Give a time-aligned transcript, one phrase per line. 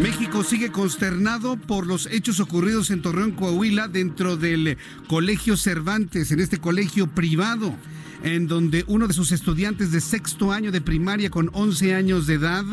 [0.00, 4.76] México sigue consternado por los hechos ocurridos en Torreón, Coahuila, dentro del
[5.08, 7.74] Colegio Cervantes, en este colegio privado,
[8.22, 12.34] en donde uno de sus estudiantes de sexto año de primaria con 11 años de
[12.34, 12.64] edad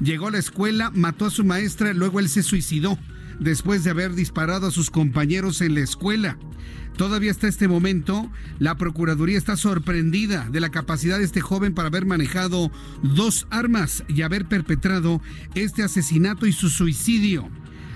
[0.00, 2.96] llegó a la escuela, mató a su maestra, luego él se suicidó
[3.40, 6.38] después de haber disparado a sus compañeros en la escuela.
[7.00, 11.88] Todavía hasta este momento, la Procuraduría está sorprendida de la capacidad de este joven para
[11.88, 12.70] haber manejado
[13.02, 15.22] dos armas y haber perpetrado
[15.54, 17.48] este asesinato y su suicidio.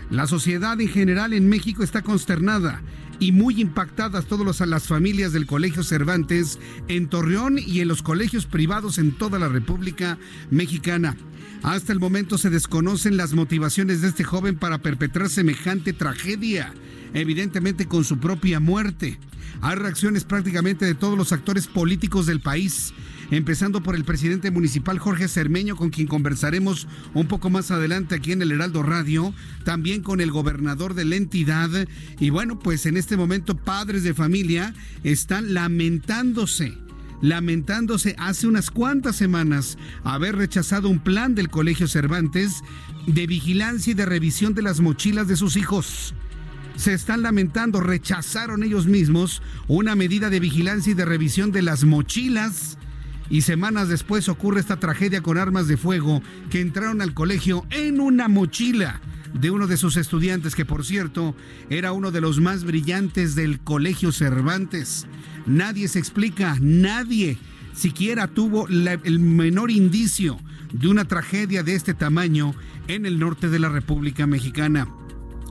[0.09, 2.81] La sociedad en general en México está consternada
[3.20, 8.47] y muy impactadas todas las familias del Colegio Cervantes en Torreón y en los colegios
[8.47, 10.17] privados en toda la República
[10.51, 11.14] Mexicana.
[11.62, 16.73] Hasta el momento se desconocen las motivaciones de este joven para perpetrar semejante tragedia
[17.15, 19.19] evidentemente con su propia muerte.
[19.62, 22.93] Hay reacciones prácticamente de todos los actores políticos del país,
[23.31, 28.33] empezando por el presidente municipal Jorge Cermeño, con quien conversaremos un poco más adelante aquí
[28.33, 29.33] en el Heraldo Radio,
[29.65, 31.70] también con el gobernador de la entidad.
[32.19, 36.77] Y bueno, pues en este momento padres de familia están lamentándose
[37.23, 42.61] lamentándose hace unas cuantas semanas haber rechazado un plan del Colegio Cervantes
[43.07, 46.12] de vigilancia y de revisión de las mochilas de sus hijos
[46.77, 51.84] se están lamentando, rechazaron ellos mismos una medida de vigilancia y de revisión de las
[51.84, 52.78] mochilas.
[53.30, 58.00] Y semanas después ocurre esta tragedia con armas de fuego que entraron al colegio en
[58.00, 59.00] una mochila
[59.33, 61.34] de uno de sus estudiantes, que por cierto
[61.70, 65.07] era uno de los más brillantes del colegio Cervantes.
[65.46, 67.39] Nadie se explica, nadie
[67.73, 70.39] siquiera tuvo el menor indicio
[70.73, 72.55] de una tragedia de este tamaño
[72.89, 74.89] en el norte de la República Mexicana.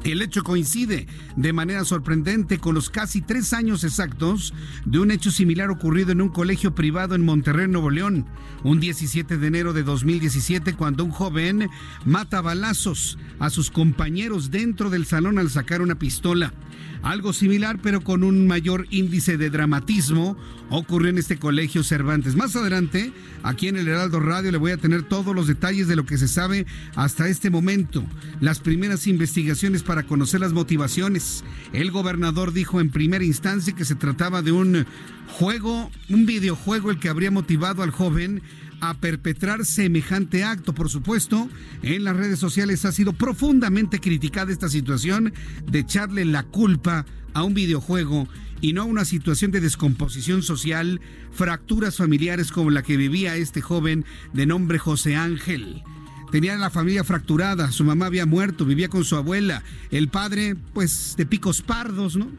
[0.04, 4.54] El hecho coincide de manera sorprendente con los casi tres años exactos
[4.86, 8.26] de un hecho similar ocurrido en un colegio privado en Monterrey, Nuevo León,
[8.66, 11.70] un 17 de enero de 2017, cuando un joven
[12.04, 16.54] mata balazos a sus compañeros dentro del salón al sacar una pistola.
[17.04, 20.38] Algo similar, pero con un mayor índice de dramatismo,
[20.70, 22.38] ocurrió en este colegio Cervantes.
[22.38, 23.12] Más adelante,
[23.44, 26.18] aquí en el Heraldo Radio, le voy a tener todos los detalles de lo que
[26.18, 26.66] se sabe
[26.96, 28.06] hasta este momento.
[28.40, 31.44] Las primeras investigaciones para conocer las motivaciones.
[31.74, 34.86] El gobernador dijo en primera instancia que se trataba de un
[35.28, 38.42] juego, un videojuego el que habría motivado al joven
[38.84, 40.76] a perpetrar semejante acto.
[40.76, 41.48] Por supuesto,
[41.84, 45.34] en las redes sociales ha sido profundamente criticada esta situación
[45.66, 48.28] de echarle la culpa a un videojuego
[48.60, 51.00] y no a una situación de descomposición social,
[51.32, 55.82] fracturas familiares como la que vivía este joven de nombre José Ángel.
[56.30, 61.14] Tenía la familia fracturada, su mamá había muerto, vivía con su abuela, el padre pues
[61.16, 62.30] de picos pardos, ¿no?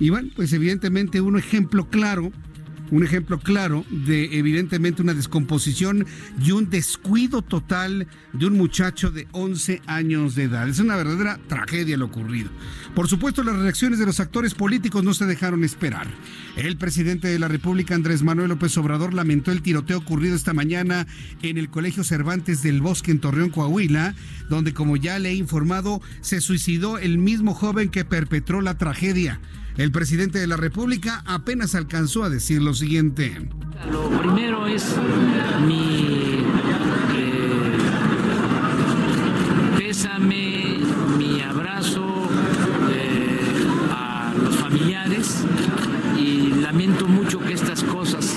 [0.00, 2.32] Y bueno, pues evidentemente un ejemplo claro
[2.90, 6.06] un ejemplo claro de evidentemente una descomposición
[6.42, 10.68] y un descuido total de un muchacho de 11 años de edad.
[10.68, 12.50] Es una verdadera tragedia lo ocurrido.
[12.94, 16.08] Por supuesto, las reacciones de los actores políticos no se dejaron esperar.
[16.56, 21.06] El presidente de la República, Andrés Manuel López Obrador, lamentó el tiroteo ocurrido esta mañana
[21.42, 24.14] en el Colegio Cervantes del Bosque en Torreón, Coahuila,
[24.48, 29.40] donde, como ya le he informado, se suicidó el mismo joven que perpetró la tragedia.
[29.76, 33.48] El presidente de la República apenas alcanzó a decir lo siguiente.
[33.90, 34.94] Lo primero es
[35.66, 36.44] mi
[37.16, 37.78] eh,
[39.78, 40.78] pésame,
[41.18, 42.28] mi abrazo
[42.90, 43.38] eh,
[43.90, 45.44] a los familiares
[46.18, 48.36] y lamento mucho que estas cosas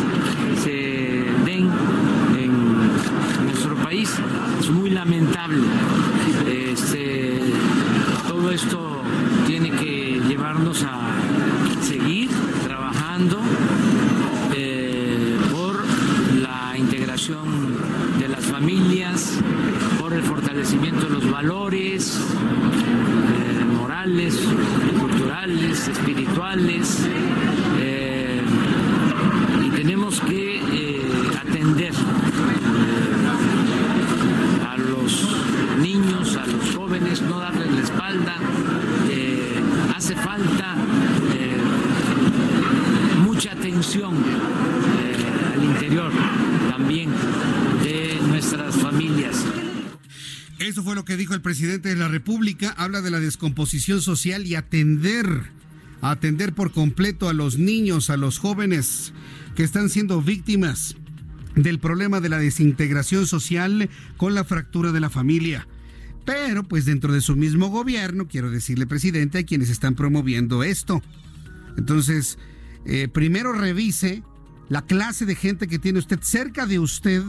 [0.63, 1.69] se den
[2.37, 2.51] en
[3.45, 4.09] nuestro país.
[4.59, 5.63] Es muy lamentable.
[6.47, 7.39] Este,
[8.27, 9.01] todo esto
[9.45, 11.01] tiene que llevarnos a
[11.81, 12.29] seguir
[12.65, 13.39] trabajando
[14.55, 15.83] eh, por
[16.41, 17.77] la integración
[18.19, 19.39] de las familias,
[19.99, 24.39] por el fortalecimiento de los valores eh, morales,
[24.99, 27.07] culturales, espirituales.
[27.79, 28.41] Eh,
[29.65, 30.61] y tenemos que
[31.41, 31.93] atender
[34.67, 35.35] a los
[35.81, 38.35] niños, a los jóvenes, no darles la espalda.
[39.95, 40.75] hace falta
[43.33, 44.13] mucha atención
[45.53, 46.11] al interior
[46.69, 47.09] también
[47.83, 49.43] de nuestras familias.
[50.59, 52.73] Eso fue lo que dijo el presidente de la República.
[52.79, 55.51] Habla de la descomposición social y atender,
[56.01, 59.13] atender por completo a los niños, a los jóvenes
[59.55, 60.95] que están siendo víctimas
[61.55, 65.67] del problema de la desintegración social con la fractura de la familia.
[66.25, 71.03] Pero pues dentro de su mismo gobierno, quiero decirle presidente, a quienes están promoviendo esto.
[71.77, 72.39] Entonces,
[72.87, 74.23] eh, primero revise
[74.69, 77.21] la clase de gente que tiene usted cerca de usted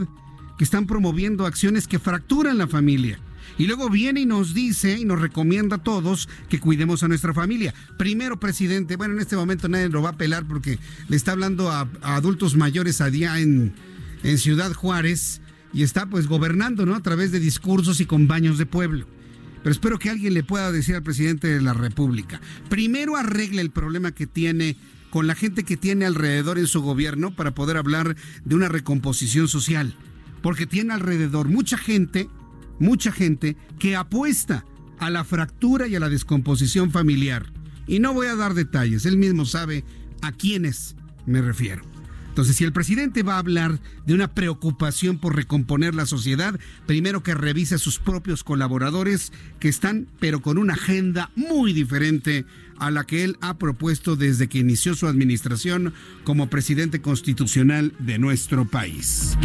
[0.57, 3.21] que están promoviendo acciones que fracturan la familia.
[3.59, 7.33] Y luego viene y nos dice y nos recomienda a todos que cuidemos a nuestra
[7.33, 7.73] familia.
[7.97, 10.79] Primero, presidente, bueno, en este momento nadie lo va a pelar porque
[11.09, 13.75] le está hablando a, adultos mayores a día en,
[14.23, 15.41] en Ciudad Juárez
[15.73, 16.95] y está pues gobernando, ¿no?
[16.95, 19.07] A través de discursos y con baños de pueblo.
[19.63, 23.71] Pero espero que alguien le pueda decir al presidente de la República, primero arregle el
[23.71, 24.77] problema que tiene
[25.15, 29.47] con la gente que tiene alrededor en su gobierno para poder hablar de una recomposición
[29.47, 29.95] social.
[30.43, 32.29] Porque tiene alrededor mucha gente,
[32.79, 34.65] mucha gente que apuesta
[34.99, 37.53] a la fractura y a la descomposición familiar.
[37.87, 39.85] Y no voy a dar detalles, él mismo sabe
[40.23, 41.83] a quiénes me refiero.
[42.35, 47.23] Entonces, si el presidente va a hablar de una preocupación por recomponer la sociedad, primero
[47.23, 52.45] que revise a sus propios colaboradores que están, pero con una agenda muy diferente
[52.87, 55.95] a la que él ha propuesto desde que inició su administración
[56.25, 59.37] como presidente constitucional de nuestro país.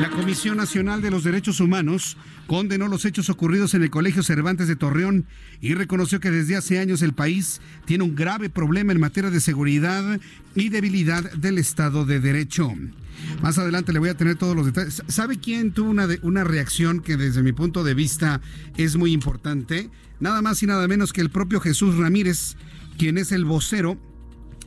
[0.00, 4.68] La Comisión Nacional de los Derechos Humanos condenó los hechos ocurridos en el Colegio Cervantes
[4.68, 5.26] de Torreón
[5.60, 9.40] y reconoció que desde hace años el país tiene un grave problema en materia de
[9.40, 10.20] seguridad
[10.54, 12.72] y debilidad del Estado de Derecho.
[13.42, 15.02] Más adelante le voy a tener todos los detalles.
[15.08, 18.40] ¿Sabe quién tuvo una, una reacción que desde mi punto de vista
[18.76, 19.90] es muy importante?
[20.20, 22.56] Nada más y nada menos que el propio Jesús Ramírez,
[22.96, 23.98] quien es el vocero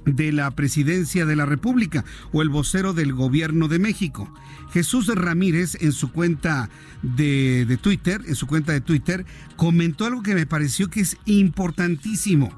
[0.06, 4.34] de la presidencia de la República o el vocero del gobierno de México.
[4.72, 6.70] Jesús Ramírez en su cuenta
[7.02, 9.26] de, de, Twitter, en su cuenta de Twitter,
[9.58, 12.52] comentó algo que me pareció que es importantísimo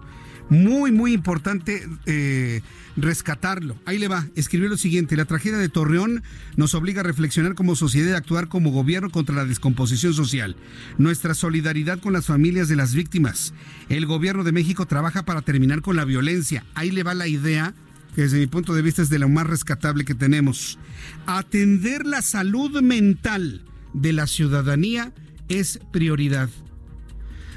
[0.54, 2.62] muy, muy importante eh,
[2.96, 3.78] rescatarlo.
[3.86, 6.24] Ahí le va, escribió lo siguiente, la tragedia de Torreón
[6.56, 10.56] nos obliga a reflexionar como sociedad y actuar como gobierno contra la descomposición social.
[10.98, 13.54] Nuestra solidaridad con las familias de las víctimas.
[13.90, 16.64] El gobierno de México trabaja para terminar con la violencia.
[16.76, 17.74] Ahí le va la idea
[18.16, 20.78] que desde mi punto de vista es de lo más rescatable que tenemos.
[21.26, 25.14] Atender la salud mental de la ciudadanía
[25.50, 26.50] es prioridad.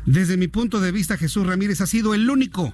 [0.06, 2.72] Desde mi punto de vista, Jesús Ramírez ha sido el único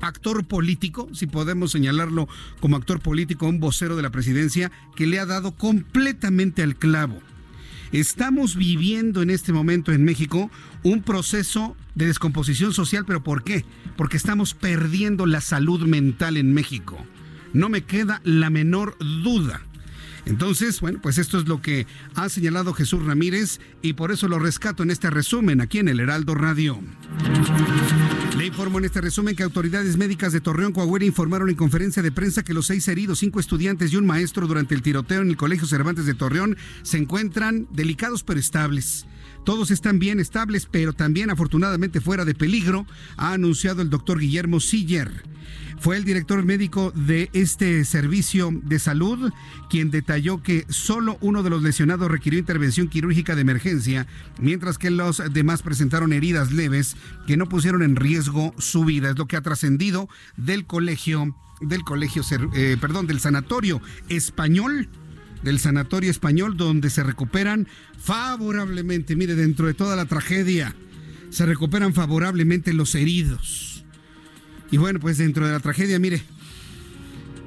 [0.00, 2.28] actor político, si podemos señalarlo
[2.60, 7.20] como actor político, un vocero de la presidencia, que le ha dado completamente al clavo.
[7.92, 10.50] Estamos viviendo en este momento en México
[10.82, 13.64] un proceso de descomposición social, pero ¿por qué?
[13.96, 16.98] Porque estamos perdiendo la salud mental en México.
[17.52, 19.62] No me queda la menor duda.
[20.26, 21.86] Entonces, bueno, pues esto es lo que
[22.16, 26.00] ha señalado Jesús Ramírez y por eso lo rescato en este resumen aquí en el
[26.00, 26.80] Heraldo Radio.
[28.36, 32.10] Le informo en este resumen que autoridades médicas de Torreón, Coahuila informaron en conferencia de
[32.10, 35.36] prensa que los seis heridos, cinco estudiantes y un maestro durante el tiroteo en el
[35.36, 39.06] Colegio Cervantes de Torreón se encuentran delicados pero estables.
[39.44, 42.84] Todos están bien estables, pero también afortunadamente fuera de peligro,
[43.16, 45.22] ha anunciado el doctor Guillermo Siller.
[45.86, 49.32] Fue el director médico de este servicio de salud
[49.70, 54.08] quien detalló que solo uno de los lesionados requirió intervención quirúrgica de emergencia,
[54.40, 56.96] mientras que los demás presentaron heridas leves
[57.28, 59.10] que no pusieron en riesgo su vida.
[59.10, 62.24] Es lo que ha trascendido del colegio, del colegio,
[62.56, 64.88] eh, perdón, del sanatorio español
[65.44, 70.74] del Sanatorio Español, donde se recuperan favorablemente, mire, dentro de toda la tragedia,
[71.30, 73.76] se recuperan favorablemente los heridos.
[74.70, 76.22] Y bueno, pues dentro de la tragedia, mire,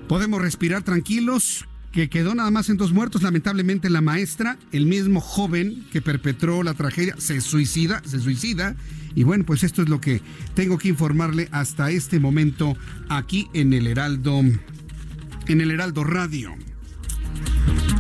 [0.08, 3.24] podemos respirar tranquilos, que quedó nada más en dos muertos.
[3.24, 8.76] Lamentablemente la maestra, el mismo joven que perpetró la tragedia, se suicida, se suicida.
[9.16, 10.22] Y bueno, pues esto es lo que
[10.54, 12.78] tengo que informarle hasta este momento
[13.10, 16.56] aquí en el Heraldo, en el Heraldo Radio.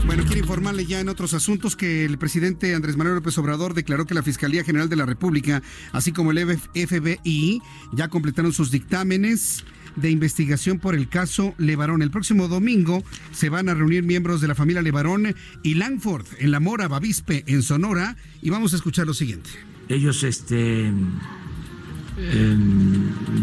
[0.09, 4.07] Bueno, quiero informarle ya en otros asuntos que el presidente Andrés Manuel López Obrador declaró
[4.07, 5.61] que la Fiscalía General de la República,
[5.91, 7.61] así como el FBI,
[7.91, 9.63] ya completaron sus dictámenes
[9.95, 12.01] de investigación por el caso Levarón.
[12.01, 16.49] El próximo domingo se van a reunir miembros de la familia Levarón y Langford en
[16.49, 19.51] La Mora, Bavispe, en Sonora, y vamos a escuchar lo siguiente.
[19.89, 21.05] Ellos este, em,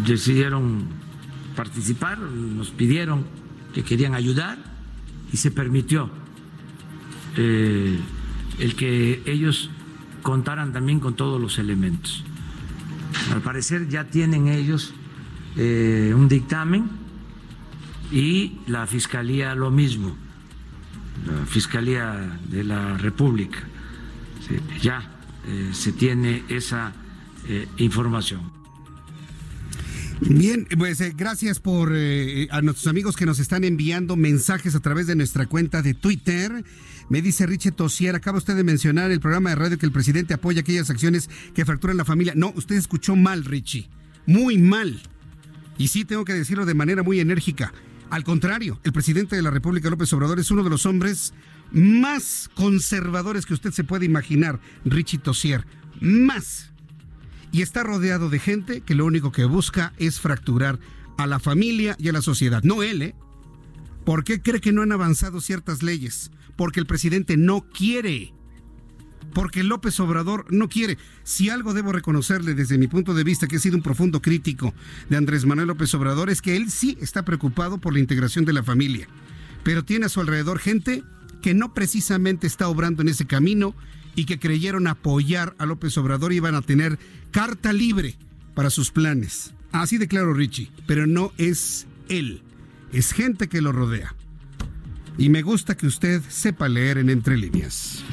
[0.05, 0.89] decidieron
[1.55, 3.25] participar, nos pidieron
[3.73, 4.59] que querían ayudar
[5.33, 6.26] y se permitió
[7.37, 7.99] eh,
[8.59, 9.71] el que ellos
[10.23, 12.25] contaran también con todos los elementos.
[13.33, 14.95] Al parecer ya tienen ellos
[15.57, 16.89] eh, un dictamen
[18.13, 20.17] y la Fiscalía lo mismo.
[21.27, 23.59] la Fiscalía de la República.
[24.81, 25.03] ya
[25.47, 26.93] eh, se tiene esa
[27.77, 28.56] información.
[30.21, 35.07] Bien, pues eh, gracias por a nuestros amigos que nos están enviando mensajes a través
[35.07, 36.65] de nuestra cuenta de Twitter.
[37.09, 40.35] Me dice Richie Tosier, acaba usted de mencionar el programa de radio que el presidente
[40.35, 42.33] apoya aquellas acciones que fracturan la familia.
[42.35, 43.89] No, usted escuchó mal, Richie.
[44.27, 45.01] Muy mal.
[45.79, 47.73] Y sí tengo que decirlo de manera muy enérgica.
[48.11, 51.35] Al contrario, el presidente de la República, López Obrador, es uno de los hombres
[51.73, 55.67] más conservadores que usted se puede imaginar, Richie Tosier.
[56.01, 56.73] Más.
[57.53, 60.79] Y está rodeado de gente que lo único que busca es fracturar
[61.19, 62.63] a la familia y a la sociedad.
[62.63, 63.15] No él, ¿eh?
[64.05, 66.31] ¿Por qué cree que no han avanzado ciertas leyes?
[66.57, 68.33] porque el presidente no quiere.
[69.33, 70.97] Porque López Obrador no quiere.
[71.23, 74.75] Si algo debo reconocerle desde mi punto de vista, que he sido un profundo crítico
[75.11, 78.55] de Andrés Manuel López Obrador, es que él sí está preocupado por la integración de
[78.55, 79.07] la familia.
[79.63, 81.05] Pero tiene a su alrededor gente
[81.43, 83.75] que no precisamente está obrando en ese camino
[84.17, 86.99] y que creyeron apoyar a López Obrador iban a tener
[87.31, 88.17] carta libre
[88.55, 89.55] para sus planes.
[89.71, 92.43] Así de claro, Richie, pero no es él,
[92.93, 94.17] es gente que lo rodea
[95.19, 98.05] y me gusta que usted sepa leer en entre líneas.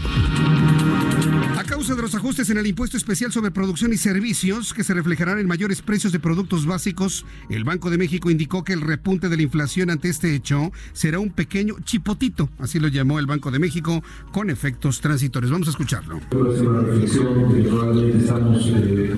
[1.63, 4.93] A causa de los ajustes en el impuesto especial sobre producción y servicios que se
[4.93, 9.29] reflejarán en mayores precios de productos básicos, el Banco de México indicó que el repunte
[9.29, 13.49] de la inflación ante este hecho será un pequeño chipotito, así lo llamó el Banco
[13.49, 14.03] de México,
[14.33, 15.53] con efectos transitorios.
[15.53, 16.19] Vamos a escucharlo.
[16.31, 19.15] una reflexión que probablemente estamos eh,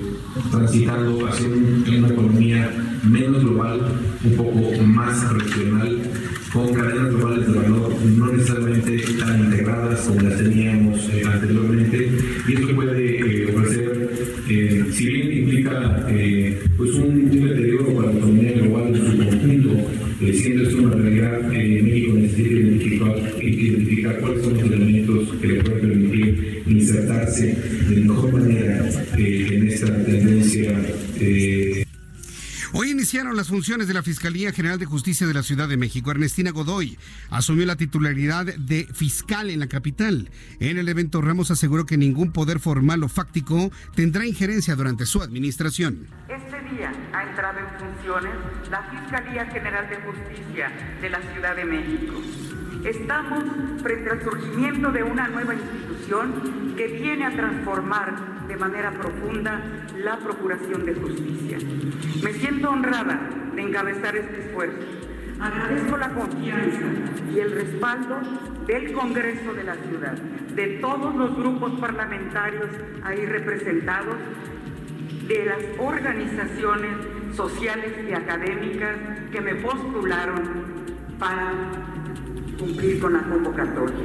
[0.51, 6.11] transitando hacia una economía menos global, un poco más regional
[6.55, 12.14] con cadenas globales de valor no necesariamente tan integradas como las teníamos eh, anteriormente
[12.47, 14.09] y esto puede eh, ofrecer,
[14.49, 16.07] eh, si bien implica
[16.77, 19.69] pues un, deterioro para la economía global en su conjunto,
[20.33, 25.79] siendo esto una realidad, México necesita identificar, identificar cuáles son los elementos que le pueden
[25.81, 27.57] permitir insertarse
[27.89, 30.73] de mejor manera en esta tendencia
[33.05, 36.09] iniciaron las funciones de la Fiscalía General de Justicia de la Ciudad de México.
[36.09, 36.97] Ernestina Godoy
[37.29, 40.31] asumió la titularidad de fiscal en la capital.
[40.59, 45.21] En el evento Ramos aseguró que ningún poder formal o fáctico tendrá injerencia durante su
[45.21, 46.07] administración.
[46.27, 48.33] Este día ha entrado en funciones
[48.71, 52.23] la Fiscalía General de Justicia de la Ciudad de México
[52.85, 53.43] Estamos
[53.81, 59.59] frente al surgimiento de una nueva institución que viene a transformar de manera profunda
[60.03, 61.57] la Procuración de Justicia.
[62.23, 64.77] Me siento honrada de encabezar este esfuerzo.
[65.39, 66.85] Agradezco la confianza
[67.33, 68.19] y el respaldo
[68.67, 70.13] del Congreso de la Ciudad,
[70.55, 72.69] de todos los grupos parlamentarios
[73.03, 74.15] ahí representados,
[75.27, 76.91] de las organizaciones
[77.35, 78.95] sociales y académicas
[79.31, 80.43] que me postularon
[81.17, 81.51] para
[82.57, 83.95] cumplir con la convocatoria.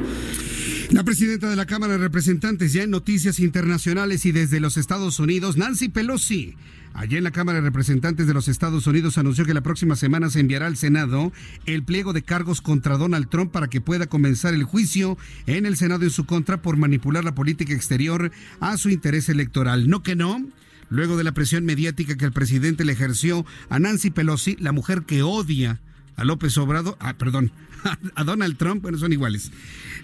[0.91, 5.21] La presidenta de la Cámara de Representantes, ya en noticias internacionales y desde los Estados
[5.21, 6.57] Unidos, Nancy Pelosi.
[6.95, 10.29] Allí en la Cámara de Representantes de los Estados Unidos anunció que la próxima semana
[10.31, 11.33] se enviará al Senado
[11.65, 15.17] el pliego de cargos contra Donald Trump para que pueda comenzar el juicio
[15.47, 19.89] en el Senado en su contra por manipular la política exterior a su interés electoral.
[19.89, 20.45] No que no.
[20.89, 25.03] Luego de la presión mediática que el presidente le ejerció a Nancy Pelosi, la mujer
[25.03, 25.81] que odia
[26.17, 27.53] a López Obrador, ah, perdón,
[28.15, 29.51] a Donald Trump, bueno, son iguales.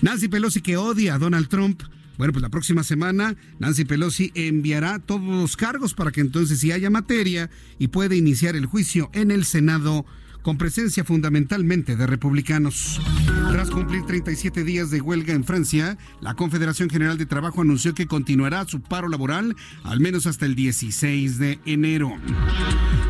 [0.03, 1.83] Nancy Pelosi que odia a Donald Trump.
[2.19, 6.73] Bueno, pues la próxima semana Nancy Pelosi enviará todos los cargos para que entonces si
[6.73, 10.07] haya materia y puede iniciar el juicio en el Senado
[10.47, 13.01] con presencia fundamentalmente de republicanos.
[13.51, 18.07] Tras cumplir 37 días de huelga en Francia, la Confederación General de Trabajo anunció que
[18.07, 22.13] continuará su paro laboral al menos hasta el 16 de enero.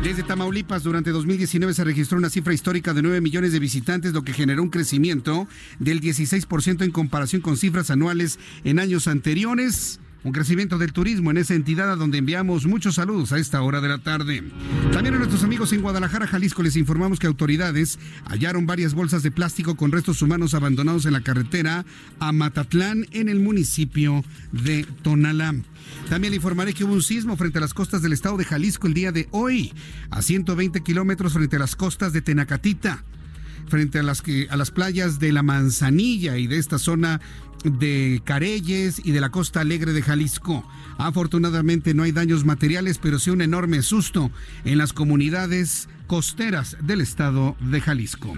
[0.01, 4.23] Desde Tamaulipas, durante 2019 se registró una cifra histórica de 9 millones de visitantes, lo
[4.23, 10.31] que generó un crecimiento del 16% en comparación con cifras anuales en años anteriores un
[10.31, 13.87] crecimiento del turismo en esa entidad a donde enviamos muchos saludos a esta hora de
[13.87, 14.43] la tarde.
[14.91, 19.31] También a nuestros amigos en Guadalajara, Jalisco, les informamos que autoridades hallaron varias bolsas de
[19.31, 21.85] plástico con restos humanos abandonados en la carretera
[22.19, 25.55] a Matatlán, en el municipio de Tonalá.
[26.09, 28.87] También le informaré que hubo un sismo frente a las costas del estado de Jalisco
[28.87, 29.73] el día de hoy,
[30.09, 33.03] a 120 kilómetros frente a las costas de Tenacatita
[33.67, 37.21] frente a las, a las playas de la Manzanilla y de esta zona
[37.63, 40.67] de Careyes y de la Costa Alegre de Jalisco.
[40.97, 44.31] Afortunadamente no hay daños materiales, pero sí un enorme susto
[44.63, 48.33] en las comunidades costeras del estado de Jalisco.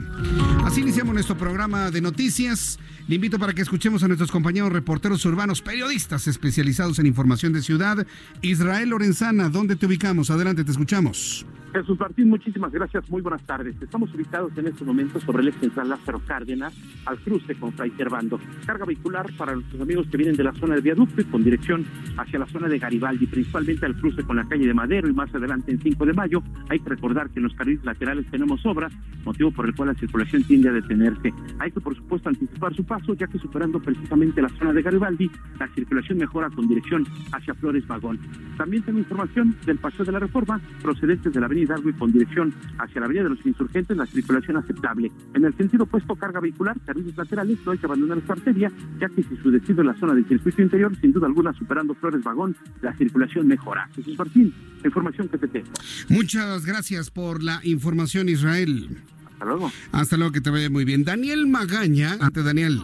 [0.63, 2.79] Así iniciamos nuestro programa de noticias.
[3.07, 7.61] Le invito para que escuchemos a nuestros compañeros reporteros urbanos, periodistas especializados en información de
[7.61, 8.05] ciudad.
[8.41, 10.29] Israel Lorenzana, ¿dónde te ubicamos?
[10.29, 11.45] Adelante, te escuchamos.
[11.71, 13.07] Jesús Martín, muchísimas gracias.
[13.11, 13.79] Muy buenas tardes.
[13.79, 16.73] Estamos ubicados en este momento sobre el eje central Lázaro Cárdenas,
[17.05, 18.39] al cruce con Fray Servando.
[18.65, 21.85] Carga vehicular para nuestros amigos que vienen de la zona de viaducto y con dirección
[22.17, 25.33] hacia la zona de Garibaldi, principalmente al cruce con la calle de Madero y más
[25.33, 26.41] adelante en 5 de mayo.
[26.69, 28.91] Hay que recordar que en los carriles laterales tenemos obras,
[29.23, 31.31] motivo por el cual la circulación tiende a detenerse.
[31.59, 35.29] Hay que, por supuesto, anticipar su paso, ya que superando precisamente la zona de Garibaldi,
[35.59, 38.19] la circulación mejora con dirección hacia Flores Vagón.
[38.57, 42.11] También tengo información del Paseo de la Reforma, procedentes de la avenida Hidalgo y con
[42.11, 45.11] dirección hacia la avenida de los insurgentes, la circulación aceptable.
[45.33, 49.09] En el sentido opuesto, carga vehicular, carriles laterales, no hay que abandonar esta arteria, ya
[49.09, 52.23] que si su destino es la zona del circuito interior, sin duda alguna, superando Flores
[52.23, 53.89] Vagón, la circulación mejora.
[53.95, 55.69] Jesús Martín, información que te tengo.
[56.09, 58.89] Muchas gracias por la información, Israel.
[59.31, 59.71] Hasta luego.
[59.91, 61.03] Hasta luego, que te vaya muy bien.
[61.03, 62.81] Daniel Magaña, ante Daniel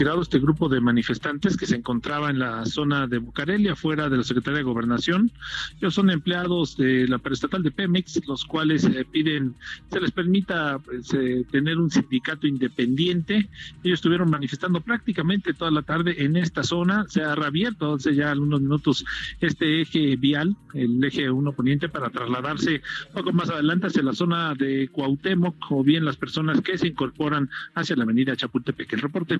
[0.00, 4.16] retirado este grupo de manifestantes que se encontraba en la zona de Bucareli, afuera de
[4.16, 5.30] la Secretaría de Gobernación.
[5.76, 9.54] Ellos son empleados de la perestatal de Pemex, los cuales eh, piden
[9.92, 13.50] se les permita pues, eh, tener un sindicato independiente.
[13.84, 17.04] Ellos estuvieron manifestando prácticamente toda la tarde en esta zona.
[17.08, 19.04] Se ha reabierto hace ya algunos minutos
[19.40, 22.80] este eje vial, el eje 1 poniente, para trasladarse
[23.12, 27.50] poco más adelante hacia la zona de Cuauhtémoc o bien las personas que se incorporan
[27.74, 28.94] hacia la avenida Chapultepec.
[28.94, 29.38] El reporte.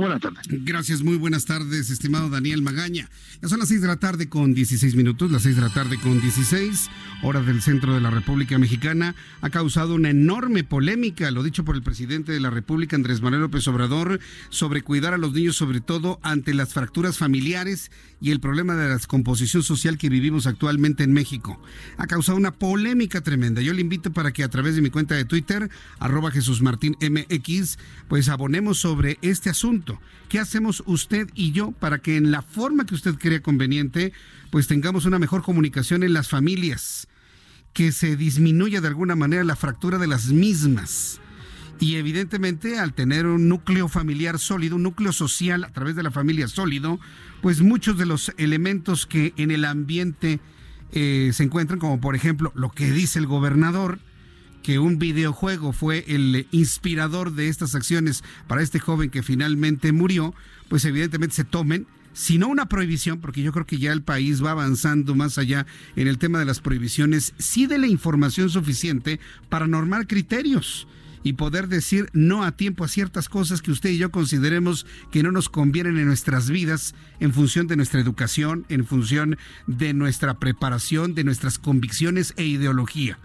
[0.00, 0.46] Buenas tardes.
[0.48, 3.08] Gracias, muy buenas tardes, estimado Daniel Magaña.
[3.42, 5.98] Ya son las seis de la tarde con 16 minutos, las seis de la tarde
[5.98, 6.90] con 16,
[7.22, 9.14] hora del centro de la República Mexicana.
[9.40, 13.42] Ha causado una enorme polémica, lo dicho por el presidente de la República, Andrés Manuel
[13.42, 17.90] López Obrador, sobre cuidar a los niños, sobre todo ante las fracturas familiares
[18.20, 21.60] y el problema de la descomposición social que vivimos actualmente en México.
[21.96, 23.62] Ha causado una polémica tremenda.
[23.62, 26.96] Yo le invito para que a través de mi cuenta de Twitter, arroba Jesús Martín
[27.00, 27.78] MX,
[28.08, 29.89] pues abonemos sobre este asunto
[30.28, 34.12] ¿Qué hacemos usted y yo para que en la forma que usted crea conveniente,
[34.50, 37.08] pues tengamos una mejor comunicación en las familias?
[37.72, 41.20] Que se disminuya de alguna manera la fractura de las mismas.
[41.80, 46.10] Y evidentemente al tener un núcleo familiar sólido, un núcleo social a través de la
[46.10, 47.00] familia sólido,
[47.40, 50.40] pues muchos de los elementos que en el ambiente
[50.92, 53.98] eh, se encuentran, como por ejemplo lo que dice el gobernador,
[54.62, 60.34] que un videojuego fue el inspirador de estas acciones para este joven que finalmente murió,
[60.68, 64.44] pues evidentemente se tomen si no una prohibición, porque yo creo que ya el país
[64.44, 69.20] va avanzando más allá en el tema de las prohibiciones, sí de la información suficiente
[69.48, 70.88] para normar criterios
[71.22, 75.22] y poder decir no a tiempo a ciertas cosas que usted y yo consideremos que
[75.22, 80.38] no nos convienen en nuestras vidas en función de nuestra educación, en función de nuestra
[80.38, 83.18] preparación, de nuestras convicciones e ideología.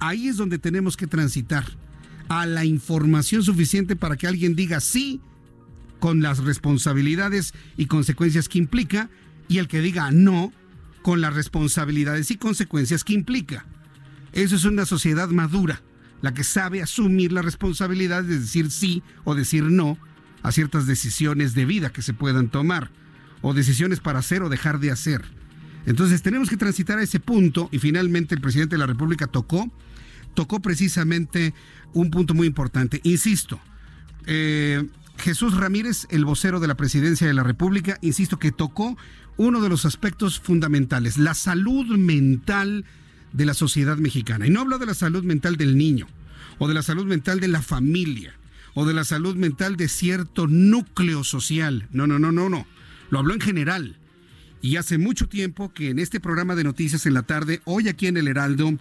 [0.00, 1.64] Ahí es donde tenemos que transitar
[2.28, 5.20] a la información suficiente para que alguien diga sí
[6.00, 9.10] con las responsabilidades y consecuencias que implica
[9.48, 10.52] y el que diga no
[11.02, 13.66] con las responsabilidades y consecuencias que implica.
[14.32, 15.82] Eso es una sociedad madura,
[16.22, 19.98] la que sabe asumir la responsabilidad de decir sí o decir no
[20.42, 22.90] a ciertas decisiones de vida que se puedan tomar,
[23.42, 25.22] o decisiones para hacer o dejar de hacer.
[25.86, 29.70] Entonces tenemos que transitar a ese punto y finalmente el presidente de la República tocó
[30.34, 31.54] tocó precisamente
[31.92, 33.00] un punto muy importante.
[33.04, 33.60] Insisto,
[34.26, 34.86] eh,
[35.18, 38.96] Jesús Ramírez, el vocero de la presidencia de la República, insisto que tocó
[39.36, 42.84] uno de los aspectos fundamentales, la salud mental
[43.32, 44.46] de la sociedad mexicana.
[44.46, 46.06] Y no habla de la salud mental del niño,
[46.58, 48.34] o de la salud mental de la familia,
[48.74, 51.88] o de la salud mental de cierto núcleo social.
[51.92, 52.66] No, no, no, no, no.
[53.10, 53.98] Lo habló en general.
[54.62, 58.06] Y hace mucho tiempo que en este programa de noticias en la tarde, hoy aquí
[58.06, 58.78] en el Heraldo,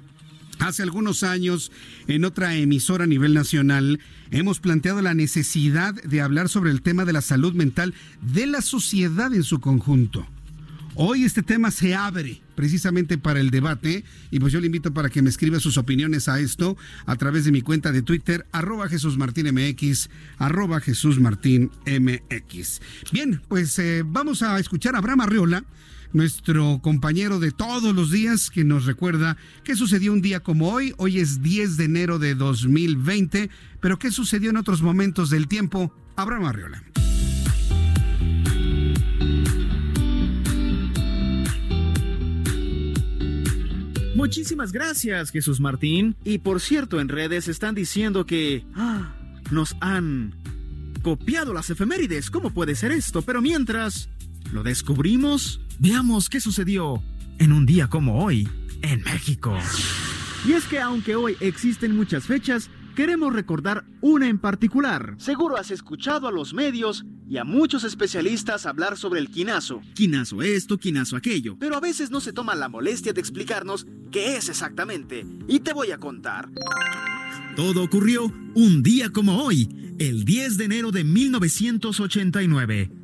[0.60, 1.72] Hace algunos años,
[2.08, 7.04] en otra emisora a nivel nacional, hemos planteado la necesidad de hablar sobre el tema
[7.04, 10.28] de la salud mental de la sociedad en su conjunto.
[10.96, 15.10] Hoy este tema se abre precisamente para el debate y pues yo le invito para
[15.10, 16.76] que me escriba sus opiniones a esto
[17.06, 22.82] a través de mi cuenta de Twitter arroba Jesús Martín MX arroba Jesús Martín MX.
[23.14, 25.64] Bien, pues eh, vamos a escuchar a Abraham Arriola
[26.12, 30.94] nuestro compañero de todos los días que nos recuerda qué sucedió un día como hoy.
[30.98, 33.50] Hoy es 10 de enero de 2020,
[33.80, 35.96] pero qué sucedió en otros momentos del tiempo.
[36.18, 36.84] Abraham Arriola.
[44.16, 46.16] Muchísimas gracias, Jesús Martín.
[46.24, 49.14] Y por cierto, en redes están diciendo que ah,
[49.52, 50.34] nos han
[51.02, 52.30] copiado las efemérides.
[52.30, 53.22] ¿Cómo puede ser esto?
[53.22, 54.10] Pero mientras
[54.52, 57.02] lo descubrimos, veamos qué sucedió
[57.40, 58.48] en un día como hoy
[58.82, 59.58] en México.
[60.46, 65.16] Y es que aunque hoy existen muchas fechas, queremos recordar una en particular.
[65.18, 69.82] Seguro has escuchado a los medios y a muchos especialistas hablar sobre el quinazo.
[69.94, 71.58] Quinazo esto, quinazo aquello.
[71.60, 75.74] Pero a veces no se toma la molestia de explicarnos qué es exactamente y te
[75.74, 76.50] voy a contar.
[77.56, 83.01] Todo ocurrió un día como hoy, el 10 de enero de 1989.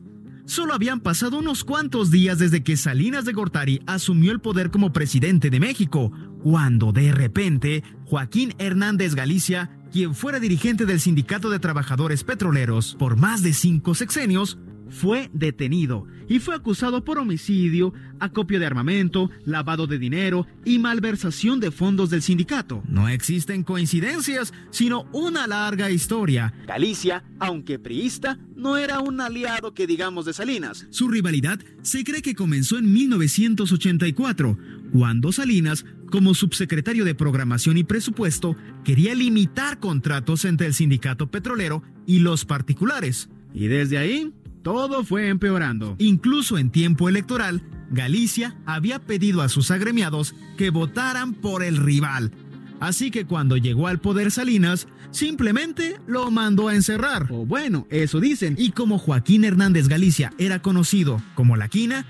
[0.47, 4.93] Solo habían pasado unos cuantos días desde que Salinas de Gortari asumió el poder como
[4.93, 11.59] presidente de México, cuando de repente Joaquín Hernández Galicia, quien fuera dirigente del Sindicato de
[11.59, 14.57] Trabajadores Petroleros por más de cinco sexenios,
[14.89, 21.59] fue detenido y fue acusado por homicidio, acopio de armamento, lavado de dinero y malversación
[21.59, 22.83] de fondos del sindicato.
[22.87, 26.53] No existen coincidencias, sino una larga historia.
[26.67, 30.87] Galicia, aunque priista, no era un aliado que digamos de Salinas.
[30.89, 34.57] Su rivalidad se cree que comenzó en 1984,
[34.91, 41.83] cuando Salinas, como subsecretario de Programación y Presupuesto, quería limitar contratos entre el sindicato petrolero
[42.05, 43.29] y los particulares.
[43.53, 44.33] Y desde ahí
[44.67, 45.95] todo fue empeorando.
[45.97, 52.33] Incluso en tiempo electoral, Galicia había pedido a sus agremiados que votaran por el rival.
[52.81, 57.29] Así que cuando llegó al poder Salinas, simplemente lo mandó a encerrar.
[57.31, 58.55] O bueno, eso dicen.
[58.59, 62.05] Y como Joaquín Hernández Galicia era conocido como la quina,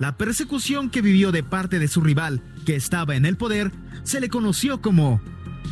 [0.00, 3.70] la persecución que vivió de parte de su rival, que estaba en el poder,
[4.02, 5.20] se le conoció como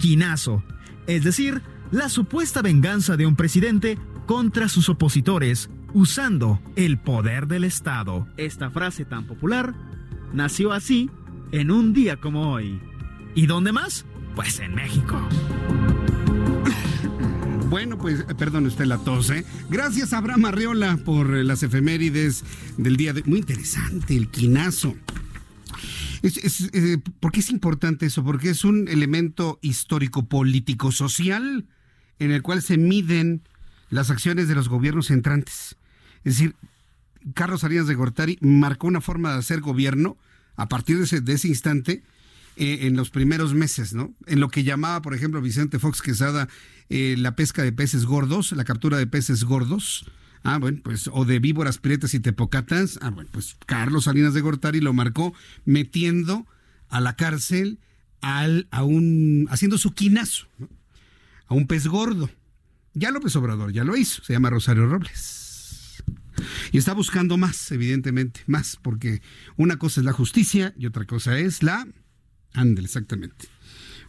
[0.01, 0.63] quinazo,
[1.09, 7.65] es decir, la supuesta venganza de un presidente contra sus opositores usando el poder del
[7.65, 8.27] Estado.
[8.37, 9.75] Esta frase tan popular
[10.33, 11.11] nació así
[11.53, 12.81] en un día como hoy.
[13.35, 14.05] ¿Y dónde más?
[14.35, 15.21] Pues en México.
[17.69, 19.45] Bueno, pues perdón usted la tos, ¿eh?
[19.69, 22.43] Gracias Abraham Arriola por eh, las efemérides
[22.77, 23.23] del día de...
[23.23, 24.97] Muy interesante, el quinazo.
[26.23, 28.25] Eh, ¿Por qué es importante eso?
[28.25, 31.67] Porque es un elemento histórico, político, social
[32.19, 33.43] en el cual se miden
[33.89, 35.77] las acciones de los gobiernos entrantes.
[36.25, 36.55] Es decir,
[37.35, 40.17] Carlos Salinas de Gortari marcó una forma de hacer gobierno
[40.57, 42.03] a partir de ese, de ese instante
[42.57, 44.15] eh, en los primeros meses, ¿no?
[44.27, 46.49] En lo que llamaba, por ejemplo, Vicente Fox Quesada
[46.89, 50.05] eh, la pesca de peces gordos, la captura de peces gordos.
[50.43, 52.99] Ah, bueno, pues, o de víboras prietas y tepocatas.
[53.01, 55.33] Ah, bueno, pues Carlos Salinas de Gortari lo marcó
[55.65, 56.47] metiendo
[56.89, 57.79] a la cárcel
[58.21, 60.49] al, a un, haciendo su quinazo,
[61.47, 62.29] a un pez gordo.
[62.95, 65.40] Ya López Obrador ya lo hizo, se llama Rosario Robles.
[66.73, 69.23] Y está buscando más, evidentemente, más, porque
[69.57, 71.87] una cosa es la justicia y otra cosa es la...
[72.53, 73.49] Ándale, exactamente.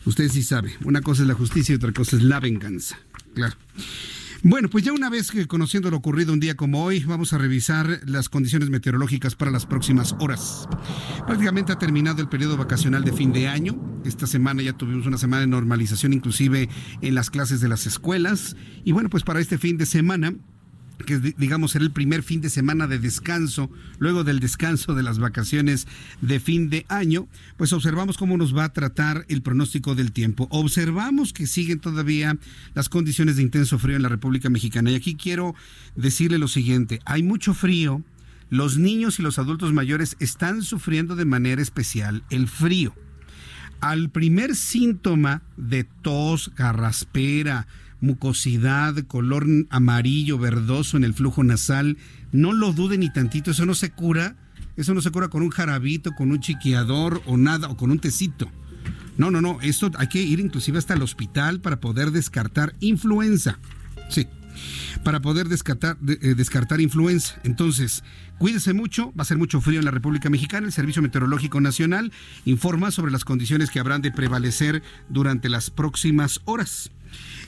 [0.06, 3.00] Usted sí sabe, una cosa es la justicia y otra cosa es la venganza.
[3.36, 3.56] Claro.
[4.44, 7.38] Bueno, pues ya una vez que conociendo lo ocurrido un día como hoy, vamos a
[7.38, 10.68] revisar las condiciones meteorológicas para las próximas horas.
[11.28, 13.80] Prácticamente ha terminado el periodo vacacional de fin de año.
[14.04, 16.70] Esta semana ya tuvimos una semana de normalización inclusive
[17.04, 18.56] en las clases de las escuelas.
[18.84, 20.34] Y bueno, pues para este fin de semana
[21.04, 25.20] que digamos será el primer fin de semana de descanso, luego del descanso de las
[25.20, 25.88] vacaciones
[26.22, 30.48] de fin de año, pues observamos cómo nos va a tratar el pronóstico del tiempo.
[30.52, 32.38] Observamos que siguen todavía
[32.74, 34.92] las condiciones de intenso frío en la República Mexicana.
[34.92, 35.56] Y aquí quiero
[35.96, 38.02] decirle lo siguiente, hay mucho frío,
[38.50, 42.94] los niños y los adultos mayores están sufriendo de manera especial el frío.
[43.80, 47.66] Al primer síntoma de tos, garraspera,
[48.02, 51.98] mucosidad, color amarillo, verdoso en el flujo nasal.
[52.32, 54.36] No lo dude ni tantito, eso no se cura.
[54.78, 58.00] Eso no se cura con un jarabito, con un chiqueador o nada, o con un
[58.00, 58.50] tecito.
[59.18, 63.60] No, no, no, esto hay que ir inclusive hasta el hospital para poder descartar influenza.
[64.10, 64.28] Sí,
[65.04, 67.36] para poder descartar, eh, descartar influenza.
[67.44, 68.04] Entonces,
[68.38, 70.68] cuídese mucho, va a ser mucho frío en la República Mexicana.
[70.68, 72.12] El Servicio Meteorológico Nacional
[72.46, 76.92] informa sobre las condiciones que habrán de prevalecer durante las próximas horas.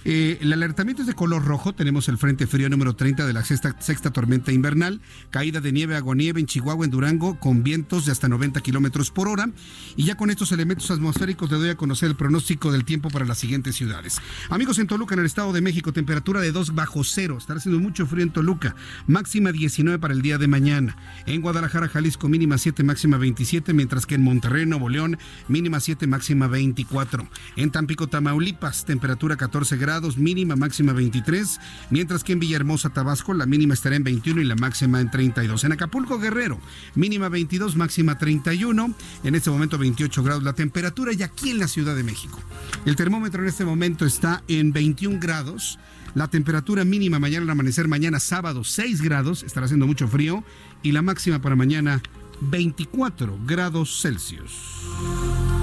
[0.06, 1.74] Eh, el alertamiento es de color rojo.
[1.74, 5.02] Tenemos el Frente Frío número 30 de la sexta, tormenta invernal.
[5.30, 9.28] Caída de nieve, aguanieve en Chihuahua, en Durango, con vientos de hasta 90 kilómetros por
[9.28, 9.50] hora.
[9.96, 13.26] Y ya con estos elementos atmosféricos le doy a conocer el pronóstico del tiempo para
[13.26, 14.20] las siguientes ciudades.
[14.50, 17.38] Amigos, en Toluca, en el Estado de México, temperatura de 2 bajo cero.
[17.38, 18.76] Estará haciendo mucho frío en Toluca.
[19.08, 20.98] Máxima 19 para el día de mañana.
[21.26, 23.74] En Guadalajara, Jalisco, mínima 7, máxima 27.
[23.74, 27.28] Mientras que en Monterrey, Nuevo León, mínima 7, máxima 24.
[27.56, 33.45] En Tampico, Tamaulipas, temperatura 14 grados mínima, máxima 23, mientras que en Villahermosa, Tabasco, la
[33.45, 35.63] mínima estará en 21 y la máxima en 32.
[35.63, 36.60] En Acapulco, Guerrero,
[36.95, 41.67] mínima 22, máxima 31, en este momento 28 grados la temperatura y aquí en la
[41.67, 42.39] Ciudad de México.
[42.86, 45.79] El termómetro en este momento está en 21 grados.
[46.15, 50.43] La temperatura mínima mañana al amanecer, mañana sábado 6 grados, estará haciendo mucho frío,
[50.84, 52.01] y la máxima para mañana
[52.41, 55.62] 24 grados Celsius.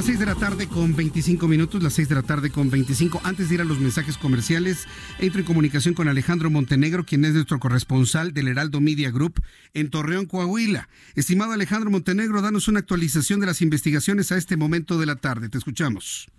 [0.00, 3.20] Las 6 de la tarde con 25 minutos, las 6 de la tarde con 25.
[3.22, 4.86] Antes de ir a los mensajes comerciales,
[5.18, 9.42] entro en comunicación con Alejandro Montenegro, quien es nuestro corresponsal del Heraldo Media Group
[9.74, 10.88] en Torreón, Coahuila.
[11.16, 15.50] Estimado Alejandro Montenegro, danos una actualización de las investigaciones a este momento de la tarde.
[15.50, 16.30] Te escuchamos.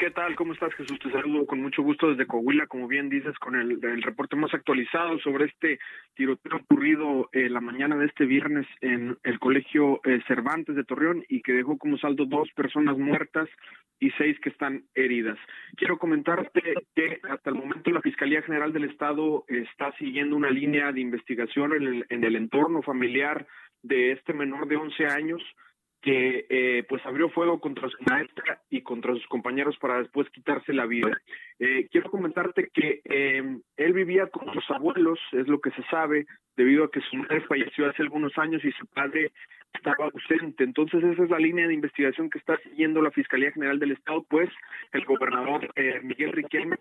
[0.00, 0.34] ¿Qué tal?
[0.34, 0.98] ¿Cómo estás, Jesús?
[0.98, 5.18] Te saludo con mucho gusto desde Coahuila, como bien dices, con el, reporte más actualizado
[5.18, 5.78] sobre este
[6.14, 11.22] tiroteo ocurrido eh, la mañana de este viernes en el Colegio eh, Cervantes de Torreón
[11.28, 13.46] y que dejó como saldo dos personas muertas
[13.98, 15.36] y seis que están heridas.
[15.76, 16.62] Quiero comentarte
[16.96, 21.74] que hasta el momento la Fiscalía General del Estado está siguiendo una línea de investigación
[21.74, 23.46] en el, en el entorno familiar
[23.82, 25.42] de este menor de 11 años
[26.00, 30.72] que eh, pues abrió fuego contra su maestra y contra sus compañeros para después quitarse
[30.72, 31.10] la vida.
[31.58, 36.26] Eh, quiero comentarte que eh, él vivía con sus abuelos, es lo que se sabe,
[36.56, 39.32] debido a que su madre falleció hace algunos años y su padre
[39.72, 40.64] estaba ausente.
[40.64, 44.24] Entonces esa es la línea de investigación que está siguiendo la Fiscalía General del Estado,
[44.28, 44.50] pues
[44.92, 46.76] el gobernador eh, Miguel Riquelme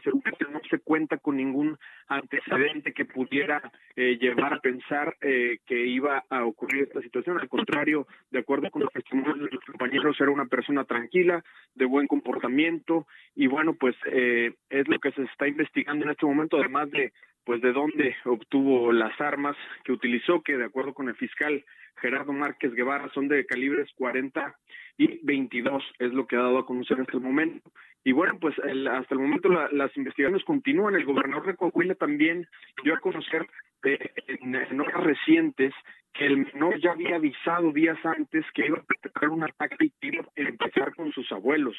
[0.52, 3.62] no se cuenta con ningún antecedente que pudiera
[3.96, 7.40] eh, llevar a pensar eh, que iba a ocurrir esta situación.
[7.40, 11.44] Al contrario, de acuerdo con los testimonios de los compañeros, era una persona tranquila,
[11.76, 16.58] de buen comportamiento y bueno, pues es lo que se está investigando en este momento,
[16.58, 17.14] además de
[17.50, 21.66] pues de dónde obtuvo las armas que utilizó, que de acuerdo con el fiscal
[22.00, 24.56] Gerardo Márquez Guevara son de calibres 40
[25.00, 27.72] y 22, es lo que ha dado a conocer en este momento.
[28.04, 30.94] Y bueno, pues hasta el momento las investigaciones continúan.
[30.94, 32.46] El gobernador de Coahuila también
[32.84, 33.48] dio a conocer
[33.84, 35.74] eh, en, horas recientes
[36.14, 39.94] que el menor ya había avisado días antes que iba a preparar un ataque y
[40.02, 41.76] iba a empezar con sus abuelos.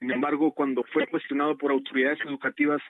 [0.00, 2.82] Sin embargo, cuando fue cuestionado por autoridades educativas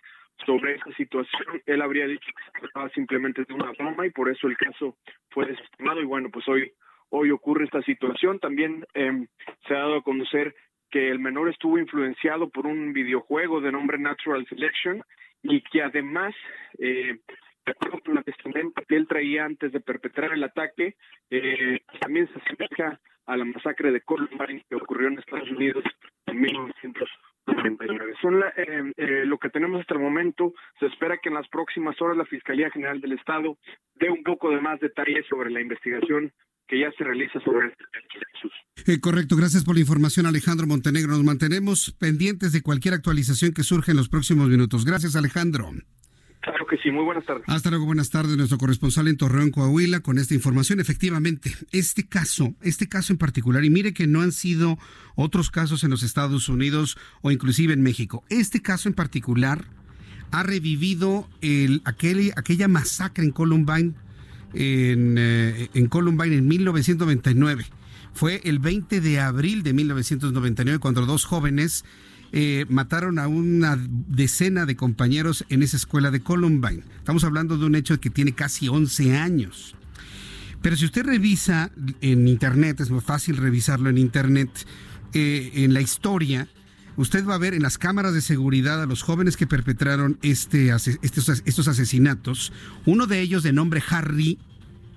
[0.45, 4.29] sobre esa situación, él habría dicho que se trataba simplemente de una broma y por
[4.29, 4.97] eso el caso
[5.31, 6.73] fue desestimado y bueno, pues hoy
[7.11, 8.39] hoy ocurre esta situación.
[8.39, 9.27] También eh,
[9.67, 10.55] se ha dado a conocer
[10.91, 15.03] que el menor estuvo influenciado por un videojuego de nombre Natural Selection
[15.43, 16.35] y que además,
[16.79, 17.19] eh,
[17.65, 20.97] de acuerdo la testamento que él traía antes de perpetrar el ataque,
[21.31, 25.85] eh, también se asemeja a la masacre de Columbine que ocurrió en Estados Unidos
[26.27, 27.11] en 1900
[28.57, 30.53] eh, eh, lo que tenemos hasta el momento.
[30.79, 33.57] Se espera que en las próximas horas la Fiscalía General del Estado
[33.95, 36.33] dé un poco de más detalles sobre la investigación
[36.67, 37.85] que ya se realiza sobre este
[38.87, 41.13] eh, correcto, gracias por la información Alejandro Montenegro.
[41.13, 44.85] Nos mantenemos pendientes de cualquier actualización que surja en los próximos minutos.
[44.85, 45.71] Gracias Alejandro.
[46.67, 47.45] Claro que sí, muy buenas tardes.
[47.47, 50.81] Hasta luego, buenas tardes, nuestro corresponsal en Torreón, Coahuila, con esta información.
[50.81, 54.77] Efectivamente, este caso, este caso en particular, y mire que no han sido
[55.15, 59.65] otros casos en los Estados Unidos o inclusive en México, este caso en particular
[60.33, 63.95] ha revivido el, aquel, aquella masacre en Columbine,
[64.53, 67.65] en, eh, en Columbine en 1999.
[68.13, 71.85] Fue el 20 de abril de 1999 cuando dos jóvenes
[72.33, 76.83] eh, mataron a una decena de compañeros en esa escuela de Columbine.
[76.99, 79.75] Estamos hablando de un hecho que tiene casi 11 años.
[80.63, 84.51] Pero si usted revisa en Internet, es muy fácil revisarlo en Internet,
[85.13, 86.49] eh, en la historia,
[86.97, 90.75] usted va a ver en las cámaras de seguridad a los jóvenes que perpetraron este,
[91.03, 92.53] estos, estos asesinatos.
[92.85, 94.39] Uno de ellos, de nombre Harry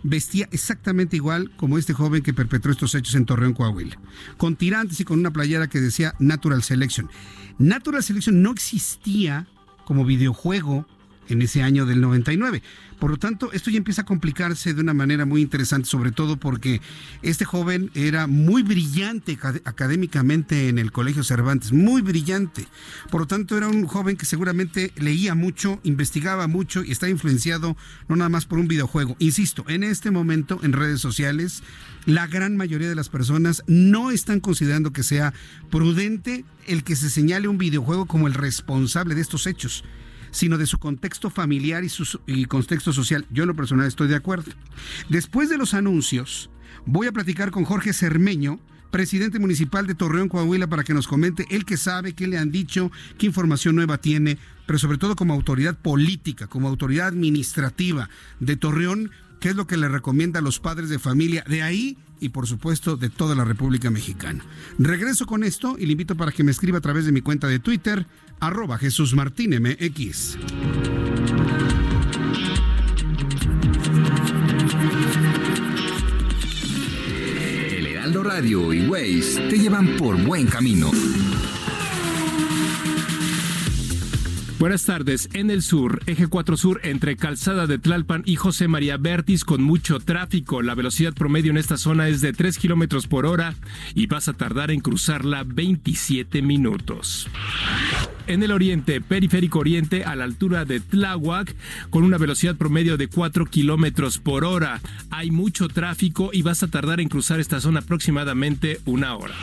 [0.03, 3.97] vestía exactamente igual como este joven que perpetró estos hechos en Torreón, Coahuila,
[4.37, 7.09] con tirantes y con una playera que decía Natural Selection.
[7.57, 9.47] Natural Selection no existía
[9.85, 10.85] como videojuego
[11.29, 12.61] en ese año del 99.
[12.99, 16.37] Por lo tanto, esto ya empieza a complicarse de una manera muy interesante, sobre todo
[16.37, 16.81] porque
[17.21, 22.67] este joven era muy brillante académicamente en el Colegio Cervantes, muy brillante.
[23.09, 27.77] Por lo tanto, era un joven que seguramente leía mucho, investigaba mucho y está influenciado
[28.09, 29.15] no nada más por un videojuego.
[29.19, 31.63] Insisto, en este momento en redes sociales,
[32.05, 35.33] la gran mayoría de las personas no están considerando que sea
[35.71, 39.85] prudente el que se señale un videojuego como el responsable de estos hechos
[40.31, 43.25] sino de su contexto familiar y su contexto social.
[43.31, 44.51] Yo en lo personal estoy de acuerdo.
[45.09, 46.49] Después de los anuncios,
[46.85, 48.59] voy a platicar con Jorge Cermeño,
[48.91, 52.51] presidente municipal de Torreón, Coahuila, para que nos comente él que sabe, qué le han
[52.51, 58.55] dicho, qué información nueva tiene, pero sobre todo como autoridad política, como autoridad administrativa de
[58.55, 62.29] Torreón, qué es lo que le recomienda a los padres de familia de ahí y
[62.29, 64.43] por supuesto de toda la República Mexicana.
[64.77, 67.47] Regreso con esto y le invito para que me escriba a través de mi cuenta
[67.47, 68.05] de Twitter,
[68.39, 70.37] arroba Jesús Martín MX.
[77.71, 80.91] El Heraldo Radio y Waze te llevan por buen camino.
[84.59, 85.29] Buenas tardes.
[85.31, 89.63] En el sur, eje 4 sur, entre Calzada de Tlalpan y José María Bertis, con
[89.63, 90.61] mucho tráfico.
[90.61, 93.55] La velocidad promedio en esta zona es de 3 kilómetros por hora
[93.95, 97.29] y vas a tardar en cruzarla 27 minutos.
[98.27, 101.55] En el oriente, periférico oriente, a la altura de Tláhuac,
[101.89, 104.81] con una velocidad promedio de 4 kilómetros por hora.
[105.09, 109.35] Hay mucho tráfico y vas a tardar en cruzar esta zona aproximadamente una hora.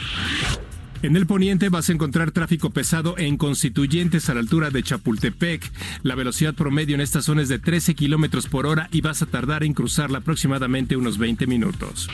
[1.07, 5.63] En el poniente vas a encontrar tráfico pesado en Constituyentes a la altura de Chapultepec.
[6.03, 9.27] La velocidad promedio en esta zona es de 13 kilómetros por hora y vas a
[9.27, 12.11] tardar en cruzarla aproximadamente unos 20 minutos.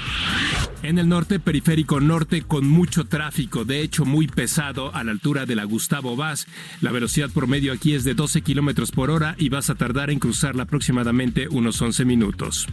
[0.83, 5.46] En el norte, periférico norte, con mucho tráfico, de hecho muy pesado a la altura
[5.46, 6.46] de la Gustavo Vaz.
[6.83, 10.18] La velocidad promedio aquí es de 12 kilómetros por hora y vas a tardar en
[10.18, 12.66] cruzarla aproximadamente unos 11 minutos.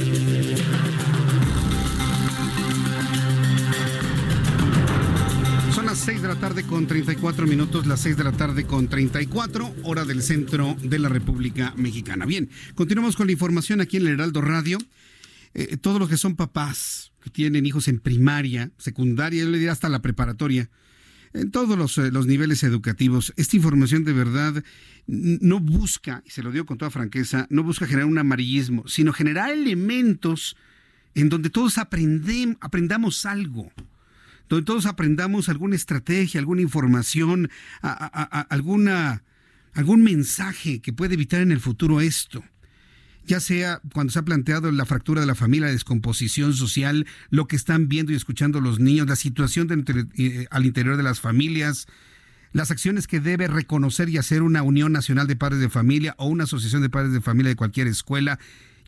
[6.41, 10.97] Tarde con 34 minutos, las 6 de la tarde con 34, hora del centro de
[10.97, 12.25] la República Mexicana.
[12.25, 14.79] Bien, continuamos con la información aquí en el Heraldo Radio.
[15.53, 19.71] Eh, todos los que son papás, que tienen hijos en primaria, secundaria, yo le diría
[19.71, 20.71] hasta la preparatoria,
[21.33, 24.63] en todos los, eh, los niveles educativos, esta información de verdad
[25.05, 29.13] no busca, y se lo digo con toda franqueza, no busca generar un amarillismo, sino
[29.13, 30.57] generar elementos
[31.13, 33.71] en donde todos aprendamos algo
[34.51, 37.49] donde todos aprendamos alguna estrategia, alguna información,
[37.81, 39.23] alguna,
[39.71, 42.43] algún mensaje que puede evitar en el futuro esto.
[43.25, 47.47] Ya sea cuando se ha planteado la fractura de la familia, la descomposición social, lo
[47.47, 49.85] que están viendo y escuchando los niños, la situación
[50.17, 51.87] eh, al interior de las familias,
[52.51, 56.27] las acciones que debe reconocer y hacer una Unión Nacional de Padres de Familia o
[56.27, 58.37] una Asociación de Padres de Familia de cualquier escuela.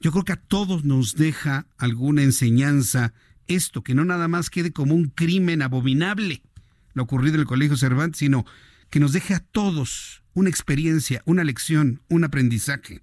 [0.02, 3.14] Yo creo que a todos nos deja alguna enseñanza
[3.48, 6.42] esto, que no nada más quede como un crimen abominable
[6.94, 8.46] lo ocurrido en el Colegio Cervantes, sino
[8.90, 13.02] que nos deje a todos una experiencia, una lección, un aprendizaje.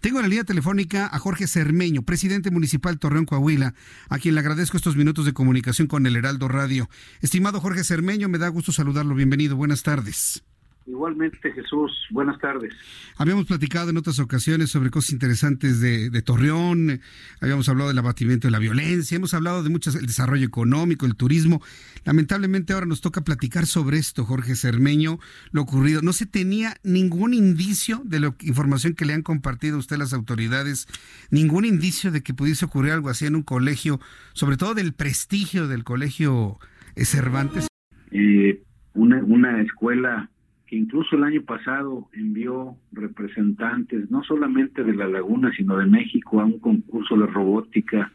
[0.00, 3.74] Tengo en la línea telefónica a Jorge Cermeño, presidente municipal Torreón Coahuila,
[4.08, 6.88] a quien le agradezco estos minutos de comunicación con el Heraldo Radio.
[7.20, 9.14] Estimado Jorge Cermeño, me da gusto saludarlo.
[9.14, 10.42] Bienvenido, buenas tardes.
[10.86, 12.74] Igualmente, Jesús, buenas tardes.
[13.16, 17.00] Habíamos platicado en otras ocasiones sobre cosas interesantes de, de Torreón,
[17.40, 21.14] habíamos hablado del abatimiento de la violencia, hemos hablado de muchas, el desarrollo económico, el
[21.14, 21.62] turismo.
[22.04, 25.18] Lamentablemente ahora nos toca platicar sobre esto, Jorge Cermeño,
[25.52, 26.02] lo ocurrido.
[26.02, 30.12] No se tenía ningún indicio de la información que le han compartido a usted las
[30.12, 30.88] autoridades,
[31.30, 34.00] ningún indicio de que pudiese ocurrir algo así en un colegio,
[34.32, 36.58] sobre todo del prestigio del colegio
[36.96, 37.68] eh, Cervantes.
[38.10, 38.62] Eh,
[38.94, 40.31] una, una escuela
[40.72, 46.40] que incluso el año pasado envió representantes, no solamente de la laguna, sino de México,
[46.40, 48.10] a un concurso de robótica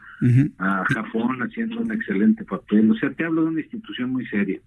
[0.57, 2.89] a Japón haciendo un excelente papel.
[2.89, 4.59] O sea, te hablo de una institución muy seria.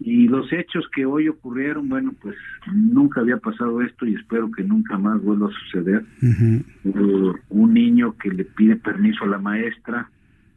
[0.00, 2.34] Y los hechos que hoy ocurrieron, bueno, pues
[2.74, 6.04] nunca había pasado esto y espero que nunca más vuelva a suceder.
[6.22, 10.10] Eh, un niño que le pide permiso a la maestra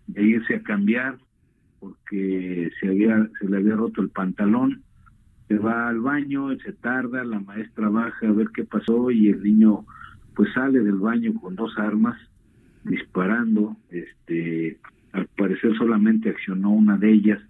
[0.08, 1.20] de irse a cambiar
[1.80, 4.82] porque se había se le había roto el pantalón
[5.48, 9.44] se va al baño se tarda la maestra baja a ver qué pasó y el
[9.44, 9.86] niño
[10.36, 12.18] pues sale del baño con dos armas
[12.84, 14.80] disparando este
[15.12, 17.42] al parecer solamente accionó una de ellas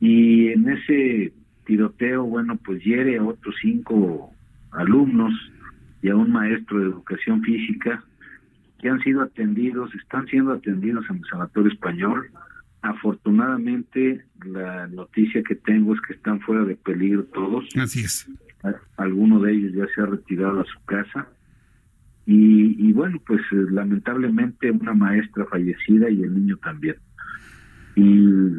[0.00, 1.32] y en ese
[1.64, 4.32] tiroteo bueno pues hiere a otros cinco
[4.70, 5.32] alumnos
[6.02, 8.04] y a un maestro de educación física
[8.78, 12.30] que han sido atendidos, están siendo atendidos en el Sanatorio Español.
[12.82, 17.64] Afortunadamente, la noticia que tengo es que están fuera de peligro todos.
[17.76, 18.30] Así es.
[18.96, 21.28] Alguno de ellos ya se ha retirado a su casa.
[22.26, 26.96] Y, y bueno, pues eh, lamentablemente una maestra fallecida y el niño también.
[27.96, 28.52] Y,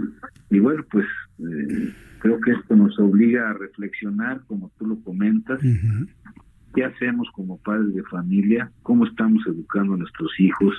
[0.50, 1.06] y bueno, pues
[1.40, 5.62] Eh, creo que esto nos obliga a reflexionar, como tú lo comentas,
[6.76, 10.76] qué hacemos como padres de familia, cómo estamos educando a nuestros hijos,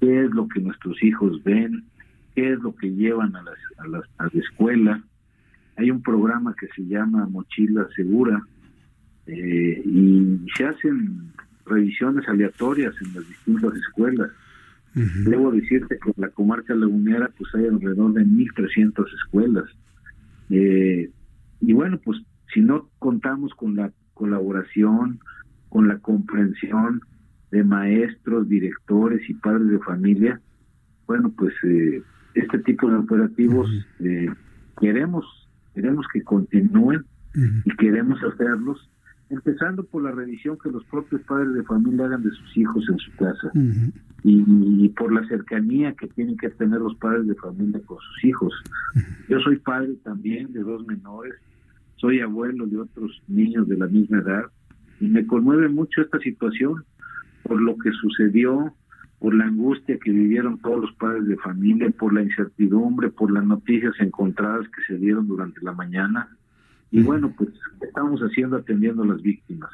[0.00, 1.84] qué es lo que nuestros hijos ven,
[2.36, 5.02] qué es lo que llevan a, las, a, las, a la escuela.
[5.76, 8.40] Hay un programa que se llama Mochila Segura
[9.26, 11.32] eh, y se hacen
[11.64, 14.30] revisiones aleatorias en las distintas escuelas.
[14.94, 19.64] Debo decirte que en la comarca lagunera pues hay alrededor de 1.300 escuelas.
[20.48, 21.10] Eh,
[21.60, 22.20] y bueno, pues
[22.52, 25.20] si no contamos con la colaboración,
[25.68, 27.02] con la comprensión
[27.50, 30.40] de maestros, directores y padres de familia,
[31.06, 32.02] bueno, pues eh,
[32.36, 33.70] este tipo de operativos
[34.00, 34.28] eh,
[34.80, 35.24] queremos
[35.74, 37.04] queremos que continúen
[37.64, 38.88] y queremos hacerlos
[39.28, 42.98] empezando por la revisión que los propios padres de familia hagan de sus hijos en
[42.98, 43.50] su casa
[44.22, 48.54] y, por la cercanía que tienen que tener los padres de familia con sus hijos.
[49.28, 51.34] Yo soy padre también de dos menores,
[51.96, 54.44] soy abuelo de otros niños de la misma edad
[55.00, 56.84] y me conmueve mucho esta situación
[57.42, 58.74] por lo que sucedió,
[59.18, 63.44] por la angustia que vivieron todos los padres de familia, por la incertidumbre, por las
[63.44, 66.28] noticias encontradas que se dieron durante la mañana.
[66.90, 67.50] Y bueno, pues
[67.80, 69.70] estamos haciendo atendiendo a las víctimas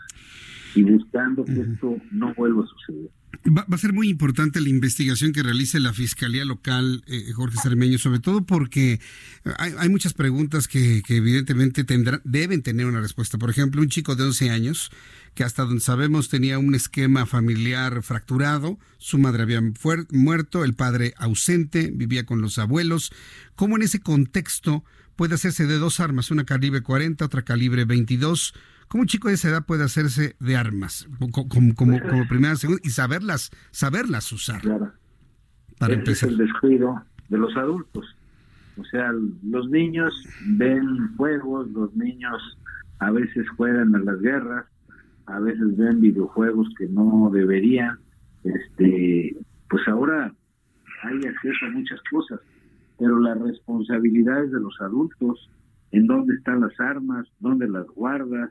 [0.75, 3.11] y buscando que esto no vuelva a suceder.
[3.45, 7.99] Va, a ser muy importante la investigación que realice la Fiscalía Local, eh, Jorge Cermeño,
[7.99, 9.01] sobre todo porque
[9.59, 13.39] hay, muchas preguntas que, evidentemente tendrán, deben tener una respuesta.
[13.39, 14.91] Por ejemplo, un chico de 11 años
[15.35, 19.63] que hasta donde sabemos tenía un esquema familiar fracturado, su madre había
[20.11, 23.13] muerto, el padre ausente, vivía con los abuelos.
[23.57, 24.85] ¿Cómo en ese contexto
[25.17, 28.55] puede hacerse de dos armas, una calibre 40, otra calibre 22?
[28.89, 32.91] ¿Cómo un chico de esa edad puede hacerse de armas como, como, primera, segunda y
[32.91, 34.61] saberlas, saberlas usar?
[34.61, 34.93] Claro.
[35.79, 36.29] Para empezar.
[36.29, 38.05] Es el descuido de los adultos.
[38.77, 39.13] O sea,
[39.43, 40.15] los niños
[40.47, 42.59] ven juegos, los niños
[42.99, 44.67] a veces juegan a las guerras,
[45.27, 47.99] a veces ven videojuegos que no deberían.
[48.45, 49.37] Este,
[49.69, 50.33] pues ahora
[51.03, 52.41] hay acceso a muchas cosas,
[52.99, 55.51] pero la responsabilidad es de los adultos,
[55.91, 58.51] en dónde están las armas, dónde las guardas,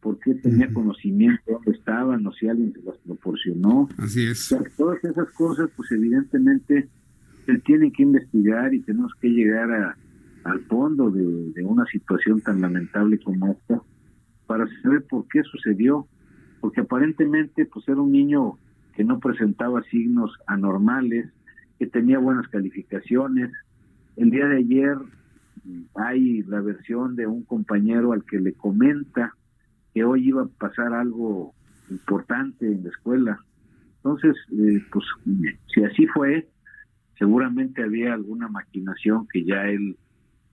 [0.00, 3.88] por qué tenía conocimiento, dónde estaban, o si alguien se las proporcionó.
[3.98, 4.54] Así es.
[4.76, 6.88] todas esas cosas, pues evidentemente
[7.46, 9.96] se tienen que investigar y tenemos que llegar a,
[10.44, 13.82] al fondo de, de una situación tan lamentable como esta
[14.46, 16.06] para saber por qué sucedió,
[16.60, 18.58] porque aparentemente pues era un niño
[18.94, 21.30] que no presentaba signos anormales,
[21.78, 23.50] que tenía buenas calificaciones.
[24.16, 24.96] El día de ayer
[25.94, 29.34] hay la versión de un compañero al que le comenta
[29.98, 31.54] que hoy iba a pasar algo
[31.90, 33.40] importante en la escuela.
[33.96, 35.04] Entonces, eh, pues
[35.74, 36.48] si así fue,
[37.18, 39.96] seguramente había alguna maquinación que ya él,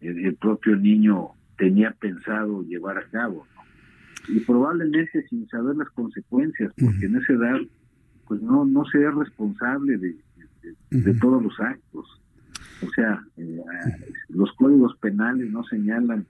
[0.02, 1.30] el, propio niño
[1.60, 3.46] tenía pensado llevar a cabo.
[4.30, 7.60] Y probablemente sin saber las consecuencias, porque en esa edad,
[8.28, 10.16] pues no, no se es responsable de,
[10.90, 12.20] de, todos los actos.
[12.82, 13.62] O sea, eh,
[14.30, 16.26] los códigos penales no señalan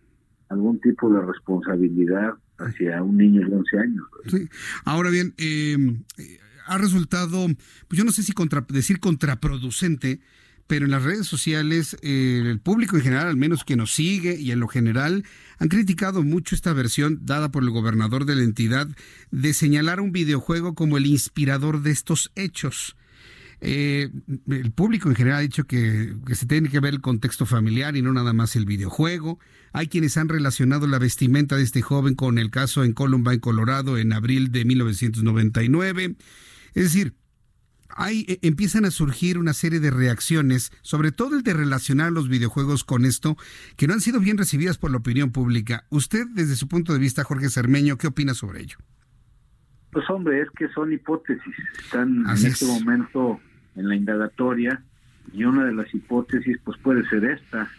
[0.49, 4.06] algún tipo de responsabilidad hacia un niño de 11 años.
[4.28, 4.49] Sí.
[4.84, 7.47] Ahora bien, em, eh, ha resultado,
[7.88, 10.20] pues yo no sé si contra, decir contraproducente,
[10.68, 14.36] pero en las redes sociales eh, el público en general, al menos que nos sigue
[14.39, 15.24] y en lo general,
[15.60, 18.88] han criticado mucho esta versión dada por el gobernador de la entidad
[19.32, 22.95] de señalar un videojuego como el inspirador de estos hechos.
[23.62, 24.10] Eh,
[24.49, 28.01] el público en general ha dicho que, se tiene que ver el contexto familiar y
[28.01, 29.39] no nada más el videojuego.
[29.74, 33.97] Hay quienes han relacionado la vestimenta de este joven con el caso en Columbine, Colorado,
[33.97, 36.16] en abril de 1999.
[36.74, 37.14] Es decir,
[37.89, 42.30] hay, e, empiezan a surgir una serie de reacciones, sobre todo el de relacionar los
[42.30, 43.38] videojuegos con esto,
[43.78, 45.86] que no han sido bien recibidas por la opinión pública.
[45.89, 48.78] Usted, desde su punto de vista, Jorge Cermeño, ¿qué opina sobre ello?
[49.91, 51.56] Pues hombre, es que son hipótesis.
[51.80, 53.39] Están en este momento
[53.76, 54.84] en la indagatoria
[55.34, 57.69] y una de las hipótesis pues puede ser esta,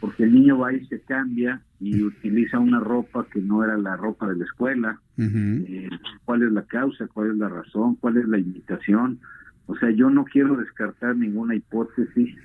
[0.00, 3.96] porque el niño va y se cambia y utiliza una ropa que no era la
[3.96, 5.00] ropa de la escuela.
[5.16, 5.88] Eh,
[6.24, 7.06] ¿Cuál es la causa?
[7.08, 7.96] ¿Cuál es la razón?
[7.96, 9.20] ¿Cuál es la invitación?
[9.66, 12.36] O sea, yo no quiero descartar ninguna hipótesis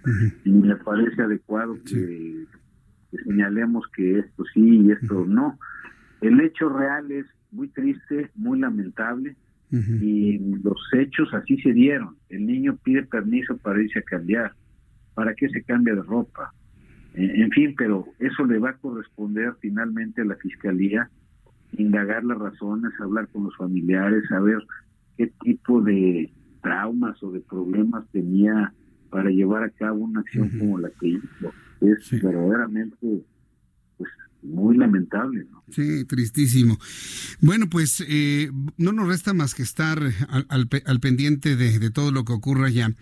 [0.45, 2.45] y me parece adecuado que,
[3.11, 5.59] que, señalemos que esto sí y esto no.
[6.21, 9.35] El hecho real es muy triste, muy lamentable,
[9.71, 12.15] y los hechos así se dieron.
[12.29, 14.53] El niño pide permiso para irse a cambiar.
[15.13, 16.53] ¿Para qué se cambia de ropa?
[17.13, 21.09] En, fin, pero eso le va a corresponder finalmente a la fiscalía,
[21.73, 24.63] indagar las razones, hablar con los familiares, saber
[25.17, 28.73] qué tipo de traumas o de problemas tenía
[29.09, 31.53] para llevar a cabo una acción como la que hizo.
[31.81, 33.23] Es verdaderamente
[34.41, 35.45] muy lamentable.
[35.51, 35.63] ¿no?
[35.69, 36.79] Sí, tristísimo.
[37.41, 40.01] Bueno, pues eh, no nos resta más que estar
[40.49, 42.93] al, pendiente de, todo lo que ocurra ya.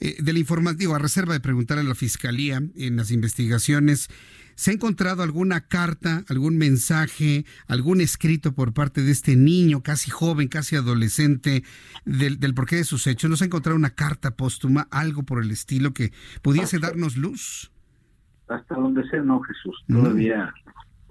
[0.00, 4.08] Eh, de la información, a reserva de preguntar a la Fiscalía en las investigaciones,
[4.54, 10.10] ¿se ha encontrado alguna carta, algún mensaje, algún escrito por parte de este niño, casi
[10.10, 11.64] joven, casi adolescente,
[12.04, 13.30] del, del porqué de sus hechos?
[13.30, 16.12] ¿No se ha encontrado una carta póstuma, algo por el estilo que
[16.42, 17.71] pudiese darnos luz?
[18.54, 19.84] Hasta donde sea, no, Jesús.
[19.88, 20.52] Todavía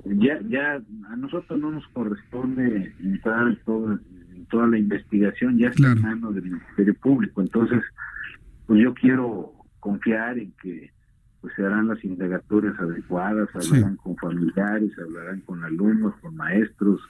[0.05, 3.99] ya ya a nosotros no nos corresponde entrar en, todo,
[4.33, 7.41] en toda la investigación, ya está en manos del Ministerio Público.
[7.41, 7.83] Entonces,
[8.65, 10.91] pues yo quiero confiar en que
[11.41, 17.01] pues se harán las indagatorias adecuadas, hablarán con familiares, hablarán con alumnos, con maestros,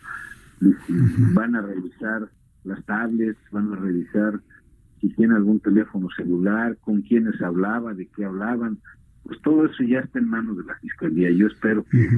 [1.33, 2.29] van a revisar
[2.63, 4.39] las tablets, van a revisar
[5.01, 8.77] si tiene algún teléfono celular, con quiénes hablaba, de qué hablaban,
[9.23, 11.29] pues todo eso ya está en manos de la Fiscalía.
[11.31, 12.09] Yo espero que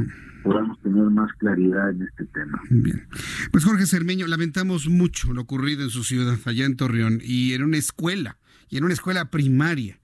[0.44, 2.62] podamos tener más claridad en este tema.
[2.70, 3.08] Bien.
[3.52, 7.64] Pues Jorge Cermeño, lamentamos mucho lo ocurrido en su ciudad, allá en Torreón, y en
[7.64, 8.38] una escuela,
[8.70, 10.00] y en una escuela primaria.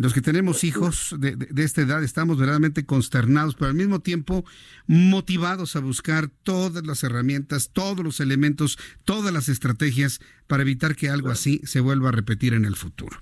[0.00, 4.44] Los que tenemos hijos de, esta edad estamos verdaderamente consternados, pero al mismo tiempo
[4.86, 11.08] motivados a buscar todas las herramientas, todos los elementos, todas las estrategias para evitar que
[11.08, 13.20] algo así se vuelva a repetir en el futuro.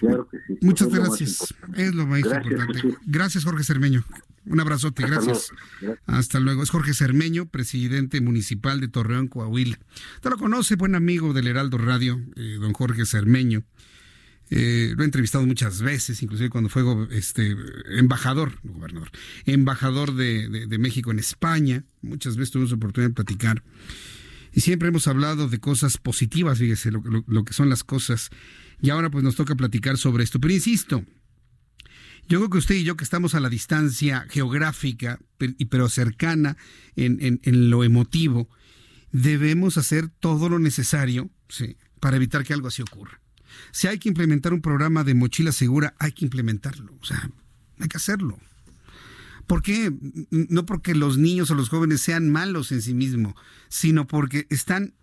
[0.00, 0.58] Claro que sí.
[0.62, 1.54] Muchas gracias.
[1.76, 2.96] Es lo más importante.
[3.06, 4.04] Gracias, Jorge Cermeño.
[4.46, 5.52] Un abrazote, gracias.
[6.06, 6.64] Hasta luego.
[6.64, 9.78] Es Jorge Cermeño, presidente municipal de Torreón, Coahuila.
[10.16, 13.62] Usted lo conoce, buen amigo del Heraldo Radio, eh, don Jorge Cermeño.
[14.52, 16.82] Eh, lo he entrevistado muchas veces, inclusive cuando fue
[17.12, 17.56] este,
[17.96, 19.10] embajador, gobernador,
[19.46, 21.84] embajador de, México en España.
[22.02, 23.62] Muchas veces tuvimos oportunidad de platicar.
[24.52, 28.30] Y siempre hemos hablado de cosas positivas, fíjese, lo, que son las cosas.
[28.82, 30.40] Y ahora pues nos toca platicar sobre esto.
[30.40, 31.04] Pero insisto,
[32.28, 35.20] yo creo que usted y yo que estamos a la distancia geográfica,
[35.68, 36.56] pero cercana
[36.96, 38.48] en, lo emotivo,
[39.12, 41.30] debemos hacer todo lo necesario
[42.00, 43.20] para evitar que algo así ocurra.
[43.70, 46.94] Si hay que implementar un programa de mochila segura, hay que implementarlo.
[47.00, 47.30] O sea,
[47.78, 48.38] hay que hacerlo.
[49.46, 49.92] ¿Por qué?
[50.30, 53.34] No porque los niños o los jóvenes sean malos en sí mismos,
[53.68, 54.94] sino porque están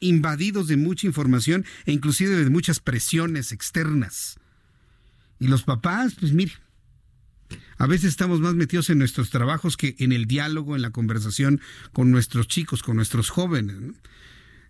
[0.00, 4.38] invadidos de mucha información e inclusive de muchas presiones externas.
[5.38, 6.52] Y los papás, pues mire,
[7.78, 11.60] a veces estamos más metidos en nuestros trabajos que en el diálogo, en la conversación
[11.92, 13.76] con nuestros chicos, con nuestros jóvenes.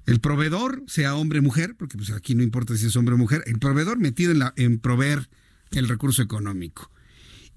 [0.06, 3.18] El proveedor, sea hombre o mujer, porque pues aquí no importa si es hombre o
[3.18, 5.28] mujer, el proveedor metido en, la, en proveer
[5.72, 6.92] el recurso económico.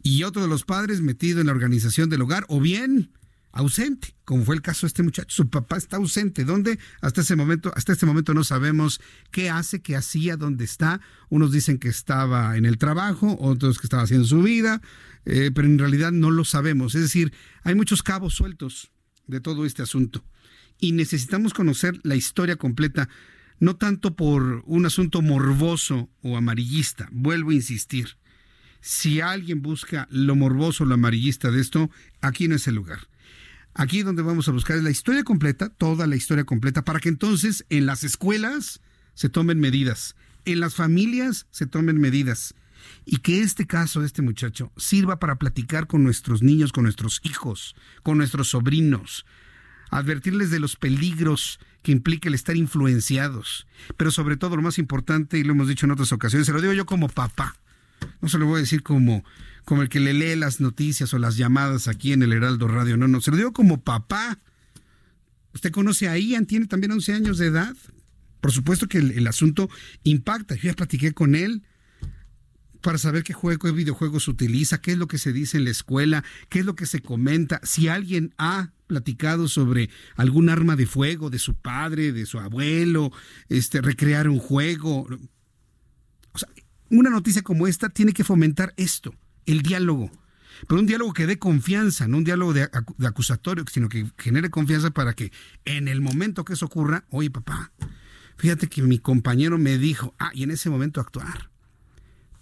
[0.02, 3.12] Y otro de los padres metido en la organización del hogar, o bien
[3.52, 5.28] ausente, como fue el caso de este muchacho.
[5.30, 6.43] Su papá está ausente.
[6.43, 6.80] ¿Dónde?
[7.02, 9.00] Hasta ese momento, hasta este momento no sabemos
[9.32, 11.02] qué hace, qué hacía, dónde está.
[11.30, 14.82] Unos dicen que estaba en el trabajo, otros que estaba haciendo su vida,
[15.26, 16.95] eh, pero en realidad no lo sabemos.
[16.95, 17.32] Es decir,
[17.64, 18.91] hay muchos cabos sueltos
[19.28, 20.24] de todo este asunto
[20.80, 23.10] y necesitamos conocer la historia completa,
[23.60, 28.18] no tanto por un asunto morboso o amarillista, vuelvo a insistir.
[28.82, 31.90] Si alguien busca lo morboso o lo amarillista de esto,
[32.22, 33.10] aquí no es el lugar.
[33.74, 37.10] Aquí donde vamos a buscar es la historia completa, toda la historia completa, para que
[37.10, 38.82] entonces en las escuelas
[39.14, 40.16] se tomen medidas,
[40.46, 42.56] en las familias se tomen medidas
[43.06, 47.20] y que este caso de este muchacho sirva para platicar con nuestros niños, con nuestros
[47.24, 49.26] hijos, con nuestros sobrinos,
[49.90, 53.68] advertirles de los peligros que implica el estar influenciados,
[53.98, 56.62] pero sobre todo lo más importante, y lo hemos dicho en otras ocasiones, se lo
[56.62, 57.56] digo yo como papá,
[58.22, 59.24] no se lo voy a decir como,
[59.66, 62.98] como el que le lee las noticias o las llamadas aquí en el Heraldo Radio,
[62.98, 64.40] no, no, se lo digo como papá.
[65.54, 67.76] Usted conoce a Ian, tiene también 11 años de edad.
[68.40, 69.70] Por supuesto que el, el asunto
[70.04, 70.56] impacta.
[70.56, 71.64] Yo ya platiqué con él
[72.82, 75.72] para saber qué juego, qué videojuegos utiliza, qué es lo que se dice en la
[75.72, 80.86] escuela, qué es lo que se comenta, si alguien ha platicado sobre algún arma de
[80.86, 83.12] fuego de su padre, de su abuelo,
[83.50, 85.08] este recrear un juego.
[86.32, 86.50] O sea,
[86.90, 89.14] una noticia como esta tiene que fomentar esto,
[89.46, 90.12] el diálogo.
[90.68, 94.50] Pero un diálogo que dé confianza, no un diálogo de, de acusatorio, sino que genere
[94.50, 95.32] confianza para que
[95.66, 97.72] en el momento que eso ocurra, oye papá,
[98.38, 101.50] fíjate que mi compañero me dijo, ah, y en ese momento actuar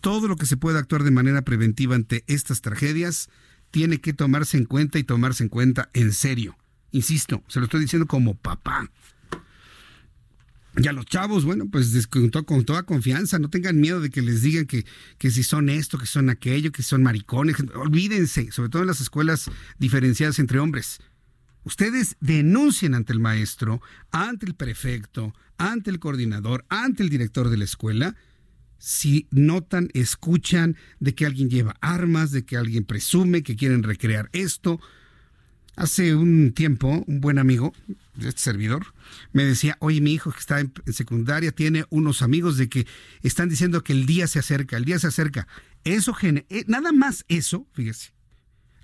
[0.08, 3.28] todo lo que se pueda actuar de manera preventiva ante estas tragedias
[3.72, 6.56] tiene que tomarse en cuenta y tomarse en cuenta en serio.
[6.92, 8.90] Insisto, se lo estoy diciendo como papá.
[10.78, 14.22] Y a los chavos, bueno, pues con, con, toda confianza, no tengan miedo de que
[14.22, 14.86] les digan que,
[15.18, 17.58] que si son esto, que son aquello, que son maricones.
[17.76, 21.02] Olvídense, sobre todo en las escuelas diferenciadas entre hombres.
[21.66, 23.82] Ustedes denuncien ante el maestro,
[24.12, 28.16] ante el prefecto, ante el coordinador, ante el director de la escuela
[28.78, 34.30] si notan, escuchan de que alguien lleva armas, de que alguien presume que quieren recrear
[34.34, 34.80] esto.
[35.76, 37.74] Hace un tiempo, un buen amigo,
[38.20, 38.88] este servidor,
[39.32, 42.88] me decía, oye, mi hijo que está en, secundaria tiene unos amigos de que
[43.22, 45.48] están diciendo que el día se acerca, el día se acerca.
[45.84, 48.17] Eso, eh, nada más eso, fíjese.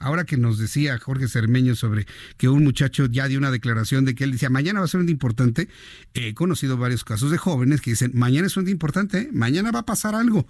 [0.04, 4.16] Ahora que nos decía Jorge Cermeño sobre que un muchacho ya dio una declaración de
[4.16, 5.70] que él decía, mañana va a ser un día importante,
[6.14, 9.30] he conocido varios casos de jóvenes que dicen, mañana es un día importante, ¿eh?
[9.32, 10.46] mañana va a pasar algo.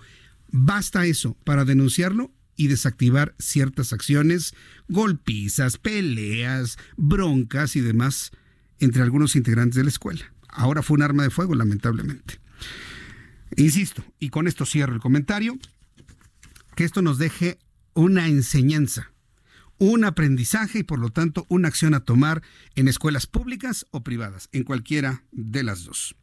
[0.52, 4.56] Basta eso para denunciarlo y desactivar ciertas acciones,
[4.88, 8.32] golpizas, peleas, broncas y demás
[8.80, 10.34] entre algunos integrantes de la escuela.
[10.48, 12.40] Ahora fue un arma de fuego, lamentablemente.
[13.56, 15.60] Insisto, y con esto cierro el comentario,
[16.76, 17.60] que esto nos deje
[17.94, 19.13] una enseñanza,
[19.78, 22.42] un aprendizaje y por lo tanto una acción a tomar
[22.76, 26.16] en escuelas públicas o privadas, en cualquiera de las dos.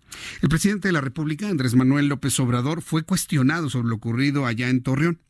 [0.42, 4.68] El presidente de la República, Andrés Manuel López Obrador, fue cuestionado sobre lo ocurrido allá
[4.68, 5.20] en Torreón.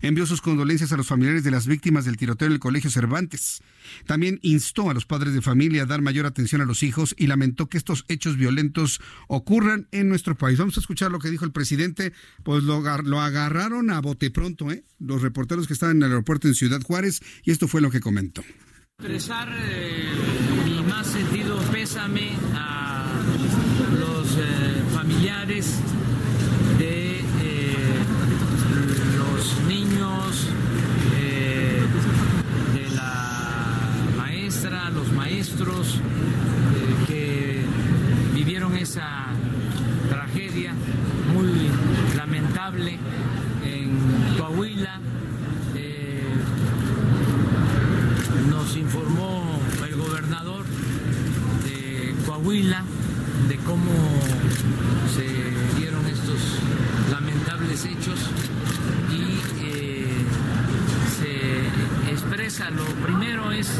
[0.00, 3.62] Envió sus condolencias a los familiares de las víctimas del tiroteo en el Colegio Cervantes.
[4.06, 7.26] También instó a los padres de familia a dar mayor atención a los hijos y
[7.26, 10.58] lamentó que estos hechos violentos ocurran en nuestro país.
[10.58, 12.12] Vamos a escuchar lo que dijo el presidente.
[12.42, 12.76] Pues lo,
[13.20, 14.84] agarraron a bote pronto, ¿eh?
[14.98, 18.00] los reporteros que estaban en el aeropuerto en Ciudad Juárez, y esto fue lo que
[18.00, 18.42] comentó.
[18.98, 20.08] Expresar eh,
[20.64, 22.77] mi más sentido pésame a
[24.40, 25.80] eh, familiares
[26.78, 27.74] de eh,
[29.16, 30.46] los niños,
[31.16, 31.82] eh,
[32.74, 36.00] de la maestra, los maestros
[37.08, 37.64] que
[38.34, 39.26] vivieron esa
[40.08, 40.72] tragedia
[41.34, 41.70] muy
[42.16, 42.98] lamentable
[43.64, 45.00] en Coahuila.
[48.50, 50.64] nos informó el gobernador
[51.64, 52.84] de Coahuila
[53.48, 53.92] de cómo
[55.14, 55.26] se
[55.78, 56.58] dieron estos
[57.10, 58.18] lamentables hechos
[59.10, 60.12] y eh,
[61.18, 63.70] se expresa, lo primero es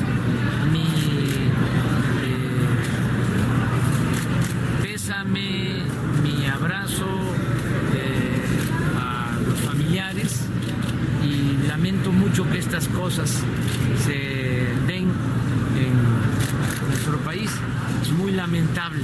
[0.72, 1.50] mi eh,
[4.82, 5.82] pésame,
[6.22, 7.06] mi abrazo
[7.94, 8.40] eh,
[8.96, 10.40] a los familiares
[11.22, 13.42] y lamento mucho que estas cosas
[14.06, 14.12] se
[14.86, 15.12] den
[15.76, 17.50] en nuestro país.
[18.02, 19.02] Es muy lamentable.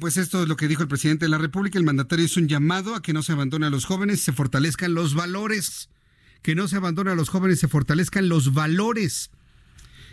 [0.00, 1.78] Pues esto es lo que dijo el presidente de la República.
[1.78, 4.94] El mandatario hizo un llamado a que no se abandonen a los jóvenes, se fortalezcan
[4.94, 5.88] los valores.
[6.42, 9.30] Que no se abandonen a los jóvenes, se fortalezcan los valores.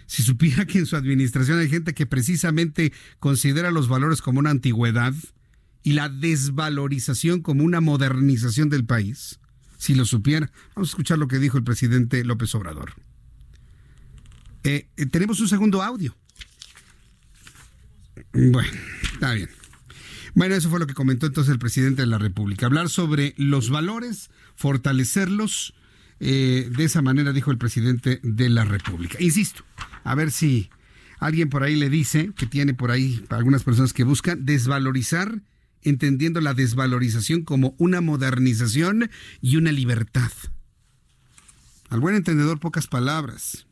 [0.05, 4.49] Si supiera que en su administración hay gente que precisamente considera los valores como una
[4.49, 5.13] antigüedad
[5.83, 9.39] y la desvalorización como una modernización del país,
[9.77, 12.93] si lo supiera, vamos a escuchar lo que dijo el presidente López Obrador.
[14.63, 16.15] Eh, eh, tenemos un segundo audio.
[18.33, 18.69] Bueno,
[19.13, 19.49] está bien.
[20.39, 22.65] Bueno, eso fue lo que comentó entonces el presidente de la República.
[22.65, 25.73] Hablar sobre los valores, fortalecerlos.
[26.21, 29.17] Eh, de esa manera dijo el presidente de la República.
[29.19, 29.65] Insisto,
[30.05, 30.69] a ver si
[31.19, 35.41] alguien por ahí le dice que tiene por ahí algunas personas que buscan desvalorizar,
[35.81, 39.09] entendiendo la desvalorización como una modernización
[39.41, 40.31] y una libertad.
[41.89, 43.67] Al buen entendedor, pocas palabras.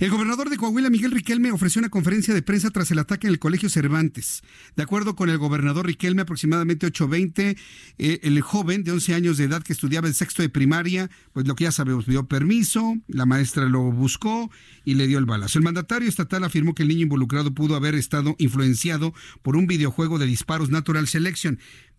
[0.00, 3.32] El gobernador de Coahuila, Miguel Riquelme, ofreció una conferencia de prensa tras el ataque en
[3.32, 4.42] el Colegio Cervantes.
[4.76, 7.56] De acuerdo con el gobernador Riquelme, aproximadamente 8.20,
[7.98, 11.46] eh, el joven de 11 años de edad que estudiaba el sexto de primaria, pues
[11.46, 14.50] lo que ya sabemos, pidió permiso, la maestra lo buscó
[14.84, 15.58] y le dio el balazo.
[15.58, 20.18] El mandatario estatal afirmó que el niño involucrado pudo haber estado influenciado por un videojuego
[20.18, 21.58] de disparos Natural Selection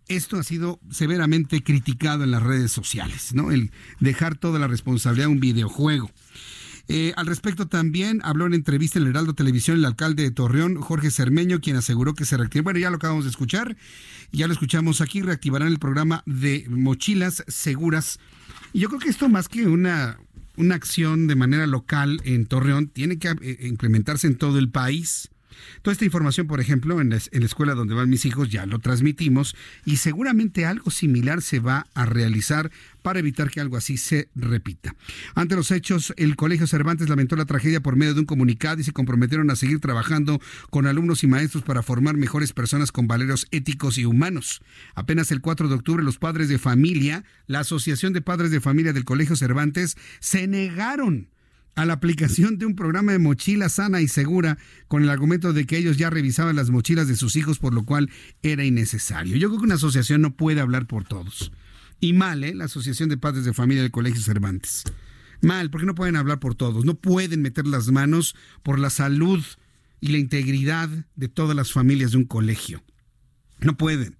[0.09, 3.51] esto ha sido severamente criticado en las redes sociales, ¿no?
[3.51, 6.09] El dejar toda la responsabilidad a un videojuego.
[6.91, 10.81] Eh, al respecto también habló en entrevista en el Heraldo Televisión el alcalde de Torreón,
[10.81, 12.63] Jorge Cermeño, quien aseguró que se reactivó.
[12.63, 13.77] Bueno, ya lo acabamos de escuchar,
[14.31, 18.19] ya lo escuchamos aquí, reactivarán el programa de mochilas seguras.
[18.73, 20.17] Y yo creo que esto más que una,
[20.57, 25.29] una acción de manera local en Torreón, tiene que eh, implementarse en todo el país.
[25.81, 29.55] Toda esta información, por ejemplo, en la, escuela donde van mis hijos ya lo transmitimos
[29.85, 34.95] y seguramente algo similar se va a realizar para evitar que algo así se repita.
[35.35, 38.83] Ante los hechos, el Colegio Cervantes lamentó la tragedia por medio de un comunicado y
[38.83, 43.47] se comprometieron a seguir trabajando con alumnos y maestros para formar mejores personas con valeros
[43.51, 44.61] éticos y humanos.
[44.95, 48.93] Apenas el 4 de octubre, los padres de familia, la Asociación de Padres de Familia
[48.93, 51.29] del Colegio Cervantes, se negaron
[51.75, 54.57] a la aplicación de un programa de mochila sana y segura
[54.87, 57.85] con el argumento de que ellos ya revisaban las mochilas de sus hijos, por lo
[57.85, 58.09] cual
[58.41, 59.37] era innecesario.
[59.37, 61.51] Yo creo que una asociación no puede hablar por todos.
[62.01, 62.55] Y mal, ¿eh?
[62.55, 64.83] La Asociación de Padres de Familia del Colegio Cervantes.
[65.41, 66.85] Mal, porque no pueden hablar por todos.
[66.85, 69.43] No pueden meter las manos por la salud
[70.01, 72.83] y la integridad de todas las familias de un colegio.
[73.59, 74.17] No pueden.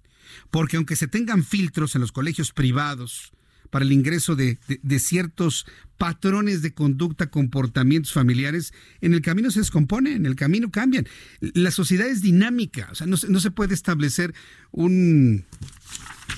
[0.50, 3.32] Porque aunque se tengan filtros en los colegios privados,
[3.70, 4.58] para el ingreso de,
[4.98, 5.66] ciertos
[5.96, 11.06] patrones de conducta, comportamientos familiares, en el camino se descomponen, en el camino cambian.
[11.40, 14.34] La sociedad es dinámica, o sea, no, se puede establecer
[14.70, 15.44] un...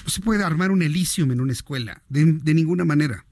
[0.04, 3.24] No se puede armar un elicium en una escuela, de ninguna manera.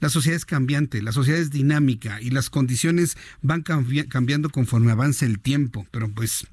[0.00, 5.26] La sociedad es cambiante, la sociedad es dinámica y las condiciones van cambiando conforme avanza
[5.26, 5.86] el tiempo.
[5.90, 6.46] Pero pues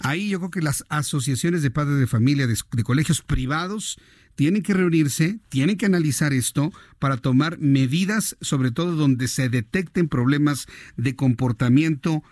[0.00, 3.98] ahí yo creo que las asociaciones de padres de familia, de, colegios privados,
[4.36, 10.08] tienen que reunirse, tienen que analizar esto para tomar medidas, sobre todo donde se detecten
[10.08, 10.66] problemas
[10.96, 12.22] de comportamiento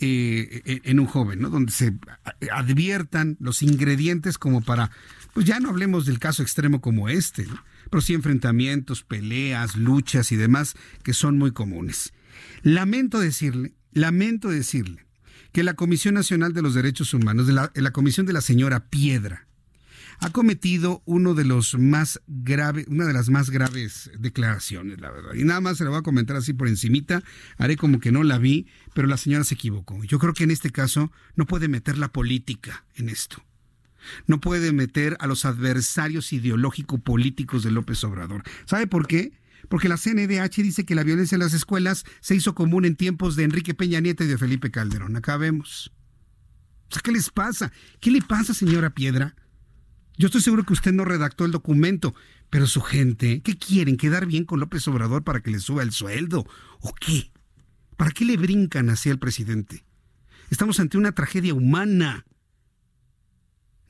[0.00, 1.50] eh, e, en un joven, ¿no?
[1.50, 1.94] Donde se
[2.52, 4.90] adviertan los ingredientes como para,
[5.32, 7.46] pues ya no hablemos del caso extremo como este,
[7.90, 12.12] pero sí enfrentamientos, peleas, luchas y demás que son muy comunes.
[12.62, 15.06] Lamento decirle, lamento decirle
[15.52, 19.46] que la Comisión Nacional de los Derechos Humanos, de la Comisión de la señora Piedra,
[20.22, 25.34] ha cometido uno de los más una de las más graves declaraciones, la verdad.
[25.34, 27.22] Y nada más se la voy a comentar así por encimita,
[27.58, 30.02] haré como que no la vi, pero la señora se equivocó.
[30.04, 33.44] Yo creo que en este caso no puede meter la política en esto.
[34.26, 38.42] No puede meter a los adversarios ideológico-políticos de López Obrador.
[38.64, 39.32] ¿Sabe por qué?
[39.68, 43.36] Porque la CNDH dice que la violencia en las escuelas se hizo común en tiempos
[43.36, 45.16] de Enrique Peña Nieto y de Felipe Calderón.
[45.16, 45.92] Acá vemos.
[47.02, 47.72] ¿qué les pasa?
[48.00, 49.34] ¿Qué le pasa, señora Piedra?
[50.22, 52.14] Yo estoy seguro que usted no redactó el documento,
[52.48, 53.96] pero su gente, ¿qué quieren?
[53.96, 56.46] ¿Quedar bien con López Obrador para que le suba el sueldo?
[56.80, 57.32] ¿O qué?
[57.96, 59.84] ¿Para qué le brincan así al presidente?
[60.48, 62.24] Estamos ante una tragedia humana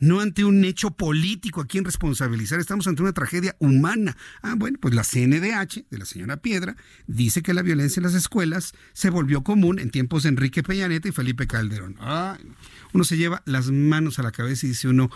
[0.03, 4.17] no ante un hecho político a quien responsabilizar, estamos ante una tragedia humana.
[4.43, 6.75] Ah, bueno, pues la CNDH de la señora Piedra
[7.07, 10.89] dice que la violencia en las escuelas se volvió común en tiempos de Enrique Peña
[10.89, 11.95] Nieto y Felipe Calderón.
[12.01, 12.37] Ah,
[12.93, 15.09] uno se lleva las manos a la cabeza y dice uno,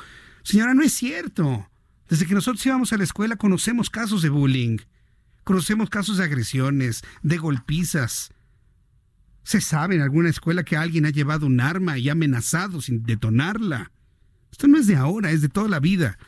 [0.46, 1.68] señora, no es cierto.
[2.08, 4.78] Desde que nosotros íbamos a la escuela conocemos casos de bullying,
[5.44, 8.30] conocemos casos de agresiones, de golpizas.
[9.42, 13.02] Se sabe en alguna escuela que alguien ha llevado un arma y ha amenazado sin
[13.02, 13.90] detonarla.
[14.52, 16.18] Esto no es de ahora, es de toda la vida.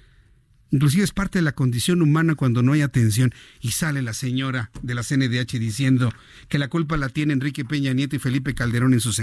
[0.71, 4.71] Inclusive es parte de la condición humana cuando no hay atención y sale la señora
[4.83, 6.13] de la CNDH diciendo
[6.49, 9.19] que la culpa la tiene Enrique Peña Nieto y Felipe Calderón en sus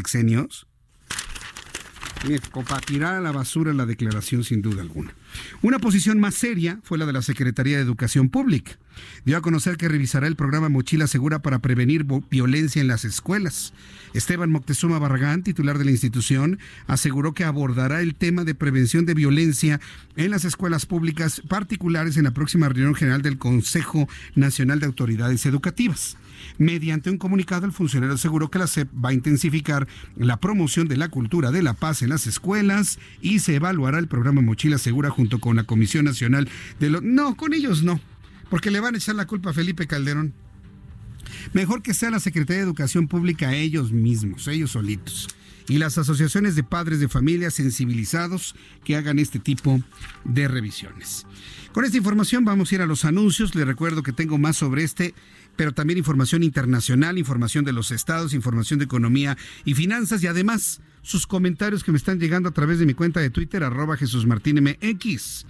[2.25, 2.65] sexenios.
[2.67, 5.13] para tirar a la basura la declaración sin duda alguna.
[5.61, 8.77] Una posición más seria fue la de la Secretaría de Educación Pública.
[9.25, 13.73] Dio a conocer que revisará el programa Mochila Segura para prevenir violencia en las escuelas.
[14.13, 19.13] Esteban Moctezuma Barragán, titular de la institución, aseguró que abordará el tema de prevención de
[19.13, 19.81] violencia
[20.15, 25.45] en las escuelas públicas particulares en la próxima reunión general del Consejo Nacional de Autoridades
[25.45, 26.17] Educativas.
[26.57, 30.97] Mediante un comunicado, el funcionario aseguró que la SEP va a intensificar la promoción de
[30.97, 35.09] la cultura de la paz en las escuelas y se evaluará el programa Mochila Segura
[35.09, 37.03] junto con la Comisión Nacional de los...
[37.03, 37.99] No, con ellos no,
[38.49, 40.33] porque le van a echar la culpa a Felipe Calderón.
[41.53, 45.27] Mejor que sea la Secretaría de Educación Pública ellos mismos, ellos solitos.
[45.67, 49.81] Y las asociaciones de padres de familia sensibilizados que hagan este tipo
[50.23, 51.25] de revisiones.
[51.71, 53.55] Con esta información vamos a ir a los anuncios.
[53.55, 55.15] Les recuerdo que tengo más sobre este
[55.55, 60.81] pero también información internacional, información de los estados, información de economía y finanzas y además
[61.01, 64.25] sus comentarios que me están llegando a través de mi cuenta de Twitter, arroba Jesús
[64.25, 65.45] Martín MX.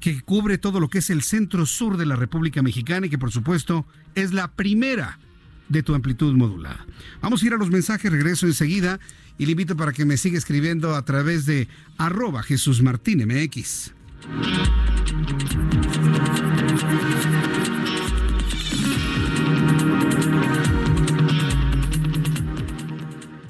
[0.00, 3.18] que cubre todo lo que es el centro sur de la República Mexicana y que
[3.18, 5.18] por supuesto es la primera
[5.68, 6.86] de tu amplitud modulada.
[7.20, 9.00] Vamos a ir a los mensajes, regreso enseguida
[9.36, 13.92] y le invito para que me siga escribiendo a través de arroba Jesús Martín MX.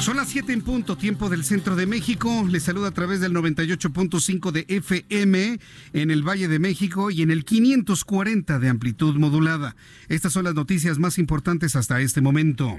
[0.00, 2.46] Son las 7 en punto, tiempo del centro de México.
[2.48, 5.60] Les saluda a través del 98.5 de FM
[5.92, 9.76] en el Valle de México y en el 540 de amplitud modulada.
[10.08, 12.78] Estas son las noticias más importantes hasta este momento.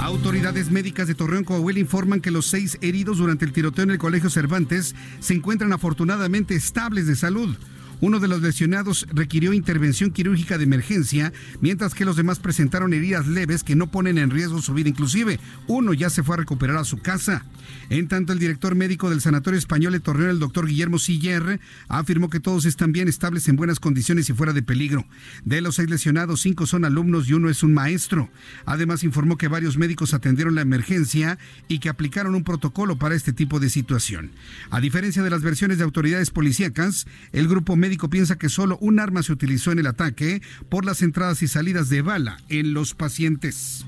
[0.00, 3.98] Autoridades médicas de Torreón, Coahuila informan que los seis heridos durante el tiroteo en el
[3.98, 7.56] Colegio Cervantes se encuentran afortunadamente estables de salud.
[8.00, 13.26] Uno de los lesionados requirió intervención quirúrgica de emergencia, mientras que los demás presentaron heridas
[13.26, 14.88] leves que no ponen en riesgo su vida.
[14.88, 17.46] Inclusive, uno ya se fue a recuperar a su casa.
[17.88, 22.28] En tanto, el director médico del Sanatorio Español de Torreón, el doctor Guillermo Siller, afirmó
[22.28, 25.06] que todos están bien estables en buenas condiciones y fuera de peligro.
[25.44, 28.28] De los seis lesionados, cinco son alumnos y uno es un maestro.
[28.66, 31.38] Además, informó que varios médicos atendieron la emergencia
[31.68, 34.32] y que aplicaron un protocolo para este tipo de situación.
[34.70, 38.98] A diferencia de las versiones de autoridades policíacas, el grupo médico piensa que solo un
[38.98, 42.94] arma se utilizó en el ataque por las entradas y salidas de bala en los
[42.94, 43.84] pacientes.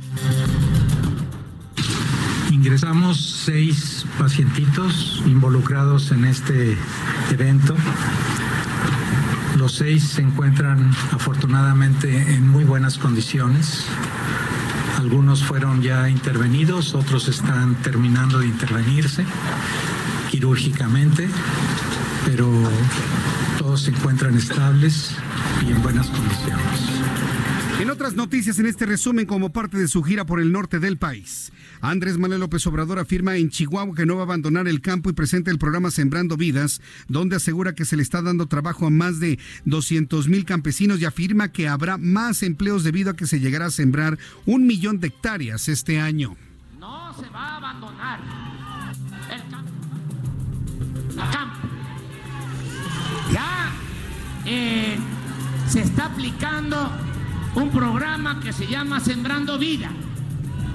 [2.51, 6.76] Ingresamos seis pacientitos involucrados en este
[7.30, 7.74] evento.
[9.57, 13.86] Los seis se encuentran afortunadamente en muy buenas condiciones.
[14.99, 19.24] Algunos fueron ya intervenidos, otros están terminando de intervenirse
[20.30, 21.28] quirúrgicamente,
[22.27, 22.51] pero
[23.57, 25.12] todos se encuentran estables
[25.66, 26.91] y en buenas condiciones.
[27.81, 30.99] En otras noticias en este resumen como parte de su gira por el norte del
[30.99, 35.09] país, Andrés Manuel López Obrador afirma en Chihuahua que no va a abandonar el campo
[35.09, 38.91] y presenta el programa Sembrando Vidas, donde asegura que se le está dando trabajo a
[38.91, 43.39] más de 200 mil campesinos y afirma que habrá más empleos debido a que se
[43.39, 46.37] llegará a sembrar un millón de hectáreas este año.
[46.81, 48.20] No se va a abandonar
[49.31, 49.70] el campo.
[51.11, 51.55] El campo.
[53.33, 53.72] Ya
[54.45, 54.97] eh,
[55.68, 56.91] se está aplicando
[57.55, 59.91] un programa que se llama Sembrando Vida.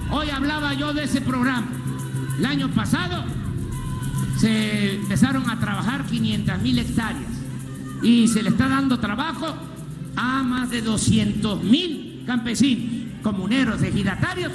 [0.09, 1.67] Hoy hablaba yo de ese programa.
[2.37, 3.23] El año pasado
[4.37, 7.31] se empezaron a trabajar 500 mil hectáreas
[8.01, 9.55] y se le está dando trabajo
[10.15, 14.51] a más de 200 mil campesinos, comuneros, ejidatarios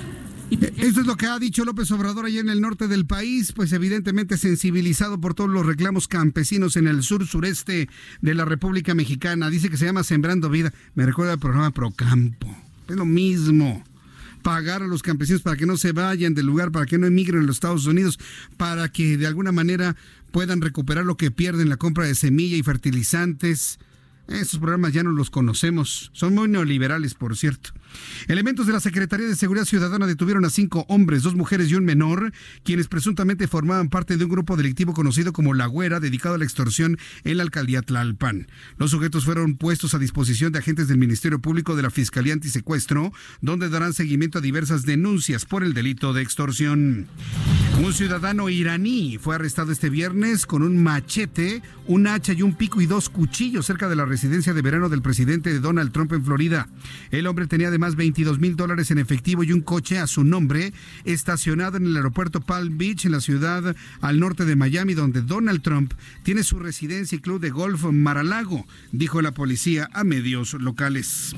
[0.50, 3.72] eso es lo que ha dicho López Obrador allá en el norte del país, pues
[3.72, 7.88] evidentemente sensibilizado por todos los reclamos campesinos en el sur sureste
[8.20, 9.50] de la República Mexicana.
[9.50, 10.72] Dice que se llama Sembrando Vida.
[10.94, 12.46] Me recuerda el programa Procampo.
[12.88, 13.82] Es lo mismo.
[14.42, 17.42] Pagar a los campesinos para que no se vayan del lugar, para que no emigren
[17.42, 18.18] a los Estados Unidos,
[18.56, 19.96] para que de alguna manera
[20.30, 23.80] puedan recuperar lo que pierden la compra de semilla y fertilizantes.
[24.28, 26.10] Esos programas ya no los conocemos.
[26.12, 27.70] Son muy neoliberales, por cierto.
[28.28, 31.84] Elementos de la Secretaría de Seguridad Ciudadana detuvieron a cinco hombres, dos mujeres y un
[31.84, 32.32] menor,
[32.64, 36.44] quienes presuntamente formaban parte de un grupo delictivo conocido como La Güera, dedicado a la
[36.44, 38.48] extorsión en la alcaldía Tlalpan.
[38.78, 43.12] Los sujetos fueron puestos a disposición de agentes del Ministerio Público de la Fiscalía Antisecuestro,
[43.40, 47.06] donde darán seguimiento a diversas denuncias por el delito de extorsión.
[47.78, 52.80] Un ciudadano iraní fue arrestado este viernes con un machete, un hacha y un pico
[52.80, 56.68] y dos cuchillos cerca de la residencia de verano del presidente Donald Trump en Florida.
[57.10, 60.72] El hombre tenía además 22 mil dólares en efectivo y un coche a su nombre
[61.04, 65.60] estacionado en el aeropuerto Palm Beach en la ciudad al norte de Miami donde Donald
[65.60, 71.36] Trump tiene su residencia y club de golf Maralago, dijo la policía a medios locales.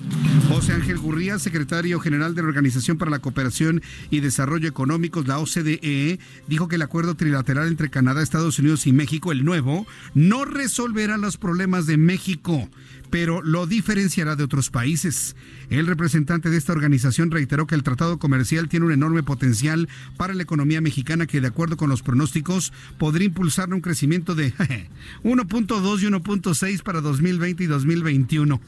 [0.48, 5.38] José Ángel Gurría, secretario general de la Organización para la Cooperación y Desarrollo Económicos, la
[5.40, 10.44] OCDE, dijo que el acuerdo trilateral entre Canadá, Estados Unidos y México, el nuevo, no
[10.44, 12.68] resolverá los problemas de México
[13.10, 15.36] pero lo diferenciará de otros países.
[15.70, 20.34] El representante de esta organización reiteró que el tratado comercial tiene un enorme potencial para
[20.34, 24.52] la economía mexicana que, de acuerdo con los pronósticos, podría impulsar un crecimiento de
[25.24, 28.60] 1.2 y 1.6 para 2020 y 2021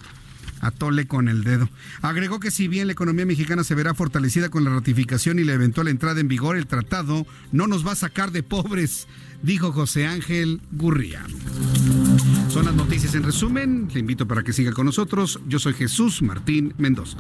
[0.61, 1.69] atole con el dedo.
[2.03, 5.55] Agregó que si bien la economía mexicana se verá fortalecida con la ratificación y la
[5.55, 9.09] eventual entrada en vigor, el tratado no nos va a sacar de pobres,
[9.43, 11.25] dijo José Ángel Gurría.
[12.49, 13.89] Son las noticias en resumen.
[13.93, 15.41] Le invito para que siga con nosotros.
[15.47, 17.19] Yo soy Jesús Martín Mendoza.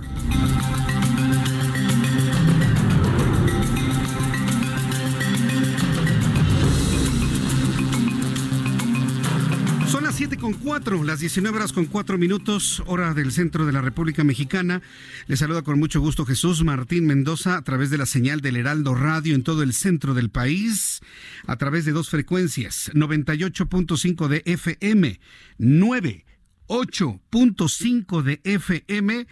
[10.20, 14.22] 7 con 4, las 19 horas con 4 minutos, hora del centro de la República
[14.22, 14.82] Mexicana.
[15.28, 18.94] Le saluda con mucho gusto Jesús Martín Mendoza a través de la señal del Heraldo
[18.94, 21.00] Radio en todo el centro del país,
[21.46, 25.20] a través de dos frecuencias, 98.5 de FM,
[25.58, 29.26] 98.5 de FM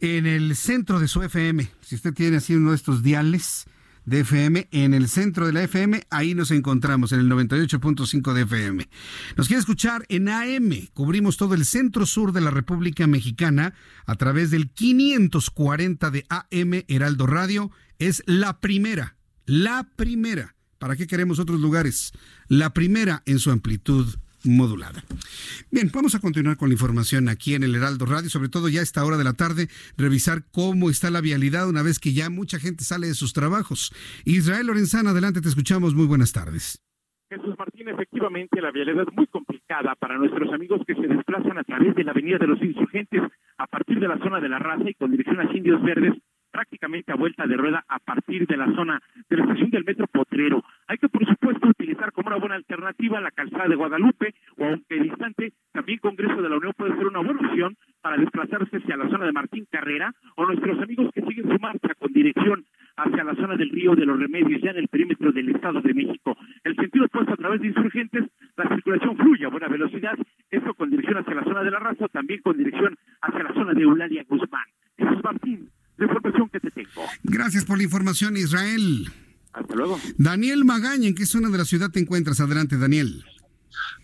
[0.00, 1.68] en el centro de su FM.
[1.82, 3.66] Si usted tiene así uno de estos diales
[4.08, 8.42] de FM, en el centro de la FM, ahí nos encontramos, en el 98.5 de
[8.42, 8.88] FM.
[9.36, 13.74] Nos quiere escuchar en AM, cubrimos todo el centro sur de la República Mexicana
[14.06, 17.70] a través del 540 de AM Heraldo Radio.
[17.98, 20.54] Es la primera, la primera.
[20.78, 22.12] ¿Para qué queremos otros lugares?
[22.46, 25.02] La primera en su amplitud modulada.
[25.70, 28.80] Bien, vamos a continuar con la información aquí en el Heraldo Radio, sobre todo ya
[28.80, 32.30] a esta hora de la tarde, revisar cómo está la vialidad una vez que ya
[32.30, 33.92] mucha gente sale de sus trabajos.
[34.24, 35.94] Israel Lorenzana, adelante, te escuchamos.
[35.94, 36.82] Muy buenas tardes.
[37.30, 41.64] Jesús Martín, efectivamente la vialidad es muy complicada para nuestros amigos que se desplazan a
[41.64, 43.22] través de la Avenida de los Insurgentes
[43.58, 46.14] a partir de la zona de la raza y con dirección a Indios Verdes
[46.58, 49.00] prácticamente a vuelta de rueda a partir de la zona
[49.30, 50.64] de la estación del metro Potrero.
[50.88, 54.98] Hay que, por supuesto, utilizar como una buena alternativa la calzada de Guadalupe o, aunque
[54.98, 59.08] distante, también Congreso de la Unión puede ser una buena opción para desplazarse hacia la
[59.08, 62.64] zona de Martín Carrera o nuestros amigos que siguen su marcha con dirección
[62.96, 65.94] hacia la zona del río de los Remedios, ya en el perímetro del Estado de
[65.94, 66.36] México.
[66.64, 68.24] El sentido opuesto a través de insurgentes,
[68.56, 70.18] la circulación fluye a buena velocidad,
[70.50, 73.74] esto con dirección hacia la zona de la raza, también con dirección hacia la zona
[73.74, 74.66] de Eulalia Guzmán.
[74.96, 77.06] Jesús Martín, la información que te tengo.
[77.24, 79.10] Gracias por la información, Israel.
[79.52, 80.00] Hasta luego.
[80.16, 82.40] Daniel Magaña, ¿en qué zona de la ciudad te encuentras?
[82.40, 83.24] Adelante, Daniel.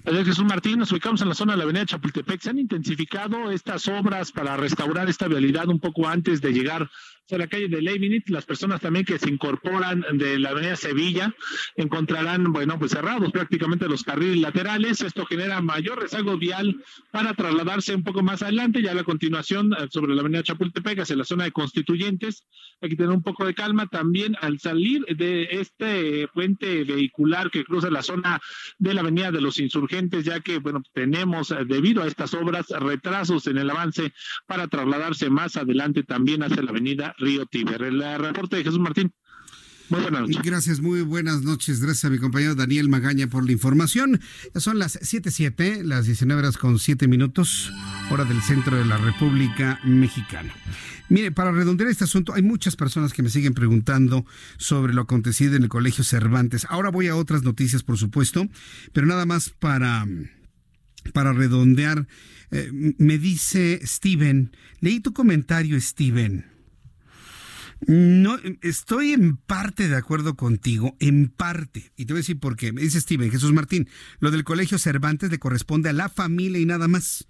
[0.04, 2.40] Jesús Martín, nos ubicamos en la zona de la avenida Chapultepec.
[2.40, 6.90] Se han intensificado estas obras para restaurar esta vialidad un poco antes de llegar
[7.32, 8.28] a la calle de Leibniz.
[8.28, 11.34] Las personas también que se incorporan de la avenida Sevilla
[11.76, 15.00] encontrarán, bueno, pues cerrados prácticamente los carriles laterales.
[15.00, 18.82] Esto genera mayor rezago vial para trasladarse un poco más adelante.
[18.82, 22.46] Ya a la continuación eh, sobre la avenida Chapultepec hacia la zona de Constituyentes.
[22.80, 27.64] Hay que tener un poco de calma también al salir de este puente vehicular que
[27.64, 28.40] cruza la zona
[28.78, 32.66] de la avenida de los insurgentes, ya que, bueno, tenemos eh, debido a estas obras
[32.68, 34.12] retrasos en el avance
[34.46, 37.82] para trasladarse más adelante también hacia la avenida Río Tíber.
[37.82, 39.12] El reporte de Jesús Martín.
[39.90, 40.42] Muy buenas noches.
[40.42, 41.80] Gracias, muy buenas noches.
[41.80, 44.20] Gracias a mi compañero Daniel Magaña por la información.
[44.54, 47.70] Son las 7.7, las 19 horas con 7 minutos,
[48.10, 50.54] hora del centro de la República Mexicana.
[51.10, 54.24] Mire, para redondear este asunto, hay muchas personas que me siguen preguntando
[54.56, 56.66] sobre lo acontecido en el Colegio Cervantes.
[56.70, 58.48] Ahora voy a otras noticias, por supuesto,
[58.94, 60.06] pero nada más para,
[61.12, 62.08] para redondear.
[62.50, 66.53] Eh, me dice Steven, leí tu comentario, Steven.
[67.86, 71.92] No, estoy en parte de acuerdo contigo, en parte.
[71.96, 72.72] Y te voy a decir por qué.
[72.72, 73.88] Me dice Steven, Jesús Martín,
[74.20, 77.26] lo del colegio Cervantes le corresponde a la familia y nada más.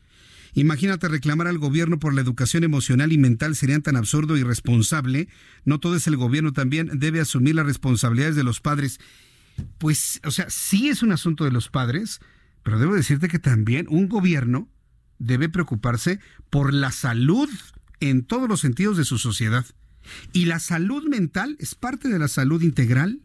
[0.53, 5.29] Imagínate reclamar al gobierno por la educación emocional y mental sería tan absurdo y irresponsable.
[5.65, 9.01] No todo es el gobierno, también debe asumir las responsabilidades de los padres.
[9.79, 12.21] Pues, o sea, sí es un asunto de los padres,
[12.63, 14.69] pero debo decirte que también un gobierno
[15.19, 17.49] debe preocuparse por la salud
[17.99, 19.67] en todos los sentidos de su sociedad.
[20.33, 23.21] Y la salud mental es parte de la salud integral.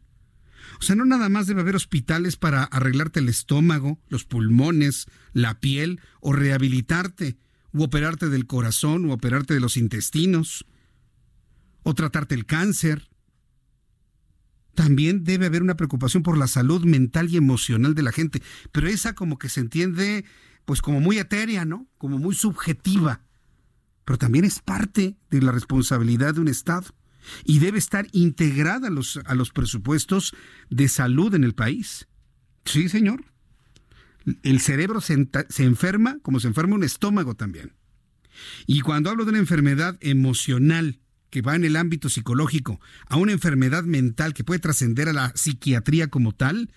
[0.80, 5.60] O sea, no nada más debe haber hospitales para arreglarte el estómago, los pulmones, la
[5.60, 7.38] piel, o rehabilitarte,
[7.74, 10.66] o operarte del corazón, o operarte de los intestinos,
[11.84, 13.10] o tratarte el cáncer.
[14.76, 18.88] También debe haber una preocupación por la salud mental y emocional de la gente, pero
[18.88, 20.24] esa como que se entiende
[20.66, 21.88] pues como muy etérea, ¿no?
[21.98, 23.24] Como muy subjetiva
[24.10, 26.88] pero también es parte de la responsabilidad de un Estado
[27.46, 30.34] y debe estar integrada a los, a los presupuestos
[30.72, 32.08] de salud en el país.
[32.66, 33.24] Sí, señor.
[34.42, 37.74] El cerebro se, se enferma como se enferma un estómago también.
[38.66, 41.00] Y cuando hablo de una enfermedad emocional
[41.30, 45.34] que va en el ámbito psicológico a una enfermedad mental que puede trascender a la
[45.36, 46.72] psiquiatría como tal,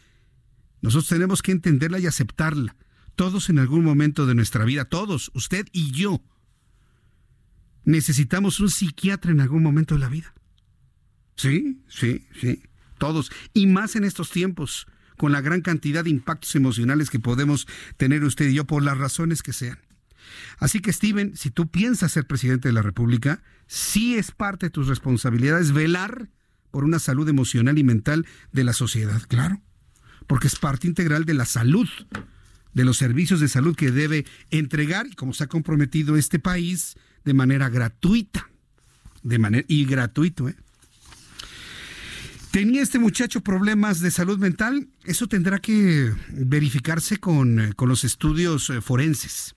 [0.83, 2.76] nosotros tenemos que entenderla y aceptarla.
[3.16, 6.22] Todos en algún momento de nuestra vida, todos, usted y yo,
[7.85, 10.33] necesitamos un psiquiatra en algún momento de la vida.
[11.37, 12.62] Sí, sí, sí,
[12.99, 13.33] todos.
[13.55, 17.66] Y más en estos tiempos, con la gran cantidad de impactos emocionales que podemos
[17.97, 19.78] tener usted y yo por las razones que sean.
[20.59, 24.70] Así que, Steven, si tú piensas ser presidente de la República, sí es parte de
[24.70, 26.28] tus responsabilidades velar
[26.70, 29.61] por una salud emocional y mental de la sociedad, claro,
[30.26, 31.89] porque es parte integral de la salud,
[32.72, 36.97] de los servicios de salud que debe entregar, y como se ha comprometido este país,
[37.25, 38.49] de manera gratuita.
[39.23, 40.57] De manera, y gratuito, ¿eh?
[42.53, 44.87] ¿Tenía este muchacho problemas de salud mental?
[45.05, 49.55] Eso tendrá que verificarse con, eh, con los estudios eh, forenses.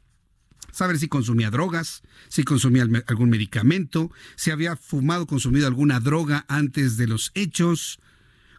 [0.71, 6.95] Saber si consumía drogas, si consumía algún medicamento, si había fumado, consumido alguna droga antes
[6.95, 7.99] de los hechos,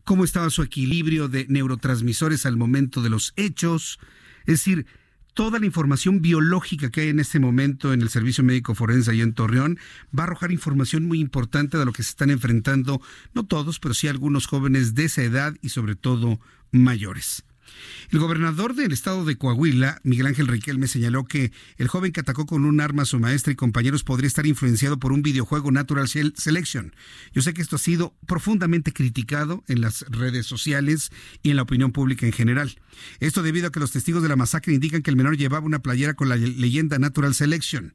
[0.05, 3.99] cómo estaba su equilibrio de neurotransmisores al momento de los hechos.
[4.41, 4.87] Es decir,
[5.37, 9.20] toda la información biológica que hay en este momento en el Servicio Médico Forense y
[9.20, 9.78] en Torreón
[10.18, 13.03] va a arrojar información muy importante de lo que se están enfrentando,
[13.34, 16.41] no todos, pero sí algunos jóvenes de esa edad y sobre todo
[16.72, 17.45] mayores.
[18.11, 22.47] El gobernador del estado de Coahuila, Miguel Ángel Riquelme, señaló que el joven que atacó
[22.47, 26.09] con un arma a su maestra y compañeros podría estar influenciado por un videojuego Natural
[26.09, 26.95] Selection.
[27.33, 31.11] Yo sé que esto ha sido profundamente criticado en las redes sociales
[31.43, 32.79] y en la opinión pública en general.
[33.21, 35.81] Esto debido a que los testigos de la masacre indican que el menor llevaba una
[35.81, 37.95] playera con la leyenda Natural Selection.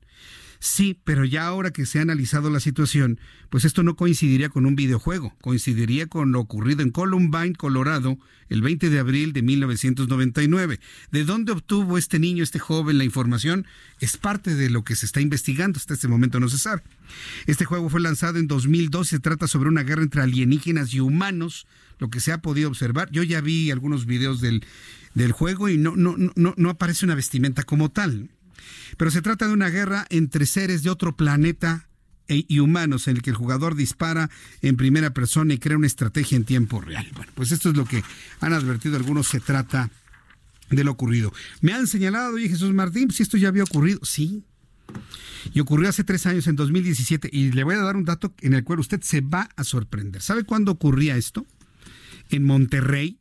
[0.63, 4.67] Sí, pero ya ahora que se ha analizado la situación, pues esto no coincidiría con
[4.67, 10.79] un videojuego, coincidiría con lo ocurrido en Columbine, Colorado, el 20 de abril de 1999.
[11.11, 13.65] ¿De dónde obtuvo este niño, este joven, la información?
[13.99, 16.83] Es parte de lo que se está investigando, hasta este momento no se sabe.
[17.47, 21.65] Este juego fue lanzado en 2002 se trata sobre una guerra entre alienígenas y humanos,
[21.97, 23.09] lo que se ha podido observar.
[23.09, 24.63] Yo ya vi algunos videos del,
[25.15, 28.29] del juego y no, no, no, no aparece una vestimenta como tal.
[28.97, 31.87] Pero se trata de una guerra entre seres de otro planeta
[32.27, 34.29] e, y humanos en el que el jugador dispara
[34.61, 37.07] en primera persona y crea una estrategia en tiempo real.
[37.15, 38.03] Bueno, pues esto es lo que
[38.39, 39.89] han advertido algunos, se trata
[40.69, 41.33] de lo ocurrido.
[41.61, 44.43] Me han señalado, oye Jesús Martín, si esto ya había ocurrido, sí.
[45.53, 48.53] Y ocurrió hace tres años, en 2017, y le voy a dar un dato en
[48.53, 50.21] el cual usted se va a sorprender.
[50.21, 51.45] ¿Sabe cuándo ocurría esto?
[52.29, 53.19] En Monterrey,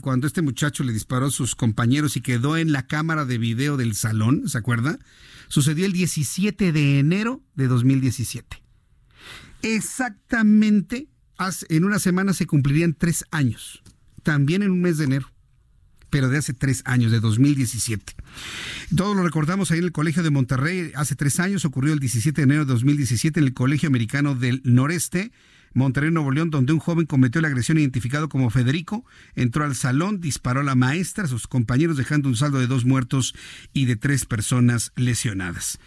[0.00, 3.76] cuando este muchacho le disparó a sus compañeros y quedó en la cámara de video
[3.76, 4.98] del salón, ¿se acuerda?
[5.48, 8.62] Sucedió el 17 de enero de 2017.
[9.62, 11.08] Exactamente
[11.68, 13.82] en una semana se cumplirían tres años,
[14.22, 15.32] también en un mes de enero
[16.12, 18.14] pero de hace tres años, de 2017.
[18.94, 22.38] Todos lo recordamos ahí en el Colegio de Monterrey, hace tres años, ocurrió el 17
[22.38, 25.32] de enero de 2017 en el Colegio Americano del Noreste,
[25.74, 29.04] Monterrey, Nuevo León, donde un joven cometió la agresión identificado como Federico,
[29.34, 32.84] entró al salón, disparó a la maestra, a sus compañeros, dejando un saldo de dos
[32.84, 33.34] muertos
[33.72, 35.78] y de tres personas lesionadas.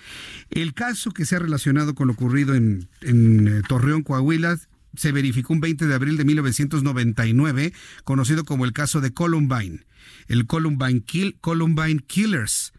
[0.49, 4.57] El caso que se ha relacionado con lo ocurrido en, eh, Torreón, Coahuila,
[4.95, 7.73] se verificó un 20 de abril de 1999,
[8.03, 9.85] conocido como el caso de Columbine,
[10.27, 11.01] el Columbine
[12.07, 12.73] Killers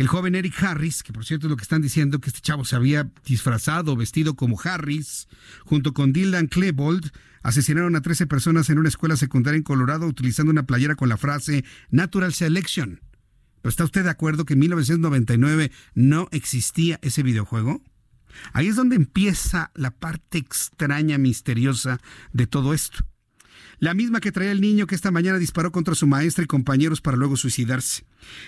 [0.00, 2.64] el joven Eric Harris, que por cierto es lo que están diciendo, que este chavo
[2.64, 5.28] se había disfrazado, vestido como Harris,
[5.66, 7.10] junto con Dylan Klebold,
[7.42, 11.18] asesinaron a 13 personas en una escuela secundaria en Colorado utilizando una playera con la
[11.18, 13.02] frase Natural Selection.
[13.60, 17.82] ¿Pero está usted de acuerdo que en 1999 no existía ese videojuego?
[18.54, 22.00] Ahí es donde empieza la parte extraña, misteriosa
[22.32, 23.04] de todo esto
[23.80, 27.00] la misma que traía el niño que esta mañana disparó contra su maestra y compañeros
[27.00, 28.04] para luego suicidarse.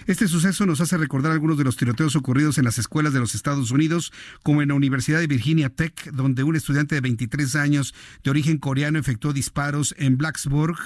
[0.06, 3.34] Este suceso nos hace recordar algunos de los tiroteos ocurridos en las escuelas de los
[3.34, 4.12] Estados Unidos,
[4.42, 8.58] como en la Universidad de Virginia Tech, donde un estudiante de 23 años de origen
[8.58, 10.76] coreano efectuó disparos en Blacksburg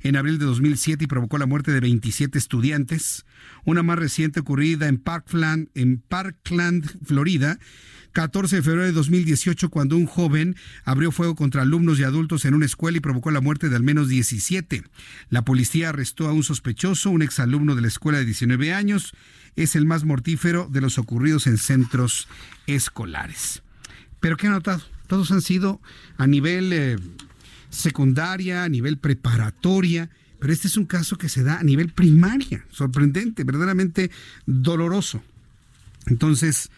[0.00, 3.24] en abril de 2007 y provocó la muerte de 27 estudiantes.
[3.64, 7.58] Una más reciente ocurrida en Parkland, en Parkland, Florida,
[8.16, 10.56] 14 de febrero de 2018 cuando un joven
[10.86, 13.82] abrió fuego contra alumnos y adultos en una escuela y provocó la muerte de al
[13.82, 14.84] menos 17.
[15.28, 19.12] La policía arrestó a un sospechoso, un exalumno de la escuela de 19 años.
[19.54, 22.26] Es el más mortífero de los ocurridos en centros
[22.66, 23.62] escolares.
[24.18, 24.82] Pero ¿qué ha notado?
[25.08, 25.82] Todos han sido
[26.16, 26.96] a nivel eh,
[27.68, 30.08] secundaria, a nivel preparatoria,
[30.40, 32.64] pero este es un caso que se da a nivel primaria.
[32.70, 34.10] Sorprendente, verdaderamente
[34.46, 35.22] doloroso.
[36.06, 36.70] Entonces,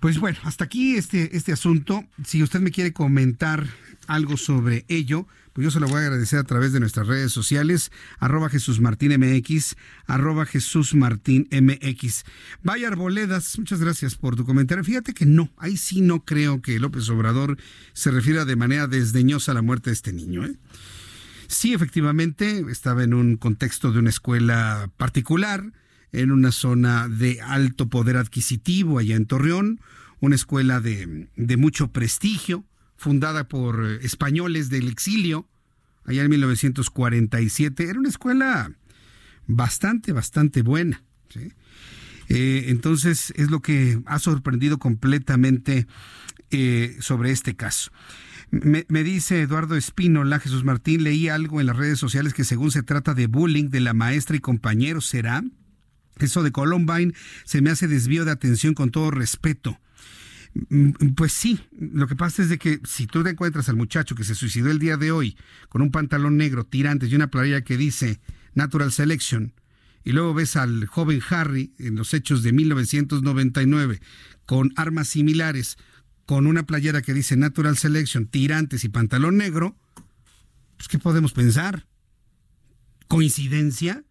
[0.00, 2.04] pues bueno, hasta aquí este, este asunto.
[2.24, 3.66] Si usted me quiere comentar
[4.06, 7.32] algo sobre ello, pues yo se lo voy a agradecer a través de nuestras redes
[7.32, 9.76] sociales, arroba Jesús Martín MX,
[10.06, 12.24] arroba Jesús Martín MX.
[12.62, 14.82] Vaya Arboledas, muchas gracias por tu comentario.
[14.84, 17.58] Fíjate que no, ahí sí no creo que López Obrador
[17.92, 20.46] se refiera de manera desdeñosa a la muerte de este niño.
[20.46, 20.56] ¿eh?
[21.46, 25.72] Sí, efectivamente, estaba en un contexto de una escuela particular,
[26.12, 29.80] en una zona de alto poder adquisitivo allá en Torreón,
[30.20, 32.64] una escuela de, mucho prestigio,
[32.96, 35.48] fundada por eh, españoles del exilio,
[36.04, 37.84] allá en 1947.
[37.84, 38.72] Era una escuela
[39.46, 41.02] bastante, bastante buena.
[42.28, 45.86] Eh, entonces es lo que ha sorprendido completamente
[46.50, 47.90] eh, sobre este caso.
[48.50, 52.72] Me, me, dice Eduardo Espínola, Jesús Martín, leí algo en las redes sociales que según
[52.72, 55.44] se trata de bullying de la maestra y compañeros, ¿será?
[56.18, 57.14] Eso de Columbine
[57.44, 59.78] se me hace desvío de atención con todo respeto.
[60.68, 64.14] Mm, pues sí, lo que pasa es de que si tú te encuentras al muchacho
[64.14, 65.36] que se suicidó el día de hoy
[65.68, 68.20] con un pantalón negro, tirantes y una playera que dice
[68.54, 69.54] Natural Selection,
[70.02, 74.00] y luego ves al joven Harry en los hechos de 1999
[74.46, 75.76] con armas similares,
[76.26, 79.76] con una playera que dice Natural Selection, tirantes y pantalón negro,
[80.76, 81.86] pues ¿qué podemos pensar?
[83.08, 84.04] ¿Coincidencia?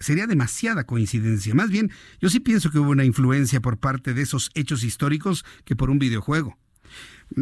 [0.00, 1.54] Sería demasiada coincidencia.
[1.54, 1.90] Más bien,
[2.20, 5.90] yo sí pienso que hubo una influencia por parte de esos hechos históricos que por
[5.90, 6.58] un videojuego.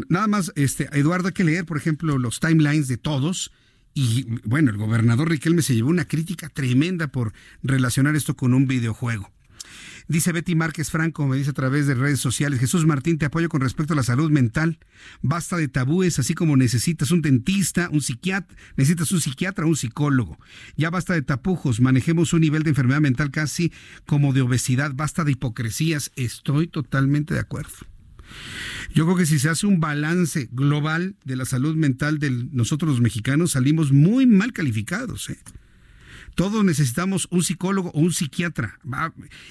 [0.08, 3.52] Nada más, este, Eduardo, hay que leer, por ejemplo, los timelines de todos.
[3.92, 8.66] Y bueno, el gobernador Riquelme se llevó una crítica tremenda por relacionar esto con un
[8.66, 9.32] videojuego.
[10.10, 13.48] Dice Betty Márquez Franco, me dice a través de redes sociales, Jesús Martín, te apoyo
[13.48, 14.80] con respecto a la salud mental.
[15.22, 20.36] Basta de tabúes, así como necesitas un dentista, un psiquiatra, necesitas un psiquiatra, un psicólogo.
[20.76, 23.72] Ya basta de tapujos, manejemos un nivel de enfermedad mental casi
[24.04, 26.10] como de obesidad, basta de hipocresías.
[26.16, 27.76] Estoy totalmente de acuerdo.
[28.92, 32.90] Yo creo que si se hace un balance global de la salud mental de nosotros
[32.90, 35.30] los mexicanos, salimos muy mal calificados.
[35.30, 35.38] ¿eh?
[36.40, 38.78] Todos necesitamos un psicólogo o un psiquiatra.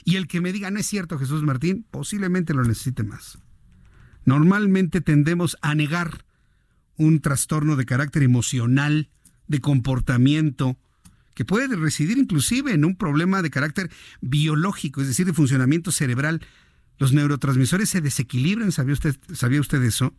[0.06, 3.38] Y el que me diga, no es cierto, Jesús Martín, posiblemente lo necesite más.
[4.26, 6.26] Normalmente tendemos a negar
[6.98, 9.12] un trastorno de carácter emocional,
[9.46, 10.80] de comportamiento,
[11.36, 13.92] que puede residir inclusive en un problema de carácter
[14.22, 16.42] biológico, es decir, de funcionamiento cerebral.
[16.98, 20.16] Los neurotransmisores se desequilibran, ¿sabía usted, ¿sabía usted eso?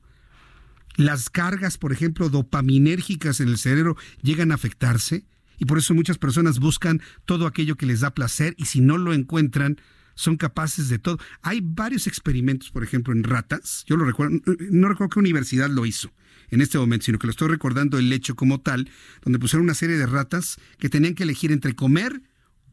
[0.94, 5.24] Las cargas, por ejemplo, dopaminérgicas en el cerebro llegan a afectarse
[5.60, 8.96] y por eso muchas personas buscan todo aquello que les da placer y si no
[8.96, 9.76] lo encuentran,
[10.14, 11.18] son capaces de todo.
[11.42, 13.84] Hay varios experimentos, por ejemplo, en ratas.
[13.86, 16.10] Yo lo recuerdo, no recuerdo qué universidad lo hizo
[16.50, 18.90] en este momento, sino que lo estoy recordando el hecho como tal,
[19.22, 22.22] donde pusieron una serie de ratas que tenían que elegir entre comer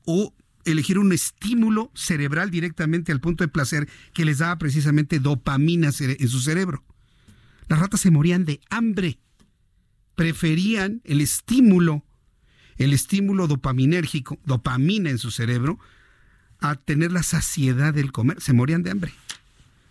[0.06, 0.34] o
[0.64, 6.30] elegir un estímulo cerebral directamente al punto de placer que les daba precisamente dopamina en
[6.30, 6.86] su cerebro.
[7.68, 9.20] Las ratas se morían de hambre.
[10.16, 12.07] Preferían el estímulo
[12.78, 15.80] el estímulo dopaminérgico, dopamina en su cerebro,
[16.60, 18.42] a tener la saciedad del comer.
[18.42, 19.14] Se morían de hambre.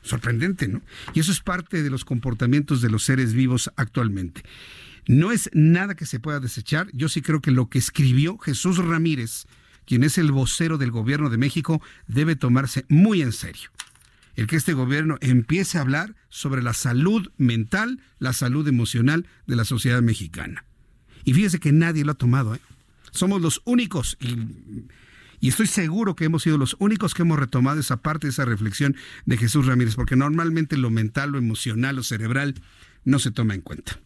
[0.03, 0.83] Sorprendente, ¿no?
[1.15, 4.43] Y eso es parte de los comportamientos de los seres vivos actualmente.
[5.09, 6.89] No es nada que se pueda desechar.
[6.93, 9.47] Yo sí creo que lo que escribió Jesús Ramírez,
[9.85, 13.71] quien es el vocero del gobierno de México, debe tomarse muy en serio.
[14.35, 19.57] El que este gobierno empiece a hablar sobre la salud mental, la salud emocional de
[19.57, 20.65] la sociedad mexicana.
[21.25, 22.61] Y fíjese que nadie lo ha tomado, ¿eh?
[23.11, 27.99] Somos los únicos y, estoy seguro que hemos sido los únicos que hemos retomado esa
[27.99, 28.97] parte, esa reflexión
[29.27, 32.55] de Jesús Ramírez, porque normalmente lo mental, lo emocional, lo cerebral
[33.05, 34.01] no se toma en cuenta.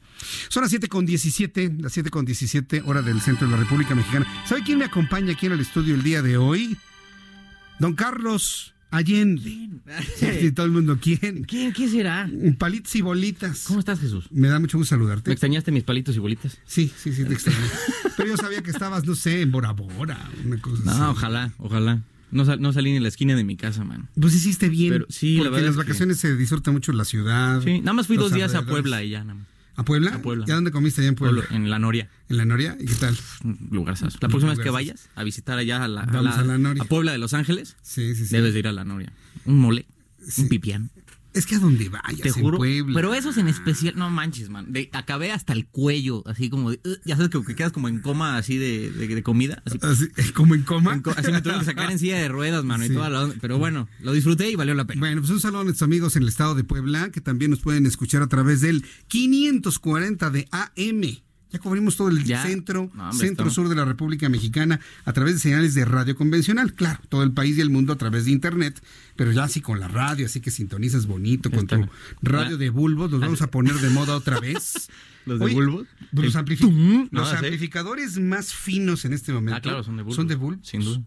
[0.49, 3.95] Son las 7 con 17, las 7 con 17 hora del centro de la República
[3.95, 4.27] Mexicana.
[4.47, 6.77] ¿Sabe quién me acompaña aquí en el estudio el día de hoy?
[7.79, 9.69] Don Carlos Allende.
[10.17, 11.43] Sí, todo el mundo, ¿quién?
[11.45, 12.31] ¿Quién, quién será?
[12.59, 13.65] Palitos y bolitas.
[13.67, 14.27] ¿Cómo estás, Jesús?
[14.31, 15.31] Me da mucho gusto saludarte.
[15.31, 16.59] ¿Me extrañaste mis palitos y bolitas?
[16.65, 17.59] Sí, sí, sí, te extrañé.
[18.17, 22.03] Pero yo sabía que estabas, no sé, en Bora Bora, una cosa No, ojalá, ojalá.
[22.31, 24.09] No, no, salí ni en la esquina de mi casa, man.
[24.21, 24.93] Pues hiciste bien.
[24.93, 27.61] Pero, sí, porque en las vacaciones se disfruta mucho la ciudad.
[27.63, 29.47] Sí, nada más fui dos días a Puebla y ya, nada más.
[29.81, 30.15] ¿A Puebla?
[30.15, 30.45] A Puebla.
[30.47, 31.43] ¿Y a dónde comiste allá en Puebla?
[31.51, 32.11] En la Noria.
[32.29, 32.77] ¿En la Noria?
[32.79, 33.17] ¿Y qué tal?
[33.71, 37.33] Lugar La próxima vez que vayas a visitar allá a la, a, Puebla de Los
[37.33, 38.37] Ángeles, sí, sí, sí.
[38.37, 39.11] debes de ir a la Noria.
[39.47, 39.87] Un mole,
[40.37, 40.91] un pipián.
[41.33, 42.95] Es que a donde vayas, Te juro, en Puebla.
[42.95, 44.73] Pero esos en especial, no manches, man.
[44.93, 48.57] acabé hasta el cuello, así como, de, ya sabes que, quedas como en coma así
[48.59, 49.63] de, de, comida.
[49.65, 51.01] Así, ¿Como en coma?
[51.17, 53.89] así me tuve que sacar en silla de ruedas, mano, y toda la, Pero bueno,
[54.01, 55.01] lo disfruté y valió la pena.
[55.01, 57.61] Bueno, pues un saludo a nuestros amigos en el estado de Puebla, que también nos
[57.61, 61.30] pueden escuchar a través del 540 de AM.
[61.53, 65.75] Ya cubrimos todo el centro, centro sur de la República Mexicana a través de señales
[65.75, 66.75] de radio convencional.
[66.75, 68.81] Claro, todo el país y el mundo a través de internet,
[69.17, 71.89] pero ya así con la radio, así que sintonizas bonito con tu
[72.23, 73.11] radio de bulbos.
[73.11, 74.89] Los vamos a poner de moda otra vez.
[75.27, 75.87] ¿Los de bulbos?
[76.13, 79.59] Los, amplificadores más finos en este momento.
[79.59, 80.17] Ah, claro, son de bulbos.
[80.17, 80.67] Son de bulbos.
[80.67, 81.03] Sin duda.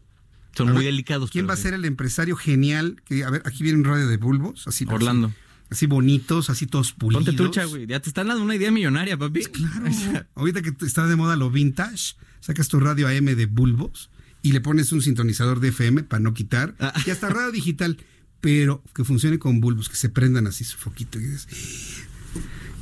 [0.56, 1.32] Son muy delicados.
[1.32, 3.02] ¿Quién va a ser el empresario genial?
[3.06, 4.68] Que, a ver, aquí viene un radio de bulbos.
[4.68, 5.43] Así, Orlando así
[5.88, 7.26] bonitos, así todos pulidos.
[7.26, 7.88] Ponte trucha, güey.
[7.88, 9.42] Ya te están dando una idea millonaria, papi.
[9.42, 10.26] Pues claro.
[10.36, 14.10] Ahorita que está de moda lo vintage, sacas tu radio AM de bulbos
[14.42, 16.76] y le pones un sintonizador de FM para no quitar.
[16.80, 16.94] Ah.
[17.06, 17.98] Y hasta radio digital,
[18.42, 21.18] pero que funcione con bulbos, que se prendan así su foquito.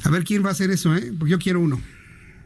[0.04, 1.14] A ver quién va a hacer eso, ¿eh?
[1.18, 1.80] Porque yo quiero uno.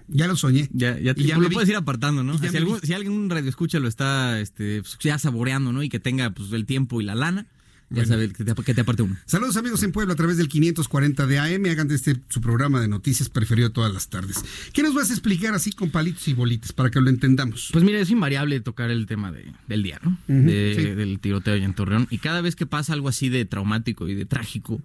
[0.07, 0.69] Ya lo soñé.
[0.71, 2.37] Ya, ya, ya lo, puedes ir apartando, ¿no?
[2.37, 5.81] Si, algún, si, alguien radio escucha lo está este, pues, ya saboreando, ¿no?
[5.81, 7.47] Y que tenga pues, el tiempo y la lana,
[7.89, 9.15] ya sabes que te, aparte uno.
[9.25, 11.65] Saludos amigos en Puebla a través del 540 de AM.
[11.65, 14.43] Hagan de este su programa de noticias preferido todas las tardes.
[14.73, 17.69] ¿Qué nos vas a explicar así con palitos y bolitas para que lo entendamos?
[17.71, 20.17] Pues mira, es invariable tocar el tema de, del día, ¿no?
[20.27, 22.07] Del tiroteo en Torreón.
[22.09, 24.81] Y cada vez que pasa algo así de traumático y de trágico,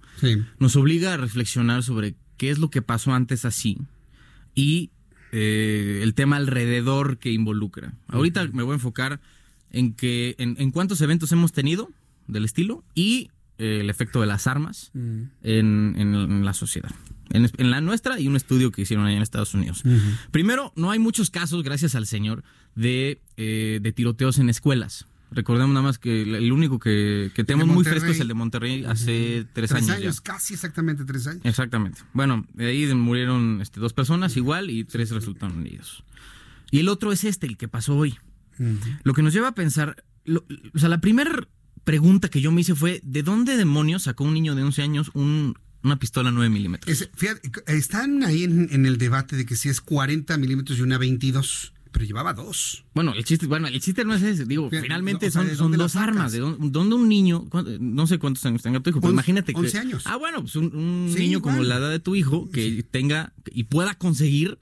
[0.59, 3.78] nos obliga a reflexionar sobre qué es lo que pasó antes así
[4.55, 4.90] y
[5.32, 7.94] eh, el tema alrededor que involucra.
[8.09, 9.20] Ahorita me voy a enfocar
[9.72, 11.90] en que en cuántos eventos hemos tenido
[12.31, 15.23] del estilo y el efecto de las armas mm.
[15.43, 16.90] en, la sociedad.
[17.31, 19.82] En, la nuestra y un estudio que hicieron allá en Estados Unidos.
[20.31, 22.43] Primero, no hay muchos casos, gracias al Señor,
[22.74, 25.07] de, eh, de tiroteos en escuelas.
[25.32, 29.47] Recordemos nada más que el único que, tenemos muy fresco es el de Monterrey hace
[29.52, 29.86] tres, años.
[29.86, 31.43] Tres años, casi exactamente tres años.
[31.44, 32.01] Exactamente.
[32.12, 36.02] Bueno, de ahí murieron este, dos personas igual y tres resultaron heridos.
[36.73, 38.19] Y el otro es este, el que pasó hoy.
[39.05, 41.48] Lo que nos lleva a pensar, o sea, la primera
[41.85, 45.11] pregunta que yo me hice fue, ¿de dónde demonios sacó un niño de 11 años
[45.15, 47.09] una pistola 9 milímetros?
[47.66, 51.74] están ahí en, en, el debate de que si es 40 milímetros y una 22.
[51.93, 52.85] Pero llevaba dos.
[52.94, 54.44] Bueno, el chiste, bueno, el chiste no es ese.
[54.44, 56.31] Digo, finalmente son, son dos armas.
[56.31, 57.48] ¿De dónde, un niño,
[57.81, 59.59] no sé cuántos años tenga tu hijo, pero imagínate que.
[59.59, 60.02] 11 años.
[60.07, 63.94] Ah, bueno, pues un, niño como la edad de tu hijo que tenga y pueda
[63.94, 64.59] conseguir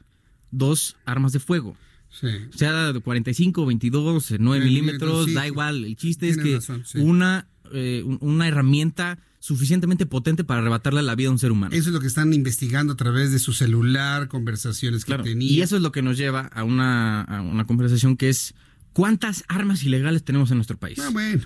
[0.50, 1.76] dos armas de fuego.
[2.10, 2.28] Sí.
[2.54, 5.84] Sea de 45, 22, 9 milímetros, da igual.
[5.84, 6.58] El chiste es que
[6.98, 11.74] una, eh, una herramienta suficientemente potente para arrebatarle la vida a un ser humano.
[11.74, 15.50] Eso es lo que están investigando a través de su celular, conversaciones que tenía.
[15.50, 18.54] Y eso es lo que nos lleva a una, conversación que es
[18.92, 20.98] ¿cuántas armas ilegales tenemos en nuestro país?
[20.98, 21.42] Ah, bueno.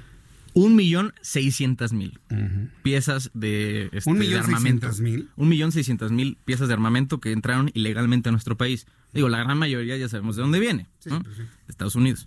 [0.54, 2.20] Un millón seiscientas mil
[2.82, 4.90] piezas de, este, ¿Un millón armamento.
[5.00, 5.30] mil?
[5.36, 8.86] Un millón seiscientas mil piezas de armamento que entraron ilegalmente a nuestro país.
[9.12, 12.26] Digo, la gran mayoría ya sabemos de dónde viene, pues De Estados Unidos.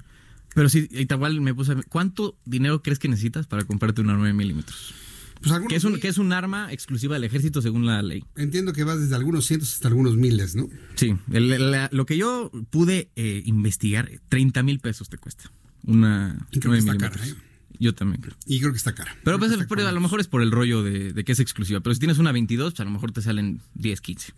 [0.54, 4.94] Pero sí, igual me puse, ¿cuánto dinero crees que necesitas para comprarte una 9 milímetros?
[5.42, 8.24] Pues que, es un, que es un arma exclusiva del ejército según la ley.
[8.36, 10.70] Entiendo que va desde algunos cientos hasta algunos miles, ¿no?
[10.96, 15.52] Sí, lo que yo pude eh, investigar, 30 mil pesos te cuesta.
[15.84, 17.36] Una y creo que está cara, ¿eh?
[17.80, 18.36] Yo también creo.
[18.46, 19.16] Y creo que está cara.
[19.24, 21.82] Pero, pues, a lo mejor es por el rollo de, que es exclusiva.
[21.82, 24.34] Pero si tienes una 22, pues a lo mejor te salen 10, 15.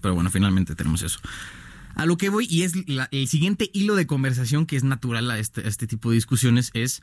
[0.00, 1.20] Pero bueno, finalmente tenemos eso.
[1.94, 2.72] A lo que voy, y es
[3.10, 6.70] el siguiente hilo de conversación que es natural a este, a este tipo de discusiones,
[6.74, 7.02] es,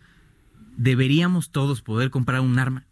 [0.78, 2.86] ¿deberíamos todos poder comprar un arma?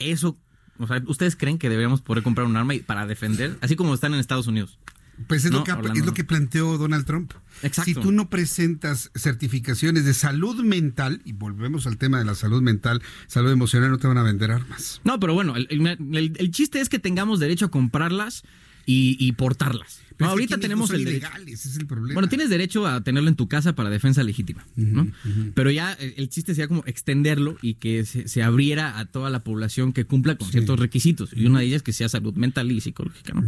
[0.00, 0.38] eso,
[0.78, 4.14] o sea, ¿ustedes creen que deberíamos poder comprar un arma para defender, así como están
[4.14, 4.78] en Estados Unidos?
[5.26, 7.34] Pues es, lo, que, es lo que planteó Donald Trump.
[7.62, 7.84] Exacto.
[7.84, 12.62] Si tú no presentas certificaciones de salud mental, y volvemos al tema de la salud
[12.62, 15.02] mental, salud emocional, no te van a vender armas.
[15.04, 18.44] No, pero bueno, el, chiste es que tengamos derecho a comprarlas
[18.86, 22.14] y portarlas ahorita tenemos el ilegales, es el problema.
[22.14, 25.10] Bueno, tienes derecho a tenerlo en tu casa para defensa legítima, ¿no?
[25.54, 29.44] Pero ya eh, el chiste sería como extenderlo y que se, abriera a toda la
[29.44, 31.30] población que cumpla con ciertos requisitos.
[31.34, 33.42] Y una de ellas que sea salud mental y psicológica, ¿no?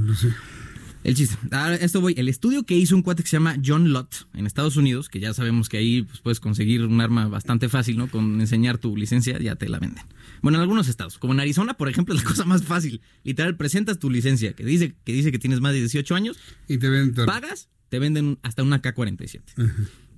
[1.04, 1.36] El chiste.
[1.50, 2.14] Ahora, esto voy.
[2.16, 5.18] El estudio que hizo un cuate que se llama John Lott en Estados Unidos, que
[5.18, 8.08] ya sabemos que ahí pues, puedes conseguir un arma bastante fácil, ¿no?
[8.08, 10.04] Con enseñar tu licencia ya te la venden.
[10.42, 13.00] Bueno, en algunos estados, como en Arizona, por ejemplo, es la cosa más fácil.
[13.24, 16.38] Literal, presentas tu licencia que dice que, dice que tienes más de 18 años.
[16.68, 17.26] Y te venden.
[17.26, 19.42] Pagas, te venden hasta una K-47.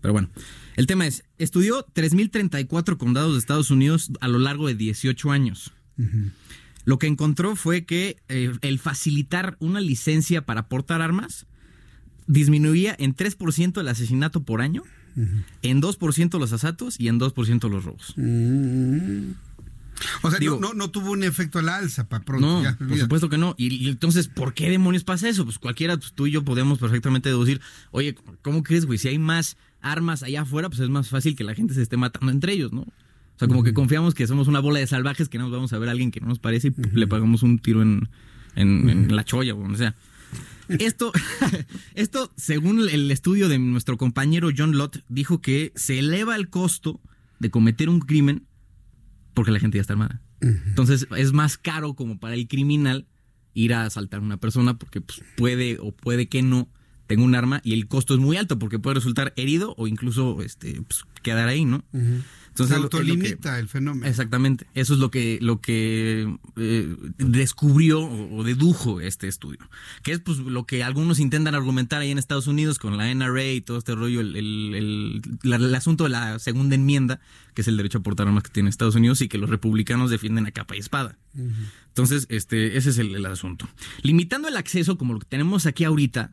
[0.03, 0.29] Pero bueno,
[0.77, 5.73] el tema es, estudió 3.034 condados de Estados Unidos a lo largo de 18 años.
[6.85, 11.47] Lo que encontró fue que eh, el facilitar una licencia para portar armas
[12.27, 14.83] disminuía en 3% el asesinato por año,
[15.63, 18.15] en 2% los asaltos y en 2% los robos.
[18.17, 19.33] Mm.
[20.23, 22.63] O sea, no, no, tuvo un efecto al alza para pronto.
[22.63, 23.55] No, por supuesto que no.
[23.57, 25.45] Y, entonces, ¿por qué demonios pasa eso?
[25.45, 27.61] Pues cualquiera, pues, tú y yo podemos perfectamente deducir,
[27.93, 28.99] oye, ¿cómo crees, güey?
[28.99, 31.97] Si hay más armas allá afuera, pues es más fácil que la gente se esté
[31.97, 32.87] matando entre ellos, ¿no?
[33.35, 35.73] O sea, como que confiamos que somos una bola de salvajes que no nos vamos
[35.73, 38.09] a ver a alguien que no nos parece y le pagamos un tiro en,
[39.09, 39.97] la cholla o donde sea.
[40.69, 41.13] Esto,
[41.95, 47.01] esto, según el estudio de nuestro compañero John Lott, dijo que se eleva el costo
[47.41, 48.47] de cometer un crimen
[49.35, 50.23] porque la gente ya está armada.
[50.41, 53.07] Entonces es más caro como para el criminal
[53.55, 56.69] ir a asaltar a una persona porque pues, puede o puede que no
[57.07, 60.43] tenga un arma y el costo es muy alto porque puede resultar herido o incluso
[60.43, 61.85] este, pues, quedar ahí, ¿no?
[62.55, 64.07] Entonces, Se autolimita el fenómeno.
[64.07, 64.69] Exactamente.
[64.75, 69.59] Eso es lo que, lo que eh, descubrió o, dedujo este estudio.
[70.05, 73.45] Que es pues lo que algunos intentan argumentar ahí en Estados Unidos con la NRA
[73.45, 77.19] y todo este rollo, el, el, el, asunto de la segunda enmienda,
[77.55, 80.09] que es el derecho a portar armas que tiene Estados Unidos y que los republicanos
[80.09, 81.19] defienden a capa y espada.
[81.89, 83.69] Entonces, este, ese es el asunto.
[84.03, 86.31] Limitando el acceso, como lo que tenemos aquí ahorita,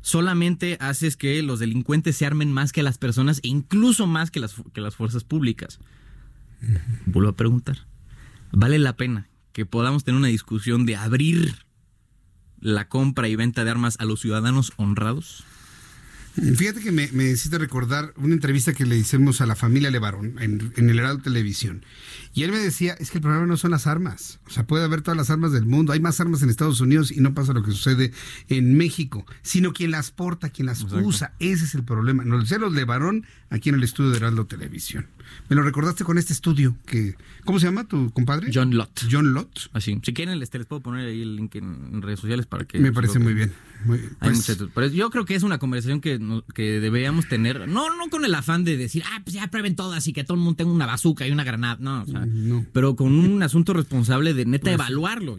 [0.00, 4.40] solamente haces que los delincuentes se armen más que las personas e incluso más que
[4.40, 5.78] las, que las fuerzas públicas.
[7.06, 7.86] Vuelvo a preguntar,
[8.52, 11.54] ¿vale la pena que podamos tener una discusión de abrir
[12.60, 15.44] la compra y venta de armas a los ciudadanos honrados?
[16.34, 20.36] Fíjate que me, me hiciste recordar una entrevista que le hicimos a la familia Levarón
[20.40, 21.84] en, en el Heraldo Televisión.
[22.32, 24.38] Y él me decía, es que el problema no son las armas.
[24.46, 25.92] O sea, puede haber todas las armas del mundo.
[25.92, 28.12] Hay más armas en Estados Unidos y no pasa lo que sucede
[28.48, 31.34] en México, sino quien las porta, quien las usa.
[31.40, 32.24] Ese es el problema.
[32.24, 35.08] Nos lo los Levarón aquí en el estudio de Heraldo Televisión.
[35.48, 37.16] Me lo recordaste con este estudio que...
[37.44, 38.50] ¿Cómo se llama tu compadre?
[38.54, 39.06] John Lott.
[39.10, 39.70] John Lott.
[39.72, 40.00] Así.
[40.02, 42.78] Si quieren, les, les puedo poner ahí el link en redes sociales para que...
[42.78, 43.52] Me parece muy bien.
[44.74, 46.20] Pues yo creo que es una conversación que,
[46.54, 50.06] que deberíamos tener, no, no con el afán de decir, ah, pues ya prueben todas
[50.06, 52.26] y que todo el mundo tenga una bazuca y una granada, no, o sea,
[52.72, 55.38] pero con un asunto responsable de neta pues, evaluarlo.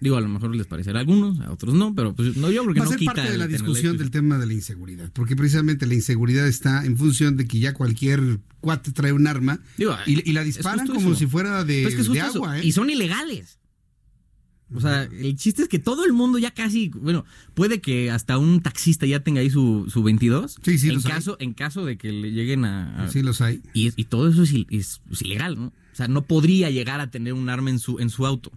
[0.00, 2.62] Digo, a lo mejor les parecerá a algunos, a otros no, pero pues no, yo
[2.62, 5.36] creo que Va no ser parte de la discusión del tema de la inseguridad, porque
[5.36, 9.60] precisamente la inseguridad está en función de que ya cualquier cuate trae un arma
[10.06, 12.58] y, la disparan como si fuera de, de agua.
[12.58, 12.64] ¿eh?
[12.64, 13.59] Y son ilegales.
[14.74, 17.24] O sea, el chiste es que todo el mundo ya casi, bueno,
[17.54, 20.58] puede que hasta un taxista ya tenga ahí su, su 22.
[20.62, 23.08] Sí, sí, en caso, En caso de que le lleguen a...
[23.10, 23.62] sí, los hay.
[23.74, 25.66] Y, y todo eso es, es, ilegal, ¿no?
[25.66, 28.52] O sea, no podría llegar a tener un arma en su, en su auto,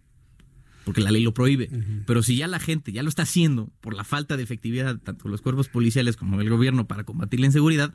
[0.85, 1.69] porque la ley lo prohíbe.
[2.05, 5.27] Pero si ya la gente ya lo está haciendo por la falta de efectividad, tanto
[5.29, 7.93] los cuerpos policiales como del gobierno para combatir la inseguridad,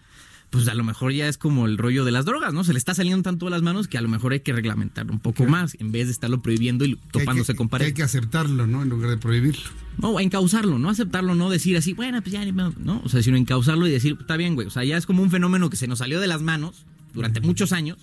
[0.50, 2.64] pues a lo mejor ya es como el rollo de las drogas, ¿no?
[2.64, 5.10] Se le está saliendo tanto a las manos que a lo mejor hay que reglamentar
[5.10, 7.86] un poco más en vez de estarlo prohibiendo y topándose con pared.
[7.86, 8.82] Hay que aceptarlo, ¿no?
[8.82, 9.62] En lugar de prohibirlo.
[9.98, 13.02] No, encauzarlo, no aceptarlo, no decir así, bueno, pues ya, ¿no?
[13.04, 14.66] O sea, sino encauzarlo y decir, está bien, güey.
[14.66, 17.40] O sea, ya es como un fenómeno que se nos salió de las manos durante
[17.40, 17.98] muchos años.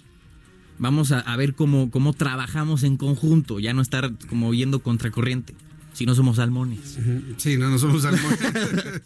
[0.77, 5.55] Vamos a, a, ver cómo, cómo trabajamos en conjunto, ya no estar como yendo contracorriente
[5.95, 6.99] si no somos salmones.
[7.37, 8.37] Sí, no, no somos salmones.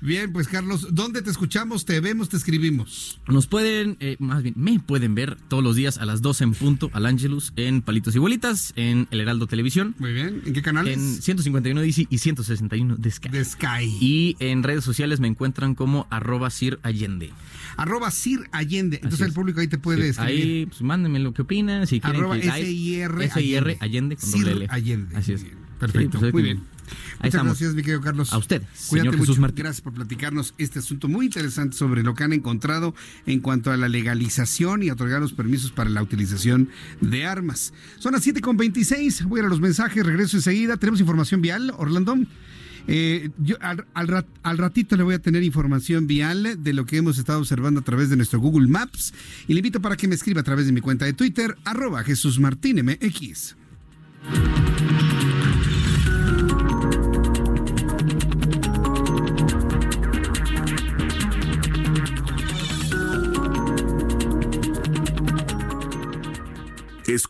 [0.00, 3.20] bien, pues Carlos, ¿dónde te escuchamos, te vemos, te escribimos?
[3.28, 6.54] Nos pueden, eh, más bien, me pueden ver todos los días a las 12 en
[6.54, 9.94] punto al Angelus en Palitos y Bolitas, en El Heraldo Televisión.
[9.98, 10.96] Muy bien, ¿en qué canales?
[10.96, 13.28] En 151 DC y 161 de Sky.
[13.28, 13.98] De Sky.
[14.00, 17.32] Y en redes sociales me encuentran como arroba Sir Allende.
[17.76, 18.96] Arroba Sir Allende.
[19.02, 20.42] Entonces el público ahí te puede escribir.
[20.42, 21.86] Ahí, pues mándenme lo que opinan.
[21.86, 23.76] Si quieren arroba S-I-R Allende.
[23.80, 24.66] Allende con doble L.
[24.70, 25.16] Allende.
[25.16, 25.44] Así es.
[25.78, 26.74] Perfecto, pues, muy bien.
[27.22, 28.32] Muchas gracias, mi querido Carlos.
[28.32, 29.64] A usted, Cuídate señor Jesús Martín.
[29.64, 32.94] Gracias por platicarnos este asunto muy interesante sobre lo que han encontrado
[33.26, 36.68] en cuanto a la legalización y otorgar los permisos para la utilización
[37.00, 37.72] de armas.
[37.98, 39.24] Son las 7.26.
[39.24, 40.76] Voy a, ir a los mensajes, regreso enseguida.
[40.76, 42.16] Tenemos información vial, Orlando.
[42.86, 47.16] Eh, yo al, al, ratito le voy a tener información vial de lo que hemos
[47.16, 49.14] estado observando a través de nuestro Google Maps
[49.48, 52.04] y le invito para que me escriba a través de mi cuenta de Twitter, arroba
[52.04, 53.56] Jesús Martín MX.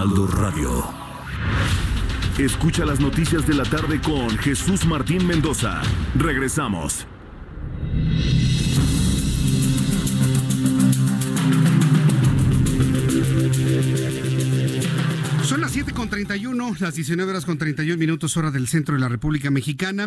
[0.00, 0.84] Heraldo Radio.
[2.38, 5.82] Escucha las noticias de la tarde con Jesús Martín Mendoza.
[6.14, 7.06] Regresamos.
[15.42, 19.02] Son las 7 con 31, las 19 horas con 31 minutos hora del centro de
[19.02, 20.06] la República Mexicana.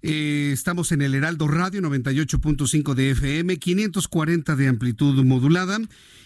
[0.00, 5.80] Eh, estamos en el Heraldo Radio 98.5 de FM, 540 de amplitud modulada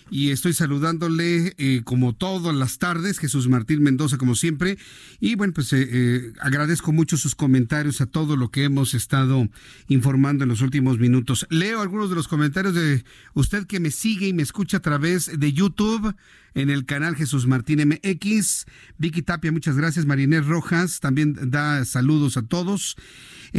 [0.09, 4.79] y estoy saludándole eh, como todas las tardes, Jesús Martín Mendoza como siempre.
[5.19, 9.49] Y bueno, pues eh, eh, agradezco mucho sus comentarios a todo lo que hemos estado
[9.89, 11.47] informando en los últimos minutos.
[11.51, 13.05] Leo algunos de los comentarios de
[13.35, 16.15] usted que me sigue y me escucha a través de YouTube
[16.55, 18.67] en el canal Jesús Martín MX.
[18.99, 20.07] Vicky Tapia, muchas gracias.
[20.07, 22.97] Marinés Rojas también da saludos a todos.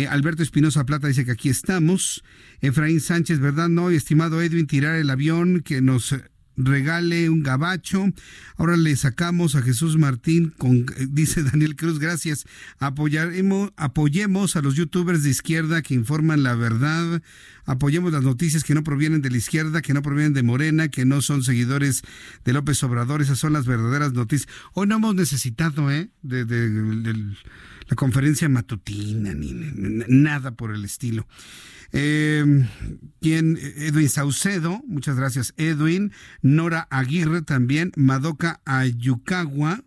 [0.09, 2.23] Alberto Espinosa Plata dice que aquí estamos.
[2.61, 3.67] Efraín Sánchez, ¿verdad?
[3.67, 6.13] No, estimado Edwin, tirar el avión que nos
[6.57, 8.05] regale un gabacho.
[8.57, 12.45] Ahora le sacamos a Jesús Martín con, dice Daniel Cruz, gracias.
[12.79, 17.21] Apoyaremos, apoyemos a los youtubers de izquierda que informan la verdad.
[17.65, 21.05] Apoyemos las noticias que no provienen de la izquierda, que no provienen de Morena, que
[21.05, 22.01] no son seguidores
[22.45, 23.21] de López Obrador.
[23.21, 24.49] Esas son las verdaderas noticias.
[24.73, 26.09] Hoy no hemos necesitado, ¿eh?
[26.23, 26.45] de,
[27.89, 29.53] la conferencia matutina, ni,
[30.07, 31.27] nada por el estilo.
[31.91, 36.11] Quien, Edwin Saucedo, muchas gracias Edwin,
[36.41, 39.83] Nora Aguirre también, Madoka Ayukawa,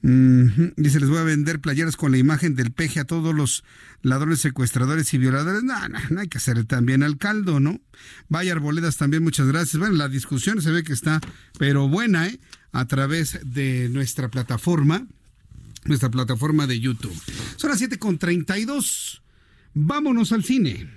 [0.00, 3.64] Dice, les voy a vender playeras con la imagen del peje a todos los
[4.02, 5.64] ladrones, secuestradores y violadores.
[5.64, 5.74] No,
[6.10, 7.80] no, hay que hacer también al caldo, ¿no?
[8.28, 9.78] Vaya Arboledas también, muchas gracias.
[9.78, 11.20] Bueno, la discusión se ve que está,
[11.58, 12.38] pero buena, ¿eh?
[12.70, 15.06] A través de nuestra plataforma,
[15.84, 17.20] nuestra plataforma de YouTube.
[17.56, 19.22] Son las 7 con 32.
[19.74, 20.88] Vámonos al cine.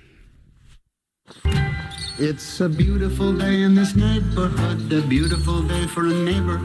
[2.20, 6.60] It's a beautiful day in this neighborhood, a beautiful day for a neighbor.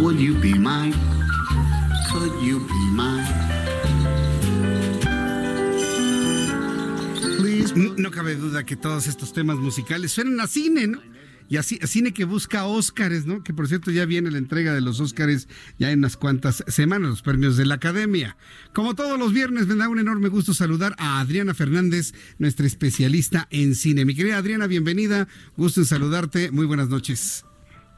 [0.00, 0.94] Would you be mine?
[7.96, 11.00] No cabe duda que todos estos temas musicales suenan a cine, ¿no?
[11.48, 13.42] Y así, cine que busca Óscares, ¿no?
[13.42, 15.48] Que por cierto ya viene la entrega de los Óscares
[15.78, 18.36] ya en unas cuantas semanas, los premios de la Academia.
[18.72, 23.48] Como todos los viernes, me da un enorme gusto saludar a Adriana Fernández, nuestra especialista
[23.50, 24.04] en cine.
[24.04, 27.44] Mi querida Adriana, bienvenida, gusto en saludarte, muy buenas noches.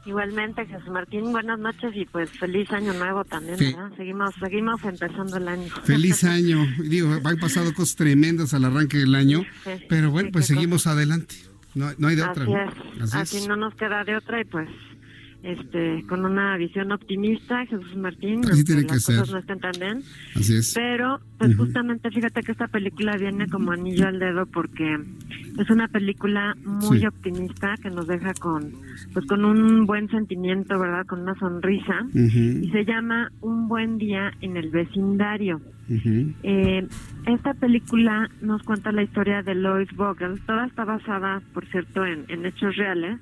[0.05, 3.91] Igualmente, Jesús Martín, buenas noches y pues feliz año nuevo también, ¿verdad?
[3.97, 5.67] Seguimos, seguimos empezando el año.
[5.83, 6.63] Feliz año.
[6.77, 9.43] Digo, han pasado cosas tremendas al arranque del año,
[9.89, 11.35] pero bueno, pues seguimos adelante.
[11.75, 12.45] No, no hay de otra.
[13.01, 14.69] Así, Así no nos queda de otra y pues
[15.45, 18.41] este, con una visión optimista, Jesús Martín.
[18.51, 19.29] Así tiene que ser.
[19.29, 20.01] no están tan bien.
[20.35, 20.73] Así es.
[20.73, 24.97] Pero, pues justamente fíjate que esta película viene como anillo al dedo porque
[25.59, 28.73] es una película muy optimista que nos deja con,
[29.13, 31.05] pues con un buen sentimiento, ¿verdad?
[31.05, 32.07] Con una sonrisa.
[32.13, 35.61] Y se llama Un buen día en el vecindario.
[36.41, 36.87] eh,
[37.27, 40.41] esta película nos cuenta la historia de Lois Vogel.
[40.47, 43.19] Toda está basada, por cierto, en, en hechos reales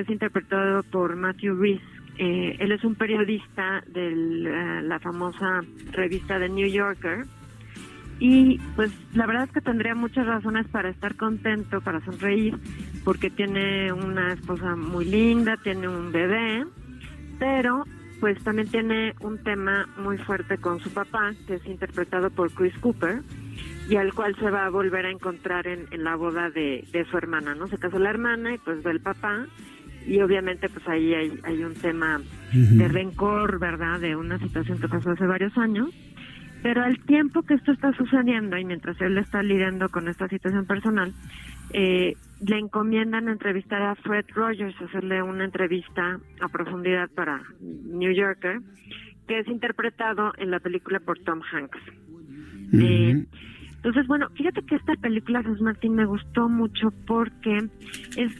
[0.00, 1.84] es interpretado por Matthew Reese.
[2.18, 5.62] Eh, él es un periodista de eh, la famosa
[5.92, 7.24] revista The New Yorker.
[8.20, 12.56] Y pues la verdad es que tendría muchas razones para estar contento, para sonreír,
[13.04, 16.64] porque tiene una esposa muy linda, tiene un bebé,
[17.40, 17.84] pero
[18.20, 22.72] pues también tiene un tema muy fuerte con su papá, que es interpretado por Chris
[22.78, 23.22] Cooper,
[23.88, 27.54] y al cual se va a volver a encontrar en, la boda de, su hermana,
[27.54, 27.66] ¿no?
[27.68, 29.46] Se casó la hermana y pues ve el papá
[30.06, 32.20] y obviamente pues ahí hay, hay un tema
[32.52, 34.00] de rencor, ¿verdad?
[34.00, 35.90] De una situación que pasó hace varios años.
[36.62, 40.64] Pero al tiempo que esto está sucediendo y mientras él está lidiando con esta situación
[40.64, 41.12] personal,
[41.72, 48.60] eh, le encomiendan entrevistar a Fred Rogers, hacerle una entrevista a profundidad para New Yorker,
[49.28, 51.78] que es interpretado en la película por Tom Hanks.
[52.72, 53.26] Eh,
[53.76, 57.68] entonces, bueno, fíjate que esta película, Jesús Martín, me gustó mucho porque
[58.16, 58.32] es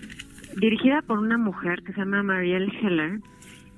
[0.56, 3.20] dirigida por una mujer que se llama Marielle Heller,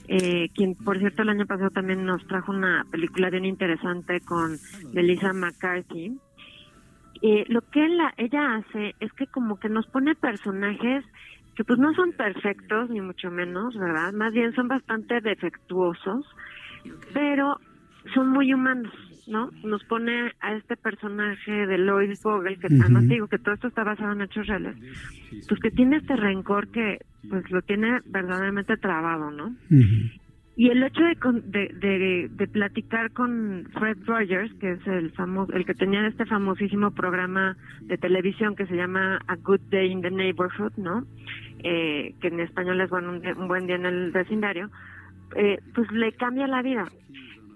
[0.08, 4.56] eh, quien por cierto el año pasado también nos trajo una película bien interesante con
[4.92, 6.18] Melissa McCarthy.
[7.22, 7.86] Eh, lo que
[8.18, 11.04] ella hace es que como que nos pone personajes
[11.56, 14.12] que pues no son perfectos ni mucho menos, ¿verdad?
[14.12, 16.26] Más bien son bastante defectuosos,
[17.14, 17.58] pero
[18.14, 18.92] son muy humanos.
[19.26, 19.50] ¿No?
[19.64, 23.84] Nos pone a este personaje de Lois Vogel, que además digo que todo esto está
[23.84, 24.76] basado en hechos reales,
[25.48, 26.98] pues que tiene este rencor que
[27.28, 29.54] pues lo tiene verdaderamente trabado, ¿no?
[30.58, 35.66] Y el hecho de, de, de, platicar con Fred Rogers, que es el famoso, el
[35.66, 40.10] que tenía este famosísimo programa de televisión que se llama A Good Day in the
[40.10, 41.04] Neighborhood, ¿no?
[41.62, 44.70] Eh, que en español es bueno, un, buen día en el vecindario,
[45.34, 46.86] eh, pues le cambia la vida.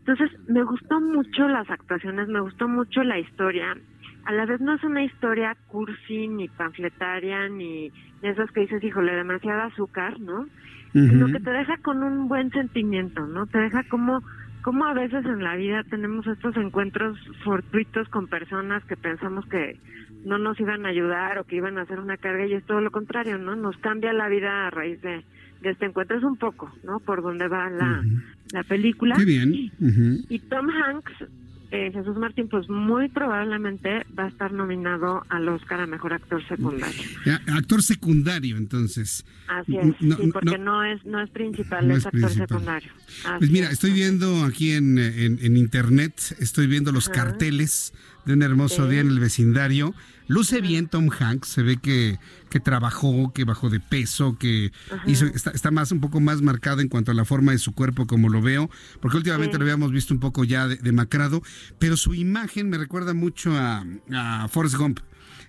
[0.00, 3.76] Entonces, me gustó mucho las actuaciones, me gustó mucho la historia.
[4.24, 9.14] A la vez no es una historia cursi, ni panfletaria, ni esas que dices, híjole,
[9.14, 10.46] demasiado azúcar, ¿no?
[10.92, 13.46] Sino que te deja con un buen sentimiento, ¿no?
[13.46, 14.22] Te deja como,
[14.62, 19.78] como a veces en la vida tenemos estos encuentros fortuitos con personas que pensamos que
[20.24, 22.80] no nos iban a ayudar o que iban a hacer una carga y es todo
[22.80, 23.54] lo contrario, ¿no?
[23.54, 25.24] Nos cambia la vida a raíz de,
[25.62, 26.16] de encuentro.
[26.16, 27.00] Es un poco, ¿no?
[27.00, 28.02] Por donde va la,
[28.52, 29.16] la película.
[29.16, 29.72] bien.
[30.28, 31.12] Y Tom Hanks,
[31.72, 36.46] eh, Jesús Martín, pues muy probablemente va a estar nominado al Oscar a Mejor Actor
[36.48, 37.02] Secundario.
[37.54, 39.24] actor secundario, entonces.
[39.46, 42.90] Así es, sí, porque no, es no es principal, es, actor secundario.
[43.38, 47.92] pues mira, estoy viendo aquí en, en, internet, estoy viendo los carteles
[48.24, 49.94] de un hermoso día en el vecindario.
[50.30, 52.20] Luce bien Tom Hanks, se ve que,
[52.50, 54.70] que trabajó, que bajó de peso, que
[55.04, 58.06] hizo, está, más un poco más marcado en cuanto a la forma de su cuerpo,
[58.06, 58.70] como lo veo,
[59.00, 61.42] porque últimamente lo habíamos visto un poco ya demacrado,
[61.80, 65.00] pero su imagen me recuerda mucho a, a Forrest Gump.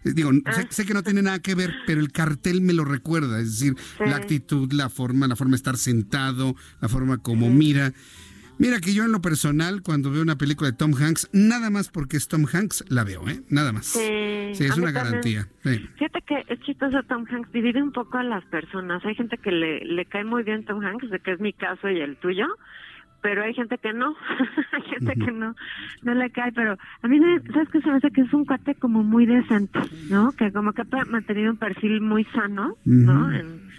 [0.04, 0.64] Eh, digo, ah.
[0.72, 3.78] sé, que no tiene nada que ver, pero el cartel me lo recuerda, es decir,
[4.00, 7.94] la actitud, la forma, la forma de estar sentado, la forma como mira
[8.62, 11.90] Mira que yo en lo personal, cuando veo una película de Tom Hanks, nada más
[11.90, 13.42] porque es Tom Hanks, la veo, ¿eh?
[13.50, 13.88] Nada más.
[13.88, 15.48] Sí, es una garantía.
[15.64, 19.04] Fíjate que es chistoso Tom Hanks, divide un poco a las personas.
[19.04, 21.90] Hay gente que le, le cae muy bien Tom Hanks, de que es mi caso
[21.90, 22.46] y el tuyo,
[23.24, 24.16] pero hay gente que no,
[24.74, 25.56] hay gente que no,
[26.04, 27.20] no le cae, pero a mí,
[27.52, 27.82] ¿sabes qué?
[27.82, 29.80] Se me hace que es un cuate como muy decente,
[30.12, 30.34] ¿no?
[30.34, 33.34] Que como que ha mantenido un perfil muy sano, ¿no?
[33.34, 33.71] En,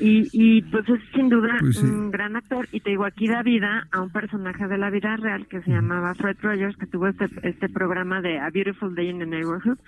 [0.00, 2.68] y, y pues es sin duda pues un gran actor.
[2.72, 5.70] Y te digo, aquí da vida a un personaje de la vida real que se
[5.70, 9.78] llamaba Fred Rogers, que tuvo este, este programa de A Beautiful Day in the Neighborhood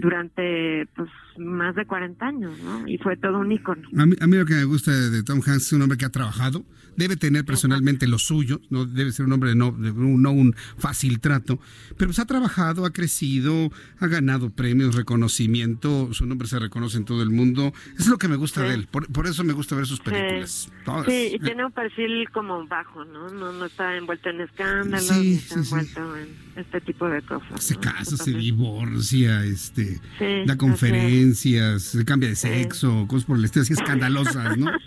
[0.00, 2.86] durante pues más de 40 años, ¿no?
[2.86, 3.88] Y fue todo un ícono.
[3.96, 6.04] A mí, a mí lo que me gusta de Tom Hanks es un hombre que
[6.04, 6.64] ha trabajado,
[6.96, 10.54] debe tener personalmente lo suyo, no debe ser un hombre de no, de, no un
[10.78, 11.58] fácil trato,
[11.96, 17.04] pero pues ha trabajado, ha crecido, ha ganado premios, reconocimiento, su nombre se reconoce en
[17.04, 17.72] todo el mundo.
[17.98, 20.70] es lo que me gusta de él, por, por eso me gusta ver sus películas.
[21.06, 23.30] Sí, y tiene un perfil como bajo, ¿no?
[23.30, 27.62] No, no está envuelto en escándalos, ni está envuelto en este tipo de cosas.
[27.62, 30.00] Se casa, se divorcia, este,
[30.46, 34.70] da conferencias, se cambia de sexo, cosas por el estilo así escandalosas, ¿no?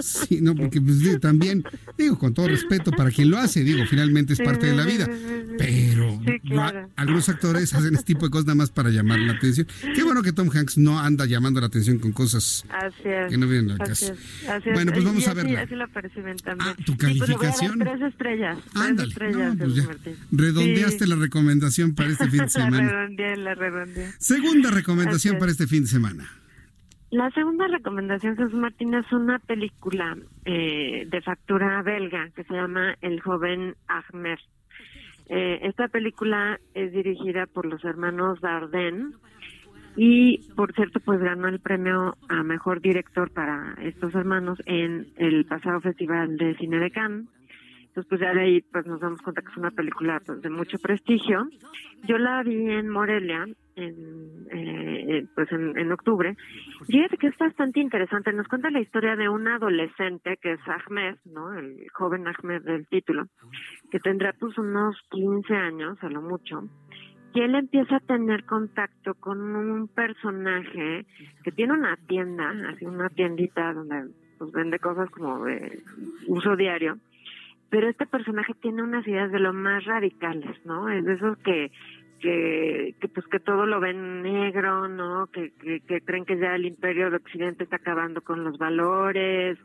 [0.00, 1.64] Sí, no, porque pues, también,
[1.96, 5.08] digo, con todo respeto para quien lo hace, digo, finalmente es parte de la vida,
[5.58, 6.20] pero
[6.96, 9.66] algunos actores hacen este tipo de cosas nada más para llamar la atención.
[9.94, 12.64] Qué bueno que Tom Hanks no anda llamando la atención con cosas
[13.02, 14.14] que no vienen al caso.
[14.72, 15.62] bueno, pues vamos a verla.
[15.62, 16.70] Así lo perciben también.
[16.70, 17.78] Ah, ¿Tu calificación?
[17.78, 18.58] tres estrellas.
[18.74, 19.14] Ándale.
[19.14, 19.56] Tres estrellas,
[20.04, 22.82] pues redondeaste la recomendación para este fin de semana.
[22.82, 24.12] la redondeé, la redondeé.
[24.18, 26.26] Segunda recomendación para este fin de semana.
[27.10, 32.96] La segunda recomendación, Jesús Martín, es una película eh, de factura belga que se llama
[33.00, 34.38] El joven Ahmed.
[35.28, 39.12] Eh, esta película es dirigida por los hermanos Dardenne
[39.96, 45.46] y, por cierto, pues ganó el premio a mejor director para estos hermanos en el
[45.46, 47.26] pasado Festival de Cine de Cannes.
[47.96, 50.50] Entonces, pues ya de ahí pues nos damos cuenta que es una película pues, de
[50.50, 51.48] mucho prestigio.
[52.06, 56.36] Yo la vi en Morelia, en, eh, pues en, octubre.
[56.86, 58.34] Fíjate que es bastante interesante.
[58.34, 61.54] Nos cuenta la historia de un adolescente que es Ahmed, ¿no?
[61.54, 63.28] El joven Ahmed del título,
[63.90, 66.68] que tendrá pues unos 15 años, a lo mucho.
[67.32, 71.06] Y él empieza a tener contacto con un personaje
[71.42, 75.82] que tiene una tienda, así una tiendita donde pues vende cosas como de
[76.26, 76.98] uso diario
[77.70, 80.88] pero este personaje tiene unas ideas de lo más radicales, ¿no?
[80.88, 81.70] Es de esos que
[82.20, 85.26] que, que pues que todo lo ven negro, ¿no?
[85.26, 89.58] Que, que, creen que ya el imperio de Occidente está acabando con los valores.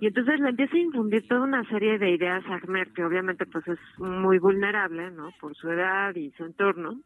[0.00, 3.46] Y entonces le empieza a infundir toda una serie de ideas a Ahmed, que obviamente
[3.46, 5.30] pues es muy vulnerable, ¿no?
[5.40, 7.00] Por su edad y su entorno.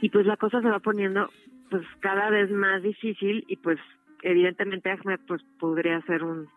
[0.00, 1.28] Y pues la cosa se va poniendo
[1.70, 3.78] pues cada vez más difícil y pues
[4.22, 6.48] evidentemente Ahmed pues podría ser un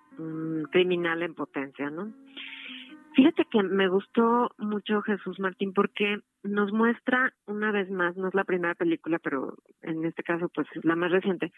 [0.72, 2.14] criminal en potencia, ¿no?
[3.14, 8.34] Fíjate que me gustó mucho Jesús Martín porque nos muestra una vez más, no es
[8.34, 11.52] la primera película, pero en este caso pues es la más reciente,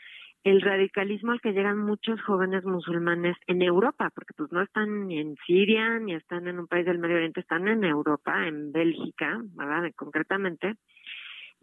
[0.43, 5.19] el radicalismo al que llegan muchos jóvenes musulmanes en Europa, porque pues no están ni
[5.19, 9.39] en Siria ni están en un país del Medio Oriente, están en Europa, en Bélgica,
[9.55, 9.91] ¿verdad?
[9.95, 10.77] Concretamente,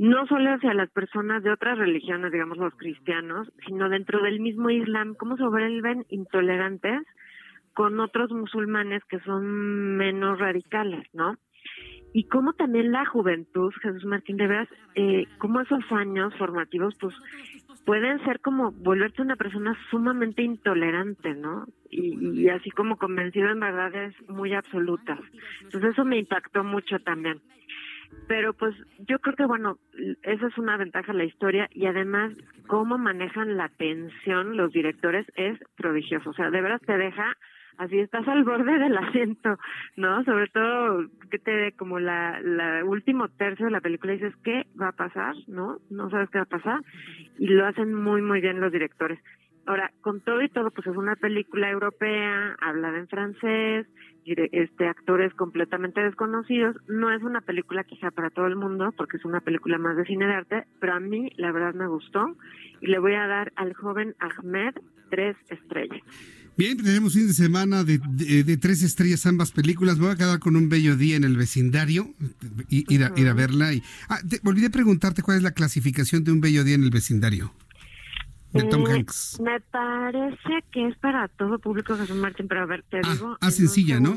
[0.00, 4.70] no solo hacia las personas de otras religiones, digamos los cristianos, sino dentro del mismo
[4.70, 7.02] Islam, cómo se vuelven intolerantes
[7.74, 11.36] con otros musulmanes que son menos radicales, ¿no?
[12.14, 17.14] Y cómo también la juventud, Jesús Martín, de veras, eh, cómo esos años formativos, pues,
[17.84, 21.66] pueden ser como volverte una persona sumamente intolerante, ¿no?
[21.90, 25.20] Y, y así como convencido en verdades muy absolutas.
[25.60, 27.42] Entonces eso me impactó mucho también.
[28.28, 28.74] Pero pues
[29.08, 29.78] yo creo que bueno,
[30.22, 32.32] esa es una ventaja la historia y además
[32.66, 36.30] cómo manejan la tensión los directores es prodigioso.
[36.30, 37.36] O sea, de veras te deja
[37.80, 39.58] así estás al borde del asiento,
[39.96, 40.22] ¿no?
[40.24, 44.88] Sobre todo que te como la, la último tercio de la película dices qué va
[44.88, 45.78] a pasar, ¿no?
[45.88, 46.80] No sabes qué va a pasar
[47.38, 49.18] y lo hacen muy muy bien los directores.
[49.66, 53.86] Ahora, con todo y todo, pues es una película europea, hablada en francés,
[54.24, 56.76] este actores completamente desconocidos.
[56.88, 60.04] No es una película quizá para todo el mundo, porque es una película más de
[60.04, 62.36] cine de arte, pero a mí la verdad me gustó
[62.80, 64.74] y le voy a dar al joven Ahmed
[65.10, 66.00] tres estrellas.
[66.56, 69.96] Bien, tenemos fin de semana de, de, tres estrellas ambas películas.
[69.96, 72.12] Me voy a quedar con un bello día en el vecindario,
[72.68, 73.72] y, ir, a, ir a verla.
[73.72, 76.90] Y, ah, te, olvidé preguntarte cuál es la clasificación de un bello día en el
[76.90, 77.54] vecindario.
[78.52, 79.40] De Tom eh, Hanks.
[79.42, 83.36] Me parece que es para todo público, Jesús Martín, pero a ver, te ah, digo.
[83.40, 84.14] Ah, sencilla, ¿no?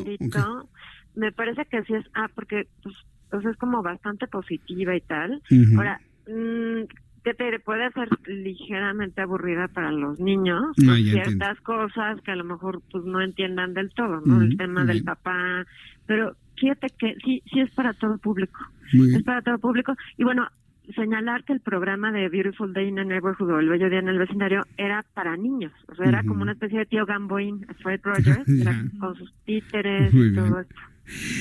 [1.16, 2.96] Me parece que sí es, ah, porque pues,
[3.30, 5.42] pues es como bastante positiva y tal.
[5.76, 6.86] Ahora, mmm,
[7.24, 12.44] que te puede ser ligeramente aburrida para los niños, ah, ciertas cosas que a lo
[12.44, 14.42] mejor pues no entiendan del todo, ¿no?
[14.42, 15.66] el tema del papá,
[16.06, 18.60] pero fíjate que sí, sí es para todo público,
[18.92, 20.50] es para todo público y bueno,
[20.96, 24.10] señalar que el programa de Beautiful Day in the Neighborhood o El Bello Día en
[24.10, 28.02] el Vecindario era para niños, o sea, era como una especie de tío Gamboín, Fred
[28.04, 28.46] Rogers,
[29.00, 30.76] con sus títeres y todo esto.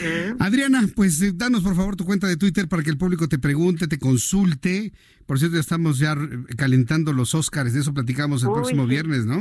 [0.02, 0.34] ¿Eh?
[0.40, 3.38] Adriana, pues eh, danos por favor tu cuenta de Twitter para que el público te
[3.38, 4.92] pregunte, te consulte.
[5.26, 6.16] Por cierto, ya estamos ya
[6.56, 9.40] calentando los Óscares, de eso platicamos el próximo viernes, ¿no?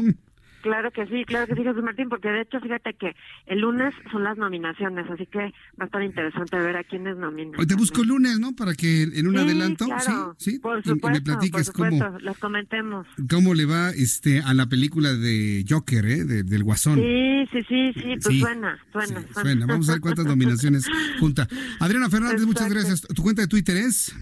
[0.62, 3.16] Claro que sí, claro que sí, Jesús Martín, porque de hecho, fíjate que
[3.48, 7.60] el lunes son las nominaciones, así que va a estar interesante ver a quiénes nominan.
[7.60, 8.56] Hoy te busco el lunes, ¿no?
[8.56, 13.08] Para que en un adelanto, sí, sí, por supuesto, me platiques cómo las comentemos.
[13.30, 17.00] ¿Cómo le va este a la película de Joker, eh, del Guasón?
[17.00, 19.66] Sí, sí, sí, sí, pues suena, suena, suena.
[19.66, 20.86] Vamos a ver cuántas nominaciones
[21.20, 21.48] junta.
[21.80, 23.02] Adriana Fernández, muchas gracias.
[23.02, 24.14] ¿Tu cuenta de Twitter es?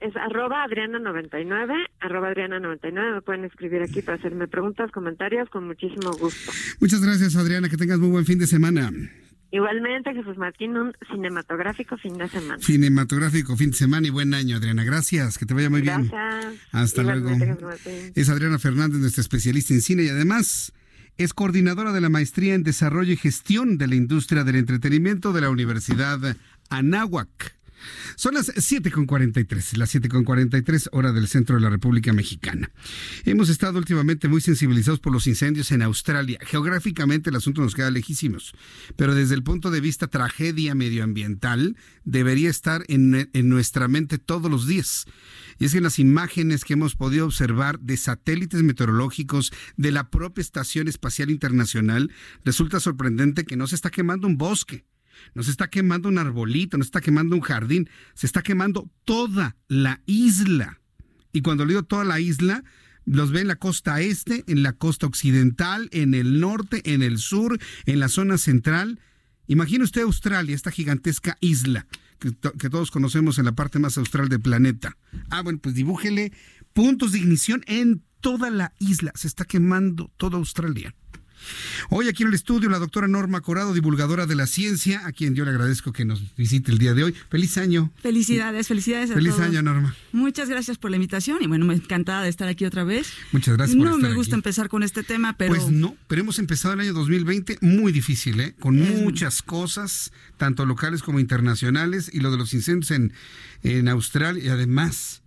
[0.00, 3.14] Es arroba Adriana99, arroba Adriana99.
[3.14, 6.52] Me pueden escribir aquí para hacerme preguntas, comentarios, con muchísimo gusto.
[6.80, 7.68] Muchas gracias, Adriana.
[7.68, 8.90] Que tengas muy buen fin de semana.
[9.50, 12.58] Igualmente, Jesús Martín, un cinematográfico fin de semana.
[12.58, 14.84] Cinematográfico fin de semana y buen año, Adriana.
[14.84, 16.10] Gracias, que te vaya muy bien.
[16.72, 17.30] Hasta luego.
[18.14, 20.72] Es Adriana Fernández, nuestra especialista en cine y además
[21.16, 25.40] es coordinadora de la maestría en desarrollo y gestión de la industria del entretenimiento de
[25.40, 26.36] la Universidad
[26.70, 27.57] Anáhuac.
[28.16, 32.70] Son las 7.43, las 7.43 hora del centro de la República Mexicana.
[33.24, 36.38] Hemos estado últimamente muy sensibilizados por los incendios en Australia.
[36.42, 38.54] Geográficamente el asunto nos queda lejísimos,
[38.96, 44.50] pero desde el punto de vista tragedia medioambiental debería estar en, en nuestra mente todos
[44.50, 45.06] los días.
[45.58, 50.08] Y es que en las imágenes que hemos podido observar de satélites meteorológicos de la
[50.10, 52.12] propia Estación Espacial Internacional,
[52.44, 54.84] resulta sorprendente que no se está quemando un bosque
[55.34, 58.90] no se está quemando un arbolito, no se está quemando un jardín, se está quemando
[59.04, 60.80] toda la isla.
[61.32, 62.64] Y cuando le digo toda la isla,
[63.04, 67.18] los ve en la costa este, en la costa occidental, en el norte, en el
[67.18, 69.00] sur, en la zona central.
[69.46, 71.86] Imagine usted Australia, esta gigantesca isla
[72.18, 74.96] que, que, todos conocemos en la parte más austral del planeta.
[75.30, 76.32] Ah, bueno, pues dibújele
[76.72, 79.12] puntos de ignición en toda la isla.
[79.14, 80.94] Se está quemando toda Australia.
[81.90, 85.34] Hoy aquí en el estudio la doctora Norma Corado, divulgadora de la ciencia, a quien
[85.34, 87.14] yo le agradezco que nos visite el día de hoy.
[87.30, 87.90] Feliz año.
[88.02, 89.10] Felicidades, felicidades.
[89.10, 89.94] A Feliz año, Norma.
[90.12, 93.12] Muchas gracias por la invitación y bueno, me encantada de estar aquí otra vez.
[93.32, 93.76] Muchas gracias.
[93.76, 95.54] Por me gusta empezar con este tema, pero...
[95.54, 98.54] Pues no, pero hemos empezado el año 2020 muy difícil, ¿eh?
[98.58, 103.12] con muchas cosas, tanto locales como internacionales, y lo de los incendios en,
[103.62, 105.22] en Australia, y además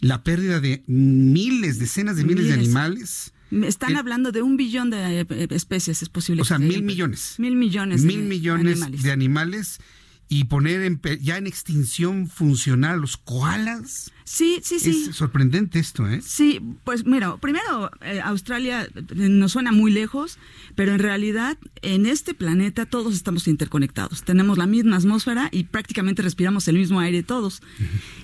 [0.00, 2.48] la pérdida de miles, decenas de miles.
[2.48, 6.42] de animales están hablando de un billón de eh, especies, es posible.
[6.42, 7.36] O sea, mil millones.
[7.38, 8.02] Mil millones.
[8.02, 9.80] Mil millones de animales
[10.28, 14.10] y poner en, ya en extinción funcional los koalas.
[14.24, 15.06] Sí, sí, sí.
[15.10, 16.22] Es sorprendente esto, ¿eh?
[16.24, 20.38] Sí, pues mira, primero, eh, Australia eh, nos suena muy lejos,
[20.74, 24.22] pero en realidad en este planeta todos estamos interconectados.
[24.22, 27.60] Tenemos la misma atmósfera y prácticamente respiramos el mismo aire todos.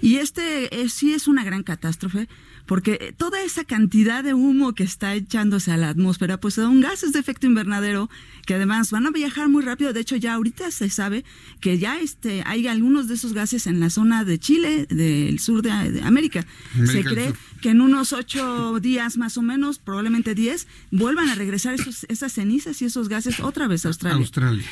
[0.01, 2.28] Y este sí es una gran catástrofe
[2.66, 7.12] porque toda esa cantidad de humo que está echándose a la atmósfera, pues son gases
[7.12, 8.08] de efecto invernadero
[8.46, 9.92] que además van a viajar muy rápido.
[9.92, 11.24] De hecho, ya ahorita se sabe
[11.60, 15.62] que ya este, hay algunos de esos gases en la zona de Chile, del sur
[15.62, 15.70] de,
[16.02, 16.46] América.
[16.86, 21.74] se cree que en unos ocho días más o menos, probablemente diez, vuelvan a regresar
[21.74, 24.18] esos, esas cenizas y esos gases otra vez a Australia.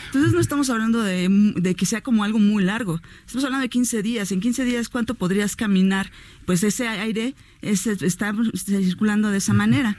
[0.06, 3.00] Entonces no estamos hablando de, de, que sea como algo muy largo.
[3.26, 4.32] Estamos hablando de 15 días.
[4.32, 6.10] En 15 días, ¿cuánto podrías caminar?
[6.46, 9.96] Pues ese aire está circulando de esa manera.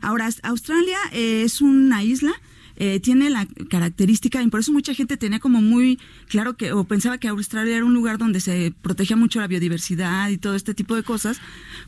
[0.00, 2.32] Ahora, Australia eh, es una isla
[2.76, 6.84] eh, tiene la característica, y por eso mucha gente tenía como muy claro que, o
[6.84, 10.74] pensaba que Australia era un lugar donde se protegía mucho la biodiversidad y todo este
[10.74, 11.40] tipo de cosas,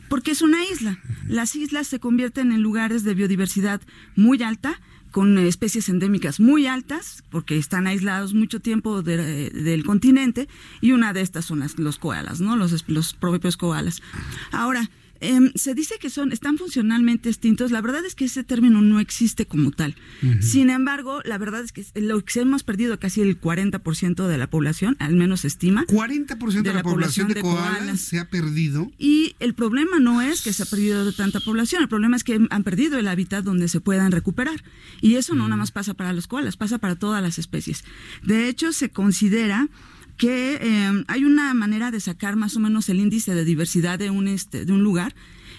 [0.09, 0.99] porque es una isla.
[1.27, 3.81] Las islas se convierten en lugares de biodiversidad
[4.15, 4.79] muy alta,
[5.11, 10.49] con especies endémicas muy altas, porque están aislados mucho tiempo del continente,
[10.81, 12.57] y una de estas son las, los koalas, ¿no?
[12.57, 14.01] Los, los propios koalas.
[14.51, 14.89] Ahora,
[15.21, 17.71] Em, se dice que son, están funcionalmente extintos.
[17.71, 19.95] La verdad es que ese término no existe como tal.
[20.41, 24.49] Sin embargo, la verdad es que lo que hemos perdido casi el 40% de la
[24.49, 25.85] población, al menos se estima.
[25.85, 28.91] 40% de, la, población, de, koalas, se ha perdido.
[28.97, 32.45] Y el problema no es que se ha perdido tanta población, el problema es que
[32.49, 34.63] han perdido el hábitat donde se puedan recuperar.
[35.01, 37.83] Y eso no nada más pasa para los koalas, pasa para todas las especies.
[38.23, 39.69] De hecho, se considera
[40.17, 44.09] que em, hay una manera de sacar más o menos el índice de diversidad de
[44.09, 45.15] un, este, de un lugar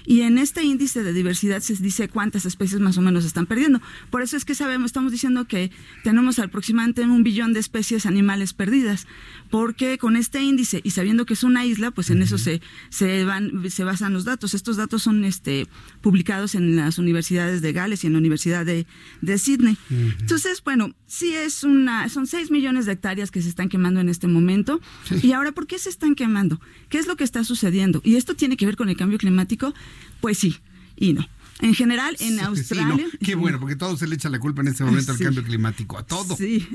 [0.07, 3.81] Y en este índice de diversidad se dice cuántas especies más o menos están perdiendo.
[4.11, 5.73] Por eso es que sabemos, estamos diciendo que
[6.05, 9.07] tenemos aproximadamente un billón de especies animales perdidas,
[9.51, 13.25] porque con este índice y sabiendo que es una isla, pues en eso se, se,
[13.25, 14.55] van, se basan los datos.
[14.55, 15.67] Estos datos son este,
[16.01, 18.87] publicados en las universidades de Gales y en la Universidad de,
[19.23, 19.77] de Sydney.
[20.21, 24.09] Entonces, bueno, sí es una, son 6 millones de hectáreas que se están quemando en
[24.09, 24.81] este momento.
[25.23, 26.61] Y ahora, ¿por qué se están quemando?
[26.89, 28.01] ¿Qué es lo que está sucediendo?
[28.05, 29.75] ¿Y esto tiene que ver con el cambio climático?
[30.21, 30.57] Pues sí
[30.97, 31.27] y no.
[31.61, 33.07] En general, en Australia.
[33.25, 35.97] Qué bueno, porque todo se le echa la culpa en este momento al cambio climático,
[35.97, 36.37] a todo.
[36.37, 36.69] Sí,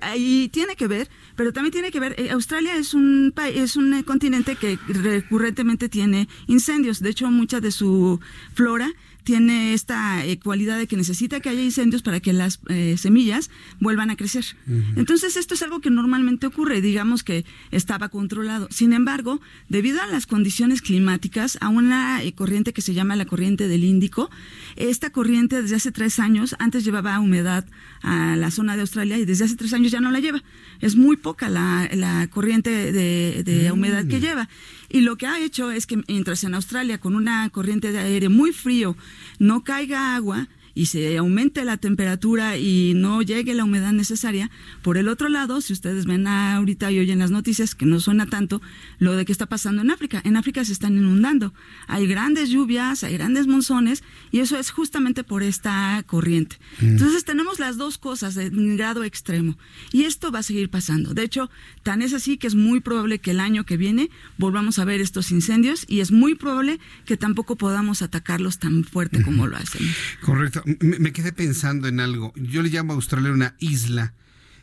[0.00, 2.14] ahí tiene que ver, pero también tiene que ver.
[2.18, 7.00] Eh, Australia es un es un eh, continente que recurrentemente tiene incendios.
[7.00, 8.20] De hecho, mucha de su
[8.54, 8.92] flora
[9.28, 13.50] tiene esta eh, cualidad de que necesita que haya incendios para que las eh, semillas
[13.78, 14.56] vuelvan a crecer.
[14.96, 18.68] Entonces, esto es algo que normalmente ocurre, digamos que estaba controlado.
[18.70, 23.26] Sin embargo, debido a las condiciones climáticas, a una eh, corriente que se llama la
[23.26, 24.30] corriente del Índico,
[24.76, 27.66] esta corriente desde hace tres años, antes llevaba humedad
[28.00, 30.42] a la zona de Australia y desde hace tres años ya no la lleva.
[30.80, 34.22] Es muy poca la, corriente de, humedad que mm.
[34.22, 34.48] lleva.
[34.88, 38.30] Y lo que ha hecho es que mientras en Australia con una corriente de aire
[38.30, 38.96] muy frío
[39.38, 44.48] no caiga agua, y se aumente la temperatura y no llegue la humedad necesaria.
[44.80, 48.26] Por el otro lado, si ustedes ven ahorita y oyen las noticias, que no suena
[48.26, 48.62] tanto,
[49.00, 50.22] lo de que está pasando en África.
[50.24, 51.52] En África se están inundando.
[51.88, 56.58] Hay grandes lluvias, hay grandes monzones y eso es justamente por esta corriente.
[56.80, 56.90] Mm.
[56.90, 59.58] Entonces tenemos las dos cosas en grado extremo
[59.90, 61.12] y esto va a seguir pasando.
[61.12, 61.50] De hecho,
[61.82, 65.00] tan es así que es muy probable que el año que viene volvamos a ver
[65.00, 69.84] estos incendios y es muy probable que tampoco podamos atacarlos tan fuerte como lo hacen.
[70.20, 72.32] Correcto me, quedé pensando en algo.
[72.36, 74.14] Yo le llamo a Australia una isla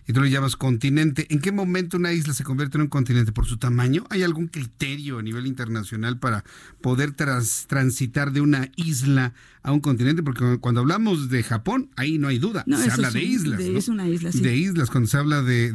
[0.07, 1.25] y tú le llamas continente.
[1.29, 3.31] ¿En qué momento una isla se convierte en un continente?
[3.31, 4.05] ¿Por su tamaño?
[4.09, 6.43] ¿Hay algún criterio a nivel internacional para
[6.81, 9.33] poder transitar de una isla
[9.63, 10.21] a un continente?
[10.21, 12.63] Porque cuando hablamos de Japón, ahí no hay duda.
[12.67, 13.59] se habla de islas.
[13.59, 14.41] Es una isla, sí.
[14.41, 15.71] De islas, cuando se habla de,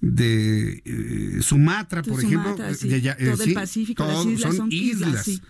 [0.00, 2.56] de, eh, Sumatra, por ejemplo.
[2.58, 5.24] Eh, Todo el Pacífico, las islas son, islas.
[5.24, 5.40] Sí,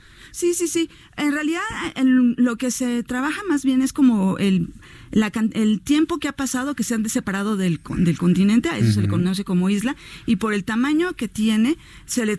[0.54, 0.90] sí, sí.
[1.16, 1.60] En realidad,
[2.04, 4.68] lo que se trabaja más bien es como el
[5.12, 9.02] el tiempo que ha pasado que se han separado del, del continente, a eso se
[9.02, 9.94] le conoce como isla,
[10.26, 11.76] y por el tamaño que tiene,
[12.06, 12.39] se le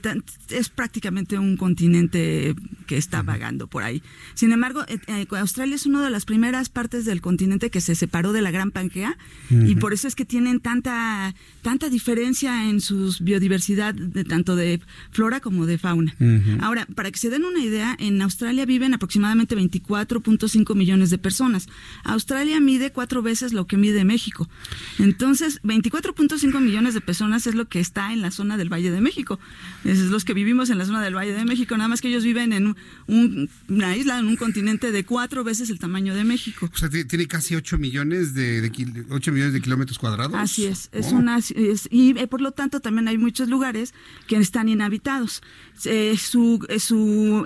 [0.50, 2.56] es prácticamente un continente
[2.88, 4.02] que está vagando por ahí.
[4.34, 7.96] Sin embargo, eh, eh, Australia es una de las primeras partes del continente que se
[7.96, 9.18] separó de la Gran Pangea,
[9.50, 14.82] y por eso es que tienen tanta, tanta diferencia en su biodiversidad, de, tanto de
[15.12, 16.16] flora como de fauna.
[16.60, 21.68] Ahora, para que se den una idea, en Australia viven aproximadamente 24.5 millones de personas.
[22.04, 24.50] Australia mide cuatro veces lo que mide México.
[25.00, 29.02] Entonces, 24.5 millones de personas es lo que está en la zona del Valle de
[29.02, 29.40] México.
[29.84, 32.24] Es los que vivimos en la zona del Valle de México, nada más que ellos
[32.24, 32.76] viven en
[33.08, 36.70] una isla, en un continente de cuatro veces el tamaño de México.
[36.74, 38.72] O sea, tiene casi 8 millones de,
[39.10, 40.36] 8 millones de kilómetros cuadrados.
[40.36, 41.18] Así es, es oh.
[41.18, 41.40] una
[41.90, 43.94] y eh, por lo tanto también hay muchos lugares
[44.28, 45.42] que están inhabitados.
[45.86, 47.44] Eh, su, eh, su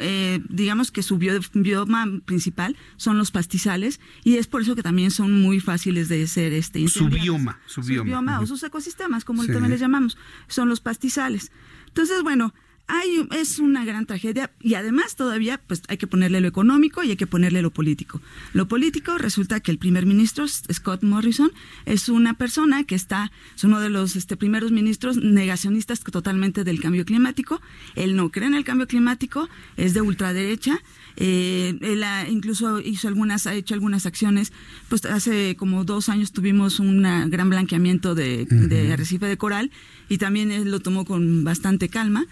[0.50, 5.42] digamos que su bioma principal son los pastizales y es por eso que también son
[5.42, 8.40] muy fáciles de ser este Su bioma, su bioma.
[8.40, 10.18] o sus ecosistemas, como también les llamamos,
[10.48, 11.52] son los pastizales.
[11.88, 12.54] Entonces, bueno,
[12.88, 17.10] hay, es una gran tragedia y además todavía pues hay que ponerle lo económico y
[17.10, 18.22] hay que ponerle lo político.
[18.54, 21.52] Lo político resulta que el primer ministro Scott Morrison
[21.86, 26.80] es una persona que está es uno de los este, primeros ministros negacionistas totalmente del
[26.80, 27.62] cambio climático.
[27.96, 30.82] Él no cree en el cambio climático, es de ultraderecha.
[31.18, 34.54] Eh, él incluso hizo algunas ha hecho algunas acciones.
[34.88, 39.72] Pues hace como dos años tuvimos un gran blanqueamiento de, de arrecife de coral
[40.08, 42.26] y también él lo tomó con bastante calma.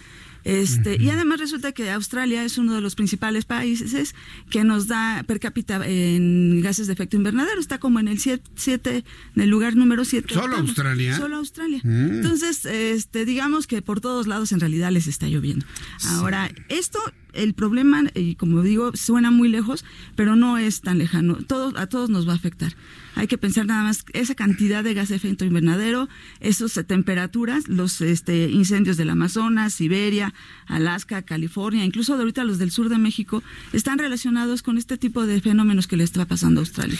[0.45, 4.13] Este, Y además resulta que Australia es uno de los principales países
[4.51, 7.59] que nos da per cápita en gases de efecto invernadero.
[7.59, 9.03] Está como en el 7,
[9.35, 10.34] en el lugar número 7.
[10.34, 11.17] ¿Solo Australia?
[11.17, 11.81] Solo Australia.
[11.84, 12.17] Mm.
[12.17, 15.65] Entonces, este, digamos que por todos lados en realidad les está lloviendo.
[16.09, 16.99] Ahora, esto
[17.36, 19.86] el problema, y como digo, suena muy lejos,
[20.16, 21.38] pero no es tan lejano.
[21.76, 22.76] A todos nos va a afectar.
[23.16, 26.10] Hay que pensar nada más esa cantidad de gas de efecto invernadero,
[26.41, 30.34] esas temperaturas, los este, incendios del Amazonas, Siberia,
[30.68, 33.41] Alaska, California, incluso ahorita los del sur de México,
[33.72, 36.98] están relacionados con este tipo de fenómenos que le está pasando a Australia.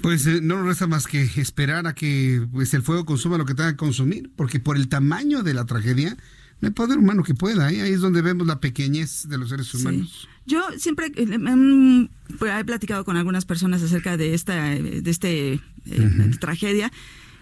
[0.00, 3.44] Pues eh, no nos resta más que esperar a que pues, el fuego consuma lo
[3.44, 6.16] que tenga que consumir, porque por el tamaño de la tragedia,
[6.60, 7.80] no hay poder humano que pueda, ¿eh?
[7.80, 10.28] ahí es donde vemos la pequeñez de los seres humanos.
[10.46, 12.08] Yo siempre eh,
[12.38, 16.92] pues, he platicado con algunas personas acerca de esta de este, eh, tragedia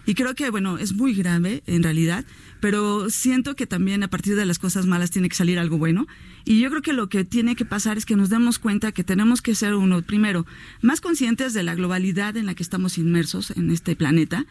[0.05, 2.25] Y creo que, bueno, es muy grave en realidad,
[2.61, 6.07] pero siento que también a partir de las cosas malas tiene que salir algo bueno.
[6.45, 9.03] Y yo creo que lo que tiene que pasar es que nos demos cuenta que
[9.03, 10.45] tenemos que ser uno, primero,
[10.81, 14.45] más conscientes de la globalidad en la que estamos inmersos en este planeta.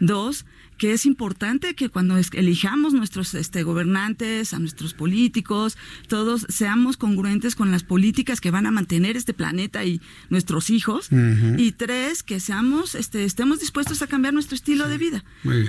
[0.00, 0.46] Dos,
[0.82, 5.78] que es importante que cuando elijamos nuestros este, gobernantes, a nuestros políticos,
[6.08, 11.08] todos seamos congruentes con las políticas que van a mantener este planeta y nuestros hijos.
[11.56, 15.24] Y tres, que seamos, este, estemos dispuestos a cambiar nuestro estilo de vida.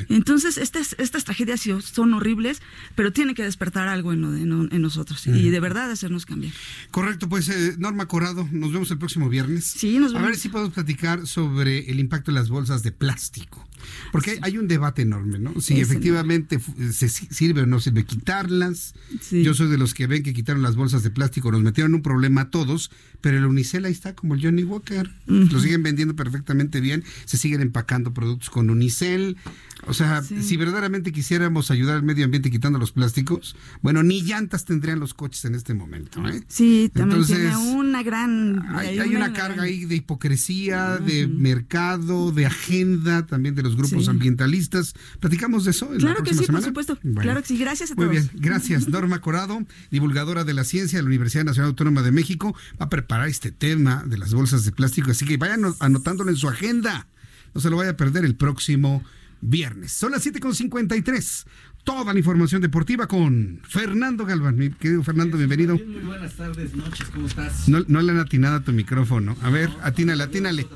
[0.10, 2.64] Entonces, estas, estas tragedias son horribles,
[2.96, 6.54] pero tiene que despertar algo en, en, nosotros y de verdad hacernos cambiar.
[6.90, 9.64] Correcto, pues eh, Norma Corado, nos vemos el próximo viernes.
[9.64, 10.26] Sí, nos vemos.
[10.26, 13.64] A ver si podemos platicar sobre el impacto de las bolsas de plástico.
[14.12, 15.60] Porque hay un debate enorme, ¿no?
[15.62, 16.60] Si efectivamente
[16.92, 18.94] se sirve o no sirve quitarlas.
[19.32, 22.02] Yo soy de los que ven que quitaron las bolsas de plástico, nos metieron un
[22.02, 22.92] problema a todos,
[23.22, 25.10] pero el Unicel ahí está como el Johnny Walker.
[25.26, 29.38] Lo siguen vendiendo perfectamente bien, se siguen empacando productos con Unicel.
[29.86, 34.66] O sea, si verdaderamente quisiéramos ayudar al medio ambiente quitando los plásticos, bueno, ni llantas
[34.66, 36.26] tendrían los coches en este momento.
[36.28, 36.44] ¿eh?
[36.48, 38.66] Sí, también tiene una gran...
[38.76, 44.94] Hay, una, carga ahí de hipocresía, de mercado, de agenda, también de los grupos ambientalistas.
[45.20, 45.90] ¿Platicamos de eso?
[45.98, 46.98] claro que sí, por supuesto.
[47.20, 48.08] claro que sí, gracias a todos.
[48.08, 48.88] Muy bien, gracias.
[48.88, 52.90] Norma Corado, divulgadora de la ciencia de la Universidad Nacional Autónoma de México, va a
[52.90, 57.08] preparar este tema de las bolsas de plástico, así que vayan anotándolo en su agenda.
[57.54, 59.04] No se lo vaya a perder el próximo
[59.44, 59.92] viernes.
[59.92, 61.46] Son las 7.53
[61.84, 64.56] toda la información deportiva con Fernando Galván.
[64.58, 65.76] Mi querido Fernando, bienvenido.
[65.76, 67.68] Muy buenas tardes, noches, ¿cómo estás?
[67.68, 69.36] No, no le han atinado a tu micrófono.
[69.42, 70.68] A ver, atínale, atínale.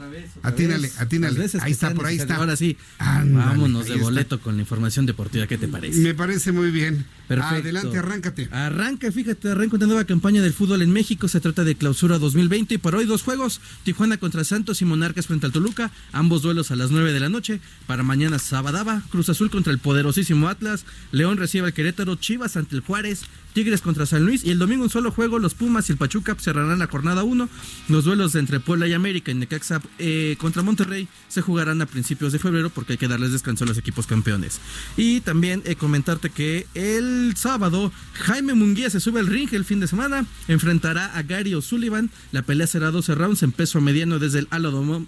[0.44, 1.50] Atínale, atínale.
[1.62, 2.36] Ahí está, por ahí está.
[2.36, 5.48] Ahora sí, vámonos de boleto con la información deportiva.
[5.48, 6.00] ¿Qué te parece?
[6.00, 7.06] Me parece muy bien.
[7.28, 7.56] Perfecto.
[7.56, 8.50] Adelante, arráncate.
[8.52, 11.28] Arranca, fíjate, arranca una nueva campaña del fútbol en México.
[11.28, 13.60] Se trata de clausura 2020 y por hoy dos juegos.
[13.84, 15.92] Tijuana contra Santos y Monarcas frente al Toluca.
[16.14, 17.60] Ambos duelos a las 9 de la noche.
[17.86, 20.86] Para mañana Sabadaba, Cruz Azul contra el poderosísimo Atlas.
[21.12, 23.24] León recibe al Querétaro, Chivas ante el Juárez,
[23.54, 26.36] Tigres contra San Luis y el domingo un solo juego, los Pumas y el Pachuca
[26.40, 27.50] cerrarán la jornada 1.
[27.90, 32.32] Los duelos entre Puebla y América y Necaxa eh, contra Monterrey se jugarán a principios
[32.34, 34.60] de febrero porque hay que darles descanso a los equipos campeones.
[34.96, 39.80] Y también eh, comentarte que el sábado Jaime Munguía se sube al ring el fin
[39.80, 44.40] de semana, enfrentará a Gary O'Sullivan, la pelea será 12 rounds en peso mediano desde
[44.40, 45.06] el Alodom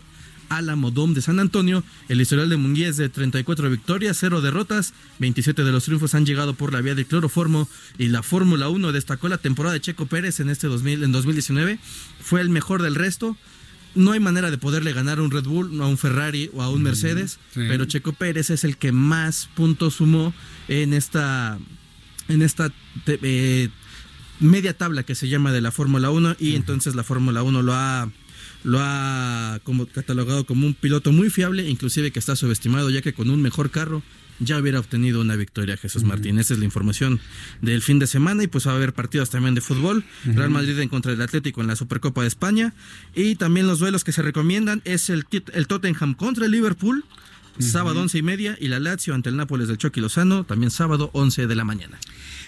[0.49, 1.83] Alamodón de San Antonio.
[2.09, 6.25] El historial de Munguía es de 34 victorias, 0 derrotas, 27 de los triunfos han
[6.25, 10.07] llegado por la vía de cloroformo y la Fórmula 1 destacó la temporada de Checo
[10.07, 11.79] Pérez en este 2000, en 2019,
[12.19, 13.37] fue el mejor del resto.
[13.95, 16.69] No hay manera de poderle ganar a un Red Bull, a un Ferrari o a
[16.69, 20.33] un Mercedes, pero Checo Pérez es el que más puntos sumó
[20.67, 21.57] en esta
[22.29, 22.71] en esta
[23.07, 23.69] eh,
[24.39, 27.73] media tabla que se llama de la Fórmula 1 y entonces la Fórmula 1 lo
[27.73, 28.09] ha
[28.63, 33.13] lo ha como, catalogado como un piloto muy fiable, inclusive que está subestimado, ya que
[33.13, 34.03] con un mejor carro
[34.39, 36.39] ya hubiera obtenido una victoria Jesús Martín.
[36.39, 37.19] Esa es la información
[37.61, 40.05] del fin de semana y pues va a haber partidos también de fútbol.
[40.25, 42.73] Real Madrid en contra del Atlético en la Supercopa de España
[43.15, 47.03] y también los duelos que se recomiendan es el, el Tottenham contra el Liverpool.
[47.59, 51.09] Sábado once y media y la Lazio ante el Nápoles del Chucky Lozano, también sábado
[51.13, 51.99] 11 de la mañana.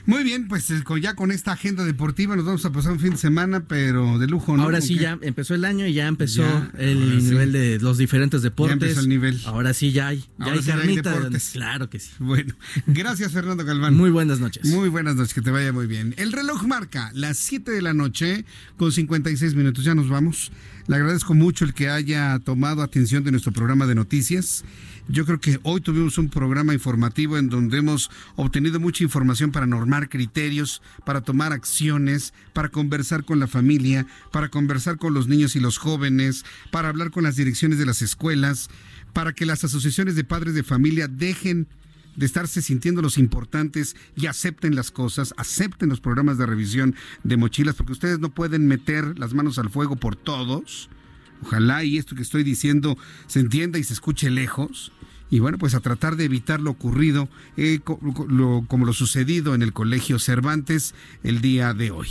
[0.06, 3.12] Muy bien, pues eh, ya con esta agenda deportiva nos vamos a pasar un fin
[3.12, 4.64] de semana, pero de lujo, ¿no?
[4.64, 6.44] Ahora sí, ya empezó el año y ya empezó
[6.78, 8.80] el nivel de los diferentes deportes.
[8.80, 9.40] Ya empezó el nivel.
[9.46, 11.30] Ahora sí ya hay, ya hay carnita.
[11.54, 12.12] claro que sí.
[12.20, 12.56] Bueno,
[12.88, 13.96] gracias Fernando Galván.
[13.96, 14.66] Muy buenas noches.
[14.66, 16.16] Muy buenas noches, que te vaya muy bien.
[16.18, 18.46] El reloj marca las 7 de la noche
[18.78, 19.84] con 56 minutos.
[19.84, 20.52] Ya nos vamos.
[20.88, 24.64] Le agradezco mucho el que haya tomado atención de nuestro programa de noticias.
[25.12, 29.68] Yo creo que hoy tuvimos un programa informativo en donde hemos obtenido mucha información para
[29.68, 35.58] normar criterios, para tomar acciones, para conversar con la familia, para conversar con los niños
[35.58, 38.70] y los jóvenes, para hablar con las direcciones de las escuelas,
[39.12, 41.68] para que las asociaciones de padres de familia dejen
[42.16, 47.36] de estarse sintiendo los importantes y acepten las cosas, acepten los programas de revisión de
[47.36, 50.90] mochilas, porque ustedes no pueden meter las manos al fuego por todos.
[51.44, 52.98] Ojalá y esto que estoy diciendo
[53.28, 54.94] se entienda y se escuche lejos.
[55.32, 59.74] Y bueno, pues a tratar de evitar lo ocurrido, eh, como lo sucedido en el
[59.74, 60.94] Colegio Cervantes
[61.24, 62.10] el día de hoy.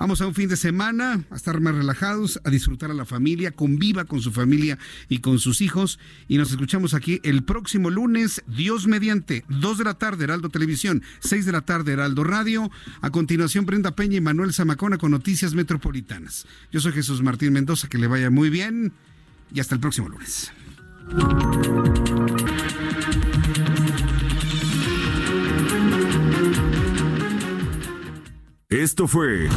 [0.00, 3.50] Vamos a un fin de semana, a estar más relajados, a disfrutar a la familia,
[3.50, 4.78] conviva con su familia
[5.10, 5.98] y con sus hijos.
[6.26, 11.02] Y nos escuchamos aquí el próximo lunes, Dios mediante, 2 de la tarde, Heraldo Televisión,
[11.18, 12.70] 6 de la tarde, Heraldo Radio.
[13.02, 16.46] A continuación, Brenda Peña y Manuel Zamacona con Noticias Metropolitanas.
[16.72, 18.94] Yo soy Jesús Martín Mendoza, que le vaya muy bien
[19.52, 20.50] y hasta el próximo lunes.
[28.70, 29.48] Esto fue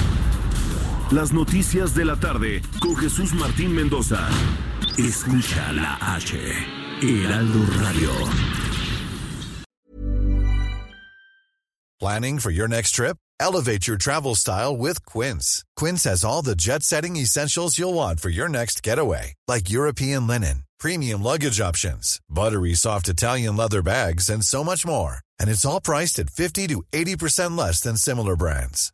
[1.12, 4.28] Las Noticias de la Tarde con Jesús Martín Mendoza.
[4.98, 6.36] Escucha la H,
[7.00, 8.10] Heraldo Radio.
[12.00, 13.18] ¿Planning for your next trip?
[13.40, 15.64] Elevate your travel style with Quince.
[15.76, 20.26] Quince has all the jet setting essentials you'll want for your next getaway, like European
[20.26, 25.18] linen, premium luggage options, buttery soft Italian leather bags, and so much more.
[25.40, 28.94] And it's all priced at 50 to 80% less than similar brands.